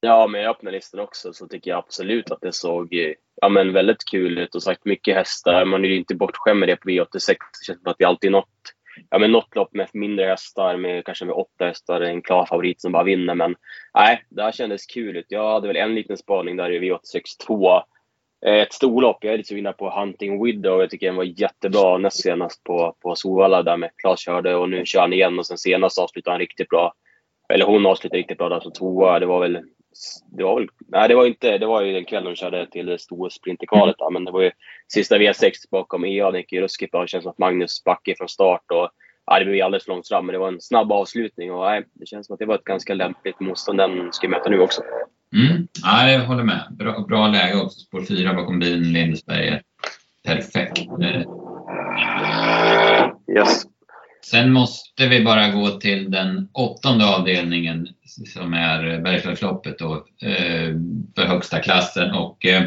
Ja, 0.00 0.26
men 0.26 0.40
jag 0.40 0.50
öppnar 0.50 0.72
listan 0.72 1.00
också 1.00 1.32
så 1.32 1.46
tycker 1.48 1.70
jag 1.70 1.78
absolut 1.78 2.30
att 2.30 2.40
det 2.40 2.52
såg 2.52 2.94
eh, 2.94 3.12
ja, 3.40 3.48
men 3.48 3.72
väldigt 3.72 4.04
kul 4.10 4.38
ut 4.38 4.54
och 4.54 4.62
sagt 4.62 4.84
mycket 4.84 5.16
hästar. 5.16 5.64
Man 5.64 5.84
är 5.84 5.88
ju 5.88 5.96
inte 5.96 6.14
bortskämd 6.14 6.60
med 6.60 6.68
det 6.68 6.76
på 6.76 6.88
V86. 6.88 7.26
Det 7.28 7.66
känns 7.66 7.82
som 7.82 7.90
att 7.90 7.98
det 7.98 8.04
alltid 8.04 8.28
är 8.28 8.32
något, 8.32 8.74
ja, 9.10 9.18
men 9.18 9.32
något 9.32 9.56
lopp 9.56 9.74
med 9.74 9.88
mindre 9.92 10.24
hästar, 10.24 10.76
med 10.76 11.04
kanske 11.04 11.24
med 11.24 11.34
åtta 11.34 11.64
hästar, 11.64 12.00
en 12.00 12.22
klar 12.22 12.46
favorit 12.46 12.80
som 12.80 12.92
bara 12.92 13.04
vinner. 13.04 13.34
Men 13.34 13.56
nej, 13.94 14.24
det 14.28 14.42
här 14.42 14.52
kändes 14.52 14.86
kul 14.86 15.16
ut. 15.16 15.26
Jag 15.28 15.52
hade 15.52 15.68
väl 15.68 15.76
en 15.76 15.94
liten 15.94 16.16
spaning 16.16 16.56
där 16.56 16.72
i 16.72 16.78
V86 16.80 17.20
2. 17.46 17.82
Eh, 18.46 18.54
ett 18.54 18.72
storlopp. 18.72 19.24
Jag 19.24 19.32
är 19.32 19.38
lite 19.38 19.48
sugen 19.48 19.74
på 19.78 19.90
Hunting 19.90 20.44
Widow. 20.44 20.80
Jag 20.80 20.90
tycker 20.90 21.06
den 21.06 21.16
var 21.16 21.40
jättebra 21.40 21.98
näst 21.98 22.22
senast 22.22 22.64
på, 22.64 22.96
på 23.02 23.14
Solvalla 23.14 23.62
där 23.62 23.76
med 23.76 23.90
Klas 23.96 24.20
körde 24.20 24.54
och 24.54 24.70
nu 24.70 24.86
kör 24.86 25.00
han 25.00 25.12
igen 25.12 25.38
och 25.38 25.46
sen 25.46 25.58
senast 25.58 25.98
avslutade 25.98 26.34
han 26.34 26.40
riktigt 26.40 26.68
bra. 26.68 26.94
Eller 27.52 27.64
hon 27.64 27.86
avslutade 27.86 28.18
riktigt 28.18 28.38
bra 28.38 28.48
där 28.48 28.60
som 28.60 28.72
tvåa. 28.72 29.18
Det 29.18 29.26
var 29.26 29.40
väl 29.40 29.58
det 30.36 30.44
var 30.44 30.60
väl, 30.60 30.68
nej 30.88 31.08
det 31.08 31.14
var 31.14 31.26
inte, 31.26 31.58
det 31.58 31.66
var 31.66 31.82
ju 31.82 31.92
den 31.92 32.04
kvällen 32.04 32.26
hon 32.26 32.36
körde 32.36 32.66
till 32.66 32.86
det 32.86 32.98
stora 32.98 33.30
sprinterkvalet 33.30 33.96
men 34.12 34.24
det 34.24 34.32
var 34.32 34.42
ju 34.42 34.50
sista 34.88 35.18
V6 35.18 35.52
bakom 35.70 36.04
EA, 36.04 36.30
Den 36.30 36.40
gick 36.40 36.52
ju 36.52 36.60
ruskigt 36.60 36.92
bra. 36.92 37.02
Det 37.02 37.08
känns 37.08 37.22
som 37.22 37.30
att 37.30 37.38
Magnus 37.38 37.84
backade 37.84 38.16
från 38.16 38.28
start 38.28 38.64
och 38.70 38.90
ja, 39.30 39.38
det 39.38 39.44
blev 39.44 39.64
alldeles 39.64 39.84
för 39.84 39.92
långt 39.92 40.08
fram 40.08 40.26
men 40.26 40.32
det 40.32 40.38
var 40.38 40.48
en 40.48 40.60
snabb 40.60 40.92
avslutning 40.92 41.52
och 41.52 41.64
nej, 41.64 41.84
det 41.92 42.06
känns 42.06 42.26
som 42.26 42.34
att 42.34 42.38
det 42.38 42.46
var 42.46 42.54
ett 42.54 42.64
ganska 42.64 42.94
lämpligt 42.94 43.40
motstånd 43.40 43.78
den 43.78 44.12
ska 44.12 44.28
möta 44.28 44.50
nu 44.50 44.60
också. 44.60 44.82
Mm. 45.36 45.68
Ja, 45.82 46.10
jag 46.10 46.20
håller 46.20 46.44
med. 46.44 46.66
Bra, 46.70 47.00
bra 47.08 47.28
läge 47.28 47.56
också. 47.56 47.80
Spår 47.80 48.02
4 48.02 48.34
bakom 48.34 48.58
bilen 48.58 48.92
Lindesberg. 48.92 49.60
Perfekt. 50.26 50.78
Yes. 53.36 53.62
Sen 54.30 54.52
måste 54.52 55.06
vi 55.06 55.24
bara 55.24 55.48
gå 55.48 55.68
till 55.68 56.10
den 56.10 56.48
åttonde 56.52 57.06
avdelningen 57.16 57.88
som 58.34 58.54
är 58.54 59.00
Bergslagsloppet 59.00 59.78
då, 59.78 59.94
eh, 60.22 60.74
för 61.14 61.26
högsta 61.26 61.58
klassen. 61.58 62.14
Och, 62.14 62.46
eh, 62.46 62.62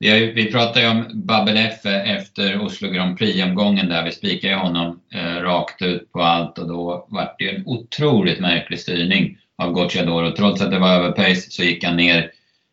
vi, 0.00 0.48
pratade 0.52 0.80
ju 0.80 0.90
om 0.90 1.04
Babel 1.14 1.56
F 1.56 1.86
efter 1.86 2.60
Oslo 2.60 2.90
Grand 2.90 3.18
Prix-omgången 3.18 3.88
där 3.88 4.04
vi 4.04 4.12
spikade 4.12 4.54
honom 4.54 5.00
eh, 5.14 5.42
rakt 5.42 5.82
ut 5.82 6.12
på 6.12 6.22
allt 6.22 6.58
och 6.58 6.68
då 6.68 7.06
var 7.08 7.34
det 7.38 7.56
en 7.56 7.62
otroligt 7.66 8.40
märklig 8.40 8.80
styrning 8.80 9.38
av 9.56 9.72
Gocciadoro. 9.72 10.30
Trots 10.30 10.62
att 10.62 10.70
det 10.70 10.78
var 10.78 10.94
överpace 10.94 11.50
så 11.50 11.62
gick 11.62 11.84
han 11.84 11.96
ner 11.96 12.30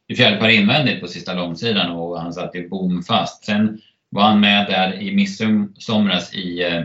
i 0.07 0.15
fjärde 0.15 0.37
par 0.37 0.49
invändigt 0.49 1.01
på 1.01 1.07
sista 1.07 1.33
långsidan 1.33 1.91
och 1.91 2.21
han 2.21 2.33
satt 2.33 2.55
ju 2.55 2.69
bomfast. 2.69 3.45
Sen 3.45 3.81
var 4.09 4.23
han 4.23 4.39
med 4.39 4.67
där 4.67 5.01
i 5.01 5.15
midsomras 5.15 6.33
i 6.33 6.63
eh, 6.63 6.83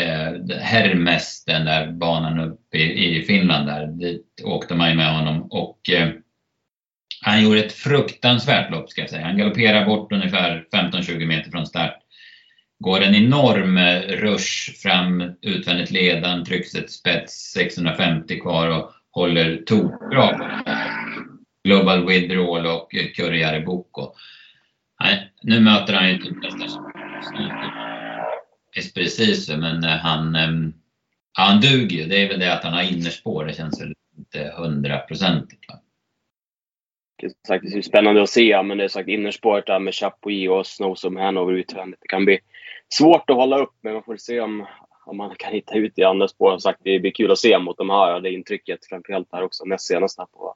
eh 0.00 0.58
Hermes, 0.60 1.44
den 1.44 1.64
där 1.64 1.92
banan 1.92 2.40
uppe 2.40 2.78
i, 2.78 3.18
i 3.18 3.22
Finland 3.22 3.66
där. 3.66 3.86
Dit 3.86 4.42
åkte 4.44 4.74
man 4.74 4.90
ju 4.90 4.94
med 4.96 5.16
honom 5.16 5.42
och 5.42 5.90
eh, 5.90 6.08
han 7.26 7.42
gjorde 7.42 7.60
ett 7.60 7.72
fruktansvärt 7.72 8.70
lopp 8.70 8.90
ska 8.90 9.00
jag 9.00 9.10
säga. 9.10 9.26
Han 9.26 9.36
galopperar 9.36 9.86
bort 9.86 10.12
ungefär 10.12 10.64
15-20 10.72 11.26
meter 11.26 11.50
från 11.50 11.66
start. 11.66 11.96
Går 12.78 13.00
en 13.00 13.14
enorm 13.14 13.78
eh, 13.78 14.00
rush 14.00 14.72
fram 14.82 15.32
utvändigt 15.42 15.90
ledan, 15.90 16.44
trycks 16.44 16.74
ett 16.74 16.90
spets 16.90 17.52
650 17.52 18.40
kvar 18.40 18.68
och 18.68 18.90
håller 19.10 19.56
tokbra 19.56 20.52
Global 21.64 22.06
Withdrawal 22.06 22.66
och 22.66 22.94
eh, 22.94 23.06
Curriere 23.16 23.60
Boko. 23.60 24.12
Nu 25.42 25.60
möter 25.60 25.92
han 25.92 26.08
ju 26.08 26.18
typ 26.18 26.42
nästan 26.42 26.92
precis 28.94 29.48
men 29.48 29.84
eh, 29.84 29.90
han, 29.90 30.34
ehm, 30.34 30.72
han 31.32 31.60
duger 31.60 31.96
ju. 31.96 32.06
Det 32.06 32.22
är 32.22 32.28
väl 32.28 32.40
det 32.40 32.54
att 32.54 32.64
han 32.64 32.72
har 32.72 32.82
innerspår. 32.82 33.44
Det 33.44 33.56
känns 33.56 33.80
väl 33.80 33.94
inte 34.18 34.52
hundraprocentigt. 34.56 35.66
Det 37.16 37.76
är 37.76 37.82
spännande 37.82 38.22
att 38.22 38.30
se, 38.30 38.62
men 38.62 38.78
det 38.78 38.84
är 38.84 38.88
sagt 38.88 39.08
innerspåret 39.08 39.66
där 39.66 39.78
med 39.78 39.94
Chapuis 39.94 40.50
och 40.50 40.66
Snowsome 40.66 41.20
Hanover 41.20 41.52
utvändigt. 41.52 42.00
Det 42.00 42.08
kan 42.08 42.24
bli 42.24 42.38
svårt 42.94 43.30
att 43.30 43.36
hålla 43.36 43.58
upp, 43.58 43.74
men 43.80 43.92
man 43.92 44.02
får 44.02 44.16
se 44.16 44.40
om, 44.40 44.66
om 45.06 45.16
man 45.16 45.34
kan 45.38 45.52
hitta 45.52 45.74
ut 45.74 45.98
i 45.98 46.04
andra 46.04 46.28
spår. 46.28 46.50
Som 46.50 46.60
sagt, 46.60 46.80
det 46.82 46.98
blir 46.98 47.10
kul 47.10 47.30
att 47.30 47.38
se 47.38 47.58
mot 47.58 47.78
de 47.78 47.90
här. 47.90 48.20
Det 48.20 48.30
intrycket 48.30 48.86
framförallt 48.86 49.28
här 49.32 49.42
också 49.42 49.64
näst 49.64 49.86
senast 49.86 50.16
på 50.16 50.54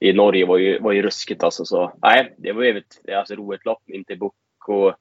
i 0.00 0.12
Norge 0.12 0.46
var 0.46 0.58
ju, 0.58 0.78
var 0.78 0.92
ju 0.92 1.02
ruskigt 1.02 1.42
alltså. 1.42 1.64
Så, 1.64 1.92
nej, 2.02 2.34
det 2.38 2.52
var 2.52 2.62
ju 2.62 2.78
ett 2.78 3.14
alltså, 3.16 3.34
roligt 3.34 3.64
lopp. 3.64 3.82
Inte 3.90 4.16
Book 4.16 4.34
och 4.68 4.94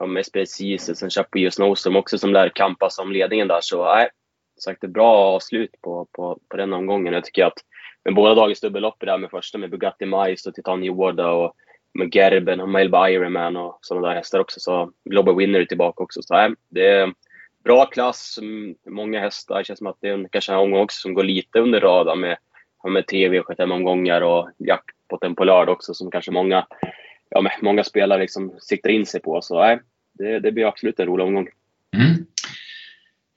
ja, 0.00 0.06
med 0.06 0.32
precis 0.32 0.98
sen 0.98 1.10
Chapuis 1.10 1.46
och 1.46 1.54
Snowstorm 1.54 1.96
också 1.96 2.18
som 2.18 2.32
lär 2.32 2.48
kampa 2.48 2.88
om 3.00 3.12
ledningen 3.12 3.48
där. 3.48 3.60
Så 3.60 3.94
nej, 3.94 4.08
sagt 4.62 4.84
ett 4.84 4.90
bra 4.90 5.14
avslut 5.14 5.70
på, 5.82 6.06
på, 6.12 6.38
på 6.48 6.56
den 6.56 6.72
omgången. 6.72 7.14
Jag 7.14 7.24
tycker 7.24 7.44
att 7.44 7.58
med 8.04 8.14
båda 8.14 8.34
dagens 8.34 8.60
dubbellopp 8.60 9.00
där 9.00 9.18
med 9.18 9.30
första 9.30 9.58
med 9.58 9.70
Bugatti 9.70 10.06
Mice 10.06 10.48
och 10.48 10.54
Titania 10.54 10.92
Warda 10.92 11.30
och 11.30 11.54
med 11.94 12.14
Gerben 12.14 12.60
och 12.60 12.68
Melba 12.68 13.08
Ironman 13.10 13.56
och 13.56 13.78
sådana 13.82 14.08
där 14.08 14.14
hästar 14.14 14.38
också. 14.38 14.60
Så 14.60 14.92
Global 15.04 15.36
Winner 15.36 15.60
är 15.60 15.64
tillbaka 15.64 16.02
också. 16.02 16.22
Så 16.22 16.34
nej, 16.34 16.50
det 16.68 16.86
är 16.86 17.12
bra 17.64 17.86
klass, 17.86 18.38
mm, 18.42 18.74
många 18.86 19.20
hästar. 19.20 19.58
Det 19.58 19.64
känns 19.64 19.78
som 19.78 19.86
att 19.86 19.96
det 20.00 20.08
är 20.08 20.28
kanske 20.32 20.52
en 20.52 20.58
omgång 20.58 20.80
också 20.80 21.00
som 21.00 21.14
går 21.14 21.24
lite 21.24 21.58
under 21.58 21.80
radarn 21.80 22.20
med, 22.20 22.36
med 22.88 23.06
TV 23.06 23.40
och 23.40 23.46
75 23.46 23.72
omgångar 23.72 24.20
och 24.20 24.50
jackpotten 24.58 25.34
på 25.34 25.44
lördag 25.44 25.72
också 25.72 25.94
som 25.94 26.10
kanske 26.10 26.30
många, 26.30 26.66
ja, 27.30 27.50
många 27.62 27.84
spelare 27.84 28.20
liksom 28.20 28.54
siktar 28.60 28.90
in 28.90 29.06
sig 29.06 29.20
på. 29.20 29.42
Så 29.42 29.60
nej, 29.60 29.80
det, 30.12 30.40
det 30.40 30.52
blir 30.52 30.66
absolut 30.66 31.00
en 31.00 31.06
rolig 31.06 31.26
omgång. 31.26 31.48
Mm. 31.96 32.26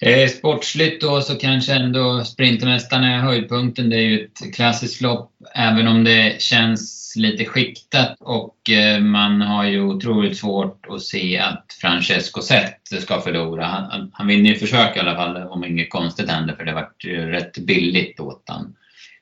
Eh, 0.03 0.27
sportsligt 0.27 1.01
då 1.01 1.21
så 1.21 1.37
kanske 1.37 1.73
ändå 1.73 2.23
Sprintermästaren 2.23 3.03
är 3.03 3.19
höjdpunkten. 3.19 3.89
Det 3.89 3.95
är 3.95 4.01
ju 4.01 4.25
ett 4.25 4.55
klassiskt 4.55 5.01
lopp 5.01 5.31
även 5.55 5.87
om 5.87 6.03
det 6.03 6.41
känns 6.41 7.13
lite 7.17 7.45
skiktat 7.45 8.17
och 8.19 8.69
eh, 8.69 9.01
man 9.01 9.41
har 9.41 9.63
ju 9.63 9.81
otroligt 9.81 10.37
svårt 10.37 10.85
att 10.89 11.01
se 11.01 11.39
att 11.39 11.65
Francesco 11.81 12.41
Zet 12.41 13.01
ska 13.01 13.21
förlora. 13.21 13.65
Han, 13.65 14.11
han 14.13 14.27
vinner 14.27 14.49
ju 14.49 14.55
försök 14.55 14.97
i 14.97 14.99
alla 14.99 15.15
fall 15.15 15.37
om 15.37 15.63
inget 15.63 15.89
konstigt 15.89 16.29
händer 16.29 16.55
för 16.55 16.65
det 16.65 16.73
vart 16.73 17.03
ju 17.03 17.31
rätt 17.31 17.57
billigt 17.57 18.19
åt 18.19 18.43
han. 18.45 18.75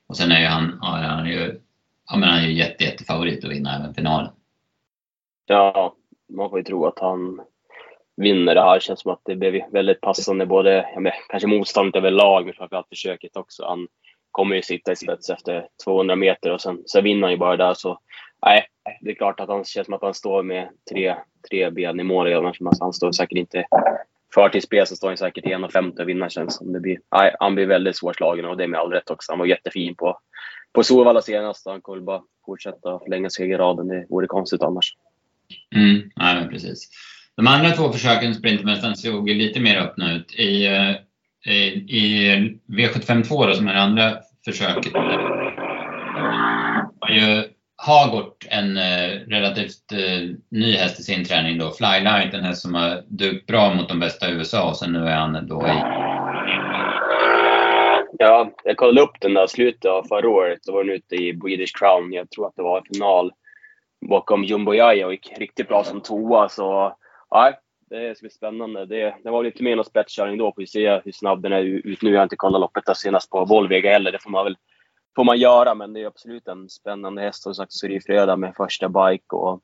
Och 0.08 0.18
sen 0.18 0.32
är 0.32 0.40
ju 0.40 0.48
han, 0.48 0.80
ja, 0.82 0.88
han 0.88 1.26
är 1.26 1.32
ju, 1.32 1.60
ja, 2.10 2.18
men 2.18 2.30
han 2.30 2.40
är 2.40 2.48
ju 2.48 2.54
jätte, 2.54 2.84
jättefavorit 2.84 3.46
att 3.46 3.52
vinna 3.52 3.76
även 3.76 3.94
finalen. 3.94 4.32
Ja, 5.46 5.96
man 6.30 6.50
får 6.50 6.60
ju 6.60 6.64
tro 6.64 6.86
att 6.86 7.00
han 7.00 7.42
vinner 8.20 8.56
det 8.56 8.62
här. 8.62 8.80
Känns 8.80 9.02
som 9.02 9.12
att 9.12 9.22
det 9.26 9.36
blev 9.36 9.62
väldigt 9.72 10.02
passande. 10.02 10.46
Både 10.46 10.90
ja, 10.96 11.12
kanske 11.30 11.48
motståndet 11.48 11.96
överlag, 11.96 12.46
men 12.46 12.54
framförallt 12.54 12.90
försöket 12.90 13.38
också. 13.38 13.66
Han 13.66 13.88
kommer 14.32 14.56
ju 14.56 14.62
sitta 14.62 14.92
i 14.92 14.96
spets 14.96 15.30
efter 15.30 15.68
200 15.84 16.16
meter 16.16 16.52
och 16.52 16.62
sen, 16.62 16.84
sen 16.86 17.04
vinner 17.04 17.22
han 17.22 17.32
ju 17.32 17.38
bara 17.38 17.58
där. 17.58 17.74
Så 17.74 18.00
nej, 18.46 18.66
det 19.02 19.12
är 19.12 19.16
klart 19.16 19.40
att 19.40 19.50
han 19.50 19.64
känns 19.64 19.86
som 19.86 19.94
att 19.94 20.02
han 20.02 20.14
står 20.14 20.44
med 20.44 20.70
tre, 20.92 21.16
tre 21.50 21.70
ben 21.70 22.00
i 22.00 22.04
mål 22.04 22.26
redan. 22.26 22.54
Han 22.80 22.94
står 22.94 23.12
säkert 23.12 23.38
inte 23.38 23.66
förtidsspel 24.34 24.88
så 24.88 24.96
står 24.96 25.08
han 25.08 25.18
säkert 25.18 25.46
i 25.46 25.50
1,50 25.50 26.02
och 26.02 26.10
vinner 26.10 26.30
känns 26.30 26.56
som. 26.56 26.74
Det 26.74 26.80
blir, 26.80 27.00
nej, 27.12 27.36
han 27.40 27.56
blir 27.56 27.66
väldigt 27.66 27.98
svårslagen 27.98 28.46
och 28.46 28.58
det 28.58 28.64
är 28.64 28.68
med 28.68 28.80
all 28.80 28.92
rätt 28.92 29.10
också. 29.10 29.32
Han 29.32 29.40
var 29.40 29.46
jättefin 29.46 29.96
på, 29.96 30.20
på 30.74 30.84
Solvalla 30.84 31.22
senast. 31.22 31.66
Han 31.66 31.82
kommer 31.82 32.02
bara 32.02 32.22
fortsätta 32.46 33.00
förlänga 33.00 33.30
segerraden. 33.30 33.88
Det 33.88 34.06
vore 34.10 34.28
konstigt 34.28 34.62
annars. 34.62 34.96
Mm, 35.76 36.10
nej, 36.16 36.48
precis. 36.50 36.90
De 37.40 37.48
andra 37.48 37.70
två 37.70 37.92
försöken, 37.92 38.36
Sprintermästaren, 38.36 38.96
såg 38.96 39.30
lite 39.30 39.60
mer 39.60 39.78
öppna 39.78 40.14
ut. 40.14 40.36
I, 40.40 40.68
eh, 40.68 40.96
i, 41.54 41.58
i 41.88 42.60
V752 42.68 43.48
då, 43.48 43.54
som 43.54 43.68
är 43.68 43.74
det 43.74 43.82
andra 43.82 44.18
försöket, 44.46 44.96
eh, 44.96 45.02
har 47.00 47.10
ju 47.10 47.44
Hagort 47.76 48.48
en 48.50 48.78
eh, 48.78 49.10
relativt 49.28 49.92
eh, 49.92 50.36
ny 50.52 50.72
häst 50.76 51.00
i 51.00 51.04
sin 51.04 51.26
träning 51.26 51.58
då. 51.58 51.72
Flylight, 51.72 52.34
en 52.34 52.44
häst 52.44 52.62
som 52.62 52.74
har 52.74 53.04
dukt 53.08 53.48
bra 53.48 53.74
mot 53.74 53.90
de 53.90 54.00
bästa 54.00 54.30
i 54.30 54.34
USA 54.34 54.70
och 54.70 54.78
sen 54.78 54.94
nu 54.94 55.08
är 55.08 55.16
han 55.16 55.48
då 55.48 55.68
i... 55.68 55.82
Ja, 58.18 58.52
jag 58.64 58.78
kollade 58.78 59.02
upp 59.02 59.16
den 59.22 59.34
där 59.34 59.48
slutet 59.48 59.86
av 59.86 60.04
förra 60.04 60.30
året. 60.30 60.60
Då 60.66 60.74
var 60.74 60.84
den 60.84 60.96
ute 60.96 61.16
i 61.16 61.34
British 61.34 61.80
Crown. 61.80 62.14
Jag 62.14 62.30
tror 62.30 62.48
att 62.48 62.56
det 62.56 62.64
var 62.64 62.84
final 62.94 63.32
bakom 64.10 64.44
Jumbo 64.44 64.74
Jaya 64.74 65.06
och 65.06 65.12
gick 65.12 65.32
riktigt 65.38 65.68
bra 65.68 65.84
som 65.84 66.02
tvåa. 66.02 66.50
Så 66.50 66.96
nej, 67.32 67.60
det 67.90 68.18
ska 68.18 68.24
bli 68.24 68.30
spännande. 68.30 68.86
Det, 68.86 69.16
det 69.24 69.30
var 69.30 69.44
lite 69.44 69.64
mer 69.64 69.76
någon 69.76 69.86
spetskörning 69.86 70.38
då. 70.38 70.54
Får 70.54 70.62
vi 70.62 70.68
se 70.68 71.02
hur 71.06 71.12
snabb 71.12 71.42
den 71.42 71.54
är 71.54 71.62
ut 71.62 72.02
nu. 72.02 72.12
Jag 72.12 72.20
har 72.20 72.24
inte 72.24 72.36
kollat 72.36 72.62
loppet 72.62 72.86
där 72.86 72.94
senast 72.94 73.30
på 73.30 73.46
Volvega 73.46 73.92
heller. 73.92 74.12
Det 74.12 74.24
får 74.24 74.30
man 74.30 74.46
väl 74.46 74.58
får 75.16 75.24
man 75.24 75.40
göra, 75.40 75.76
men 75.76 75.94
det 75.94 76.02
är 76.02 76.08
absolut 76.08 76.48
en 76.48 76.70
spännande 76.70 77.22
häst. 77.22 77.44
Som 77.44 77.56
sagt, 77.56 77.74
Suri 77.74 78.02
fredag 78.02 78.36
med 78.36 78.56
första 78.56 78.90
bike 78.90 79.36
och 79.36 79.62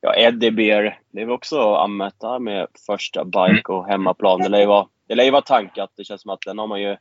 ja, 0.00 0.14
Eddie 0.14 0.50
Bear. 0.50 1.00
Det 1.12 1.20
är 1.20 1.24
väl 1.24 1.34
också 1.34 1.56
där 2.20 2.38
med 2.38 2.66
första 2.86 3.24
bike 3.24 3.72
och 3.72 3.86
hemmaplan. 3.86 4.40
Det 4.40 4.48
lär 4.48 4.60
ju 4.60 4.66
vara, 4.66 4.86
det 5.08 5.14
lär 5.14 5.24
ju 5.24 5.30
vara 5.30 5.42
tankat. 5.42 5.90
Det 5.96 6.04
känns 6.04 6.22
som 6.22 6.30
att 6.30 6.40
den 6.46 6.58
har 6.58 6.66
man 6.66 6.82
ju... 6.82 6.96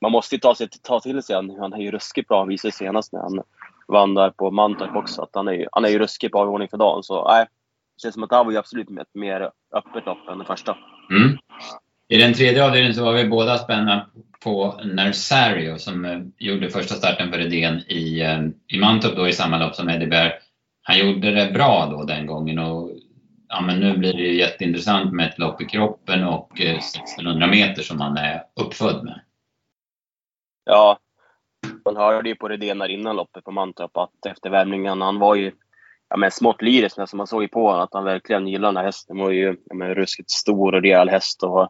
Man 0.00 0.12
måste 0.12 0.34
ju 0.34 0.38
ta, 0.38 0.54
sig, 0.54 0.68
ta 0.82 1.00
till 1.00 1.22
sig 1.22 1.36
han. 1.36 1.56
Han 1.60 1.72
är 1.72 1.78
ju 1.78 1.90
ruskigt 1.90 2.28
bra. 2.28 2.38
Han 2.38 2.48
visade 2.48 2.72
senast 2.72 3.12
när 3.12 3.20
han 3.20 3.42
vann 3.88 4.14
där 4.14 4.30
på 4.30 4.50
Mantorp 4.50 4.96
också. 4.96 5.22
Att 5.22 5.30
han 5.32 5.48
är 5.48 5.52
ju, 5.52 5.66
han 5.72 5.84
är 5.84 5.88
ju 5.88 5.98
ruskigt 5.98 6.32
bra 6.32 6.44
i 6.44 6.48
ordning 6.48 6.68
för 6.68 6.76
dagen. 6.76 7.02
Så 7.02 7.28
nej, 7.28 7.46
känns 8.02 8.14
som 8.14 8.22
att 8.22 8.30
det 8.30 8.36
här 8.36 8.44
var 8.44 8.52
ju 8.52 8.58
absolut 8.58 8.90
ett 8.90 9.14
mer 9.14 9.50
öppet 9.74 10.06
lopp 10.06 10.28
än 10.28 10.38
det 10.38 10.44
första. 10.44 10.76
Mm. 11.10 11.38
I 12.08 12.16
den 12.18 12.34
tredje 12.34 12.64
avdelningen 12.64 12.94
så 12.94 13.04
var 13.04 13.12
vi 13.12 13.28
båda 13.28 13.58
spända 13.58 14.06
på 14.44 14.80
Nersario 14.84 15.78
som 15.78 16.04
eh, 16.04 16.20
gjorde 16.38 16.70
första 16.70 16.94
starten 16.94 17.32
för 17.32 17.38
Redén 17.38 17.78
i, 17.88 18.20
eh, 18.20 18.40
i 18.76 18.80
Mantorp 18.80 19.16
då 19.16 19.28
i 19.28 19.32
samma 19.32 19.58
lopp 19.58 19.74
som 19.74 19.88
Eddie 19.88 20.06
Bear. 20.06 20.32
Han 20.82 20.98
gjorde 20.98 21.30
det 21.30 21.52
bra 21.52 21.86
då 21.86 22.04
den 22.04 22.26
gången 22.26 22.58
och 22.58 22.90
ja, 23.48 23.60
men 23.60 23.80
nu 23.80 23.96
blir 23.96 24.12
det 24.12 24.22
ju 24.22 24.38
jätteintressant 24.38 25.12
med 25.12 25.28
ett 25.28 25.38
lopp 25.38 25.60
i 25.60 25.64
kroppen 25.64 26.24
och 26.24 26.60
1600 26.60 27.46
eh, 27.46 27.50
meter 27.50 27.82
som 27.82 28.00
han 28.00 28.16
är 28.16 28.42
uppfödd 28.60 29.04
med. 29.04 29.20
Ja, 30.64 30.98
man 31.84 31.96
hörde 31.96 32.28
ju 32.28 32.34
på 32.34 32.48
Redén 32.48 32.90
innan 32.90 33.16
loppet 33.16 33.44
på 33.44 33.50
Mantorp 33.50 33.96
att 33.96 34.26
efter 34.26 34.50
värmningen, 34.50 35.00
han 35.00 35.18
var 35.18 35.34
ju 35.34 35.52
ja, 36.08 36.16
men 36.16 36.30
smått 36.30 36.62
lyrisk 36.62 36.96
nästan. 36.96 37.18
Man 37.18 37.26
såg 37.26 37.42
ju 37.42 37.48
på 37.48 37.66
honom 37.66 37.82
att 37.82 37.94
han 37.94 38.04
verkligen 38.04 38.48
gillade 38.48 38.68
den 38.68 38.76
här 38.76 38.84
hästen. 38.84 39.16
Han 39.16 39.26
var 39.26 39.32
ju 39.32 39.56
ja, 39.64 39.74
men, 39.74 39.94
ruskigt 39.94 40.30
stor 40.30 40.74
och 40.74 40.82
rejäl 40.82 41.08
häst. 41.08 41.42
Och 41.42 41.68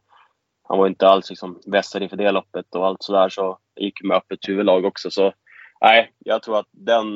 han 0.68 0.78
var 0.78 0.86
inte 0.86 1.08
alls 1.08 1.30
liksom, 1.30 1.60
vässad 1.66 2.02
inför 2.02 2.16
det 2.16 2.30
loppet 2.30 2.74
och 2.74 2.86
allt 2.86 3.02
sådär. 3.02 3.28
Så 3.28 3.58
det 3.74 3.82
gick 3.82 4.02
med 4.02 4.16
öppet 4.16 4.48
huvudlag 4.48 4.84
också. 4.84 5.10
Så 5.10 5.32
nej, 5.80 6.12
jag 6.18 6.42
tror 6.42 6.58
att 6.58 6.68
den 6.70 7.06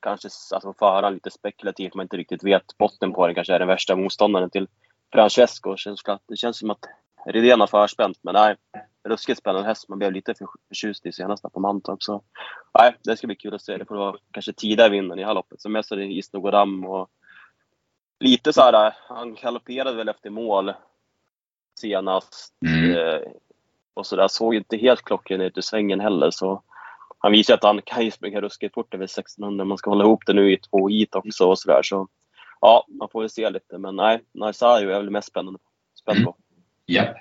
kanske, 0.00 0.28
alltså 0.54 0.72
på 0.72 0.78
förhand 0.78 1.14
lite 1.14 1.30
spekulativt, 1.30 1.94
man 1.94 2.04
inte 2.04 2.16
riktigt 2.16 2.44
vet 2.44 2.78
botten 2.78 3.12
på 3.12 3.26
den, 3.26 3.34
kanske 3.34 3.54
är 3.54 3.58
den 3.58 3.68
värsta 3.68 3.96
motståndaren 3.96 4.50
till 4.50 4.68
Francesco. 5.14 5.76
Det 6.28 6.36
känns 6.36 6.58
som 6.58 6.70
att 6.70 6.84
Rydén 7.26 7.60
har 7.60 7.66
förspänt, 7.66 8.18
men 8.22 8.34
nej, 8.34 8.56
ruskigt 9.08 9.38
spännande 9.38 9.68
häst. 9.68 9.88
Man 9.88 9.98
blev 9.98 10.12
lite 10.12 10.34
för 10.34 10.46
förtjust 10.68 11.06
i 11.06 11.12
senast 11.12 11.52
på 11.52 11.60
Mantorp. 11.60 12.02
Så 12.02 12.22
nej, 12.78 12.96
det 13.04 13.16
ska 13.16 13.26
bli 13.26 13.36
kul 13.36 13.54
att 13.54 13.62
se. 13.62 13.76
Det 13.76 13.84
får 13.84 13.96
vara 13.96 14.16
kanske 14.30 14.52
tidigare 14.52 14.88
vinnaren 14.90 15.18
i 15.18 15.22
det 15.22 15.26
här 15.26 15.34
loppet. 15.34 15.60
Som 15.60 15.72
mest 15.72 15.92
är 15.92 15.96
det 15.96 16.04
Isnogodam 16.04 16.84
och 16.84 17.10
lite 18.20 18.52
så 18.52 18.60
här, 18.60 18.94
han 19.08 19.34
galopperade 19.34 19.96
väl 19.96 20.08
efter 20.08 20.30
mål 20.30 20.72
senast. 21.80 22.54
Mm. 22.66 22.96
Eh, 22.96 23.20
och 23.94 24.06
så 24.06 24.16
där 24.16 24.28
såg 24.28 24.54
inte 24.54 24.76
helt 24.76 25.02
klockren 25.02 25.40
ut 25.40 25.58
i 25.58 25.62
svängen 25.62 26.00
heller. 26.00 26.30
Så 26.30 26.62
han 27.18 27.32
visar 27.32 27.54
att 27.54 27.64
han 27.64 27.82
kan 27.82 28.04
ju 28.04 28.10
springa 28.10 28.40
ruskigt 28.40 28.74
fort 28.74 28.94
över 28.94 29.04
1600. 29.04 29.64
Man 29.64 29.78
ska 29.78 29.90
hålla 29.90 30.04
ihop 30.04 30.26
det 30.26 30.32
nu 30.32 30.52
i 30.52 30.58
två 30.58 30.88
hit 30.88 31.14
också 31.14 31.44
och 31.44 31.58
sådär. 31.58 31.80
Så 31.82 32.08
ja, 32.64 32.86
man 32.88 33.08
får 33.12 33.20
väl 33.20 33.30
se 33.30 33.50
lite. 33.50 33.78
Men 33.78 33.96
nej, 33.96 34.20
Narsario 34.34 34.90
är 34.90 34.98
väl 34.98 35.10
mest 35.10 35.28
spännande. 35.28 35.58
Spänd 36.00 36.24
på. 36.24 36.30
Mm. 36.30 36.36
Japp. 36.86 37.16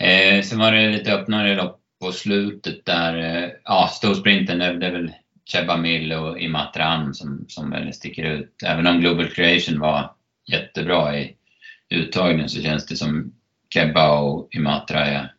Eh, 0.00 0.42
sen 0.42 0.58
var 0.58 0.72
det 0.72 0.90
lite 0.90 1.14
öppnare 1.14 1.56
lopp 1.56 1.80
på 2.00 2.12
slutet 2.12 2.84
där. 2.84 3.18
Eh, 3.18 3.50
ja, 3.64 3.88
storsprinten, 3.92 4.58
det, 4.58 4.78
det 4.78 4.86
är 4.86 4.92
väl 4.92 5.12
Cheba 5.44 5.76
Mill 5.76 6.12
och 6.12 6.40
Imatran 6.40 7.14
som, 7.14 7.44
som 7.48 7.70
väl 7.70 7.92
sticker 7.92 8.24
ut. 8.24 8.62
Även 8.64 8.86
om 8.86 9.00
Global 9.00 9.28
Creation 9.28 9.80
var 9.80 10.14
jättebra 10.46 11.18
i 11.18 11.36
uttagningen 11.88 12.48
så 12.48 12.62
känns 12.62 12.86
det 12.86 12.96
som 12.96 13.34
Kebba 13.74 14.18
och 14.20 14.48
Imatra 14.54 15.06
är 15.06 15.34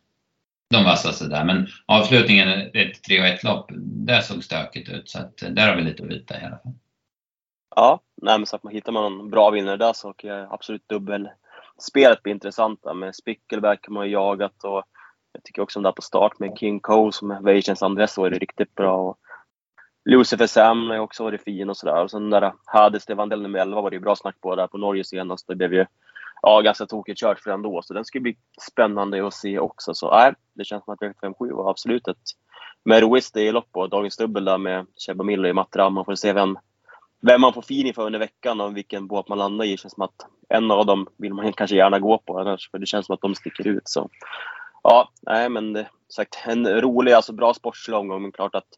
de 0.70 0.84
vassaste 0.84 1.28
där. 1.28 1.44
Men 1.44 1.68
avslutningen, 1.86 2.48
ett 2.74 3.02
3 3.02 3.20
och 3.20 3.26
1 3.26 3.44
lopp, 3.44 3.70
där 3.78 4.20
såg 4.20 4.44
stökigt 4.44 4.88
ut. 4.88 5.08
Så 5.08 5.18
att 5.18 5.36
där 5.36 5.68
har 5.68 5.76
vi 5.76 5.82
lite 5.82 6.02
att 6.02 6.10
vita 6.10 6.40
i 6.40 6.44
alla 6.44 6.58
fall. 6.58 6.72
Ja, 7.76 8.00
nej, 8.22 8.38
men 8.38 8.46
så 8.46 8.56
att 8.56 8.62
man 8.62 8.72
hittar 8.72 8.92
man 8.92 9.02
någon 9.02 9.30
bra 9.30 9.50
vinnare 9.50 9.76
där 9.76 9.92
så 9.92 10.12
kan 10.12 10.46
absolut 10.50 10.88
dubbelspelet 10.88 12.22
bli 12.22 12.32
intressant. 12.32 12.84
Med 12.94 13.14
Spickelberg 13.14 13.78
har 13.82 13.94
man 13.94 14.06
ju 14.06 14.12
jagat 14.12 14.64
och 14.64 14.82
jag 15.32 15.44
tycker 15.44 15.62
också 15.62 15.78
om 15.78 15.82
det 15.82 15.88
där 15.88 15.92
på 15.92 16.02
start 16.02 16.38
med 16.38 16.58
King 16.58 16.80
Cole 16.80 17.12
som 17.12 17.30
är 17.30 17.40
Vations 17.40 17.82
andra 17.82 18.06
år 18.16 18.26
är 18.26 18.38
riktigt 18.38 18.74
bra. 18.74 18.96
Och 18.96 19.18
Lucifer 20.04 20.46
Sam 20.46 20.90
har 20.90 20.98
också 20.98 21.24
varit 21.24 21.44
fin 21.44 21.70
och 21.70 21.76
sådär. 21.76 22.02
Och 22.02 22.10
sen 22.10 22.30
där 22.30 22.52
Hades 22.64 23.06
Devandel 23.06 23.42
nummer 23.42 23.58
11 23.58 23.80
var 23.80 23.90
det 23.90 23.96
ju 23.96 24.00
bra 24.00 24.16
snack 24.16 24.40
på 24.40 24.56
där 24.56 24.66
på 24.66 24.78
Norge 24.78 25.04
senast. 25.04 25.46
Det 25.46 25.56
blev 25.56 25.74
ju 25.74 25.86
ja, 26.42 26.60
ganska 26.60 26.86
tokigt 26.86 27.20
kört 27.20 27.40
för 27.40 27.50
ändå. 27.50 27.82
Så 27.82 27.94
den 27.94 28.04
ska 28.04 28.20
bli 28.20 28.36
spännande 28.70 29.26
att 29.26 29.34
se 29.34 29.58
också. 29.58 29.94
Så 29.94 30.10
nej, 30.10 30.34
det 30.54 30.64
känns 30.64 30.84
som 30.84 30.94
att 30.94 31.00
V757 31.00 31.52
var 31.52 31.70
absolut 31.70 32.08
ett 32.08 32.16
med 32.84 33.02
är 33.02 33.52
lopp 33.52 33.68
och 33.72 33.90
dagens 33.90 34.16
dubbel 34.16 34.44
där 34.44 34.58
med 34.58 34.86
Cheba 34.96 35.24
Miller 35.24 35.48
i 35.48 35.52
Matra. 35.52 35.90
Man 35.90 36.04
får 36.04 36.14
se 36.14 36.32
vem, 36.32 36.58
vem 37.20 37.40
man 37.40 37.52
får 37.52 37.60
feeling 37.60 37.94
för 37.94 38.06
under 38.06 38.18
veckan 38.18 38.60
och 38.60 38.76
vilken 38.76 39.06
båt 39.06 39.28
man 39.28 39.38
landar 39.38 39.64
i. 39.64 39.76
Känns 39.76 39.94
som 39.94 40.02
att 40.02 40.26
en 40.48 40.70
av 40.70 40.86
dem 40.86 41.06
vill 41.16 41.34
man 41.34 41.52
kanske 41.52 41.76
gärna 41.76 41.98
gå 41.98 42.18
på 42.18 42.38
annars, 42.38 42.70
för 42.70 42.78
det 42.78 42.86
känns 42.86 43.06
som 43.06 43.14
att 43.14 43.20
de 43.20 43.34
sticker 43.34 43.68
ut. 43.68 43.88
Så 43.88 44.08
ja, 44.82 45.08
nej 45.22 45.48
men 45.48 45.72
det, 45.72 45.88
sagt, 46.08 46.38
en 46.46 46.66
rolig, 46.80 47.12
alltså 47.12 47.32
bra 47.32 47.54
sportslig 47.54 47.96
omgång, 47.96 48.22
men 48.22 48.32
klart 48.32 48.54
att 48.54 48.68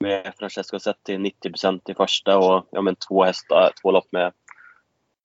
med 0.00 0.32
Francesco 0.38 0.78
sett 0.78 1.02
till 1.02 1.20
90% 1.44 1.80
i 1.90 1.94
första 1.94 2.38
och 2.38 2.68
ja, 2.70 2.80
men 2.82 2.96
två 2.96 3.24
hästar, 3.24 3.70
två 3.82 3.90
lopp 3.90 4.08
med 4.12 4.32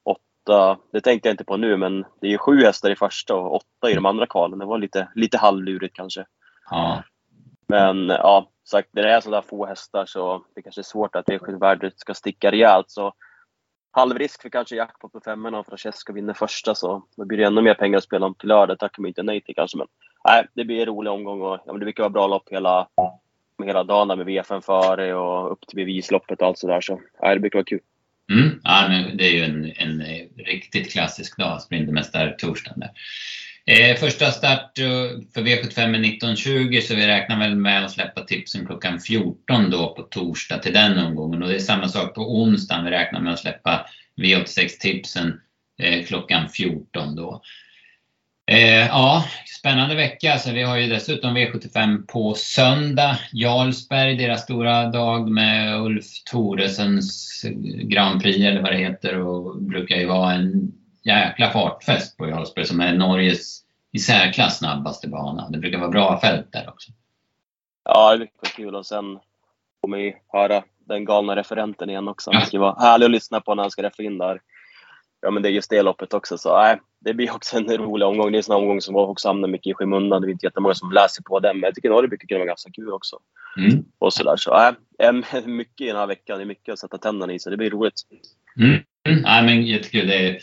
åtta. 0.03 0.77
Det 0.91 1.01
tänkte 1.01 1.29
jag 1.29 1.33
inte 1.33 1.43
på 1.43 1.57
nu, 1.57 1.77
men 1.77 2.05
det 2.21 2.27
är 2.27 2.31
ju 2.31 2.37
sju 2.37 2.63
hästar 2.63 2.91
i 2.91 2.95
första 2.95 3.35
och 3.35 3.55
åtta 3.55 3.91
i 3.91 3.93
de 3.93 4.05
andra 4.05 4.25
kvalen. 4.25 4.59
Det 4.59 4.65
var 4.65 4.77
lite, 4.77 5.07
lite 5.15 5.37
halvlurigt 5.37 5.95
kanske. 5.95 6.25
Ja. 6.69 7.03
Men 7.67 8.09
ja, 8.09 8.49
sagt, 8.69 8.89
när 8.91 9.03
det 9.03 9.11
är 9.11 9.21
sådär 9.21 9.41
få 9.41 9.65
hästar 9.65 10.05
så 10.05 10.45
det 10.55 10.61
kanske 10.61 10.81
är 10.81 10.83
svårt 10.83 11.15
att 11.15 11.25
V7-värdet 11.25 11.99
ska 11.99 12.13
sticka 12.13 12.51
rejält. 12.51 12.91
Så 12.91 13.13
halvrisk 13.91 14.41
för 14.41 14.49
kanske 14.49 14.75
jackpot 14.75 15.11
på 15.11 15.21
femmorna 15.25 15.57
om 15.57 15.65
Francesco 15.65 16.13
vinner 16.13 16.33
första 16.33 16.75
så 16.75 17.03
då 17.17 17.25
blir 17.25 17.37
det 17.37 17.43
ännu 17.45 17.61
mer 17.61 17.73
pengar 17.73 17.97
att 17.97 18.03
spela 18.03 18.25
om 18.25 18.35
till 18.35 18.49
lördag. 18.49 18.79
tackar 18.79 19.01
man 19.01 19.07
inte 19.07 19.23
nej 19.23 19.41
till 19.41 19.55
kanske. 19.55 19.77
Men 19.77 19.87
nej, 20.27 20.47
det 20.53 20.65
blir 20.65 20.79
en 20.79 20.85
rolig 20.85 21.13
omgång 21.13 21.41
och 21.41 21.59
ja, 21.65 21.73
det 21.73 21.79
brukar 21.79 22.03
vara 22.03 22.09
bra 22.09 22.27
lopp 22.27 22.49
hela, 22.51 22.87
hela 23.63 23.83
dagen 23.83 24.07
med 24.07 24.27
V5 24.27 24.61
före 24.61 25.13
och 25.13 25.51
upp 25.51 25.67
till 25.67 25.75
bevisloppet 25.75 26.41
och 26.41 26.47
allt 26.47 26.57
sådär. 26.57 26.81
Så 26.81 27.01
nej, 27.21 27.35
det 27.35 27.39
brukar 27.39 27.59
vara 27.59 27.65
kul. 27.65 27.79
Mm, 28.31 28.59
ja, 28.63 28.85
men 28.89 29.17
det 29.17 29.23
är 29.23 29.31
ju 29.31 29.43
en, 29.43 29.65
en 29.65 30.03
riktigt 30.37 30.91
klassisk 30.91 31.37
dag, 31.37 31.61
Sprintermästare-torsdagen. 31.61 32.83
Eh, 33.69 33.95
första 33.95 34.31
start 34.31 34.79
eh, 34.79 34.85
för 35.33 35.41
V75 35.41 35.79
är 35.79 35.99
19.20 35.99 36.81
så 36.81 36.95
vi 36.95 37.07
räknar 37.07 37.39
väl 37.39 37.55
med 37.55 37.85
att 37.85 37.91
släppa 37.91 38.21
tipsen 38.21 38.65
klockan 38.65 38.99
14 38.99 39.69
då 39.69 39.95
på 39.95 40.01
torsdag 40.01 40.57
till 40.57 40.73
den 40.73 40.97
omgången. 40.97 41.43
Och 41.43 41.49
det 41.49 41.55
är 41.55 41.59
samma 41.59 41.87
sak 41.87 42.15
på 42.15 42.41
onsdagen. 42.41 42.85
Vi 42.85 42.91
räknar 42.91 43.19
med 43.19 43.33
att 43.33 43.39
släppa 43.39 43.85
V86-tipsen 44.21 45.39
eh, 45.81 46.05
klockan 46.05 46.49
14 46.49 47.15
då. 47.15 47.41
Eh, 48.51 48.87
ja, 48.87 49.25
spännande 49.59 49.95
vecka. 49.95 50.37
Så 50.37 50.51
vi 50.51 50.63
har 50.63 50.77
ju 50.77 50.87
dessutom 50.87 51.37
V75 51.37 52.07
på 52.07 52.33
söndag. 52.33 53.19
Jarlsberg, 53.33 54.15
deras 54.15 54.43
stora 54.43 54.89
dag 54.89 55.31
med 55.31 55.81
Ulf 55.81 56.05
Thoresens 56.31 57.41
Grand 57.83 58.21
Prix 58.21 58.39
eller 58.39 58.61
vad 58.61 58.71
det 58.71 58.77
heter 58.77 59.17
och 59.17 59.61
brukar 59.61 59.95
ju 59.95 60.05
vara 60.05 60.33
en 60.33 60.71
jäkla 61.09 61.49
fartfest 61.49 62.17
på 62.17 62.27
Jarlsberg 62.27 62.65
som 62.65 62.81
är 62.81 62.93
Norges 62.93 63.61
i 63.91 63.99
särklass 63.99 64.57
snabbaste 64.57 65.07
bana. 65.07 65.49
Det 65.49 65.57
brukar 65.57 65.79
vara 65.79 65.89
bra 65.89 66.19
fält 66.19 66.51
där 66.51 66.69
också. 66.69 66.91
Ja, 67.83 68.11
det 68.11 68.17
brukar 68.17 68.49
kul 68.55 68.75
och 68.75 68.85
sen 68.85 69.19
man 69.87 69.99
ju 69.99 70.13
höra 70.27 70.63
den 70.87 71.05
galna 71.05 71.35
referenten 71.35 71.89
igen 71.89 72.07
också. 72.07 72.31
Det 72.31 72.45
ska 72.45 72.59
vara 72.59 72.79
härligt 72.79 73.05
att 73.05 73.11
lyssna 73.11 73.41
på 73.41 73.55
när 73.55 73.63
han 73.63 73.71
ska 73.71 73.83
reffa 73.83 74.03
in 74.03 74.17
där. 74.17 74.41
Ja, 75.21 75.31
men 75.31 75.43
det 75.43 75.49
är 75.49 75.51
just 75.51 75.69
det 75.69 75.81
loppet 75.81 76.13
också. 76.13 76.37
Så 76.37 76.57
nej, 76.57 76.79
det 76.99 77.13
blir 77.13 77.31
också 77.31 77.57
en 77.57 77.77
rolig 77.77 78.07
omgång. 78.07 78.31
Det 78.31 78.35
är 78.35 78.39
en 78.39 78.43
sån 78.43 78.55
omgång 78.55 78.81
som 78.81 78.95
också 78.95 79.27
hamnar 79.27 79.47
mycket 79.47 79.71
i 79.71 79.73
skymundan. 79.73 80.21
Det 80.21 80.27
är 80.27 80.31
inte 80.31 80.45
jättemånga 80.45 80.73
som 80.73 80.91
läser 80.91 81.23
på 81.23 81.39
den, 81.39 81.59
men 81.59 81.67
jag 81.67 81.75
tycker 81.75 81.89
nog 81.89 82.03
det 82.03 82.07
brukar 82.07 82.27
kunna 82.27 82.37
vara 82.37 82.47
ganska 82.47 82.71
kul 82.71 82.91
också. 82.91 83.19
Mm. 83.57 83.85
Och 83.99 84.13
sådär. 84.13 84.35
Så 84.37 84.73
nej, 84.99 85.43
mycket 85.45 85.81
i 85.81 85.87
den 85.87 85.95
här 85.95 86.07
veckan. 86.07 86.37
Det 86.37 86.43
är 86.43 86.45
mycket 86.45 86.73
att 86.73 86.79
sätta 86.79 86.97
tänderna 86.97 87.33
i, 87.33 87.39
så 87.39 87.49
det 87.49 87.57
blir 87.57 87.69
roligt. 87.69 88.01
Mm. 88.57 88.79
Mm. 89.07 89.21
Nej, 89.21 89.43
men 89.43 89.65
jättekul. 89.65 90.07
Det 90.07 90.29
är 90.29 90.39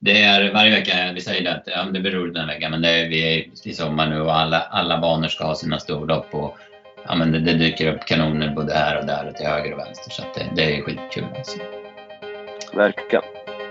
det 0.00 0.22
är 0.22 0.52
varje 0.52 0.70
vecka, 0.70 1.12
vi 1.14 1.20
säger 1.20 1.44
det 1.44 1.50
att 1.50 1.62
ja, 1.66 1.82
det 1.82 2.00
blir 2.00 2.12
roligt 2.12 2.34
den 2.34 2.46
veckan, 2.46 2.70
men 2.70 2.82
det 2.82 2.88
är, 2.88 3.08
vi 3.08 3.38
är 3.38 3.44
i 3.64 3.72
sommar 3.72 4.06
nu 4.06 4.20
och 4.20 4.36
alla, 4.36 4.60
alla 4.60 4.98
banor 4.98 5.28
ska 5.28 5.44
ha 5.44 5.54
sina 5.54 5.78
storlopp 5.78 6.34
och 6.34 6.58
ja, 7.06 7.14
men 7.14 7.32
det, 7.32 7.38
det, 7.38 7.52
dyker 7.52 7.94
upp 7.94 8.04
kanoner 8.04 8.54
både 8.54 8.74
här 8.74 8.98
och 8.98 9.06
där 9.06 9.28
och 9.28 9.36
till 9.36 9.46
höger 9.46 9.72
och 9.72 9.78
vänster 9.78 10.10
så 10.10 10.22
det, 10.34 10.46
det 10.56 10.76
är 10.76 10.82
skitkul. 10.82 11.24
Alltså. 11.36 11.58
Verkligen. 12.74 13.24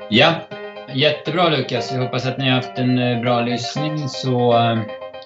Ja, 0.09 0.33
jättebra 0.93 1.49
Lukas. 1.49 1.91
Jag 1.91 2.01
hoppas 2.01 2.25
att 2.25 2.37
ni 2.37 2.49
har 2.49 2.55
haft 2.55 2.77
en 2.77 2.99
eh, 2.99 3.21
bra 3.21 3.41
lyssning 3.41 4.09
så, 4.09 4.57
eh, 4.57 4.79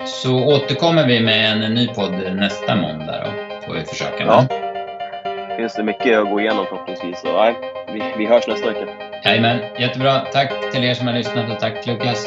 så 0.06 0.45
återkommer 0.45 1.08
vi 1.08 1.22
med 1.22 1.64
en 1.64 1.74
ny 1.74 1.88
podd 1.88 2.36
nästa 2.36 2.76
måndag 2.76 3.24
då. 3.24 3.32
Får 3.68 3.74
vi 3.74 3.86
försöka. 3.86 4.24
Ja. 4.26 4.47
Finns 5.58 5.76
det 5.76 5.84
mycket 5.84 6.20
att 6.20 6.30
gå 6.30 6.39
igenom 6.39 6.66
förhoppningsvis. 6.66 7.22
Så, 7.22 7.38
nej, 7.38 7.56
vi, 7.93 8.04
vi 8.18 8.26
hörs 8.26 8.47
nästa 8.47 8.68
vecka. 8.68 9.11
Jajamän, 9.24 9.59
jättebra. 9.80 10.19
Tack 10.19 10.72
till 10.72 10.84
er 10.84 10.93
som 10.93 11.07
har 11.07 11.13
lyssnat 11.13 11.51
och 11.51 11.59
tack 11.59 11.88
Lukas. 11.88 12.26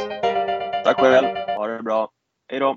Tack 0.84 1.01
själv. 1.01 1.26
Ha 1.57 1.66
det 1.66 1.82
bra. 1.82 2.09
Hej 2.51 2.61
då. 2.61 2.76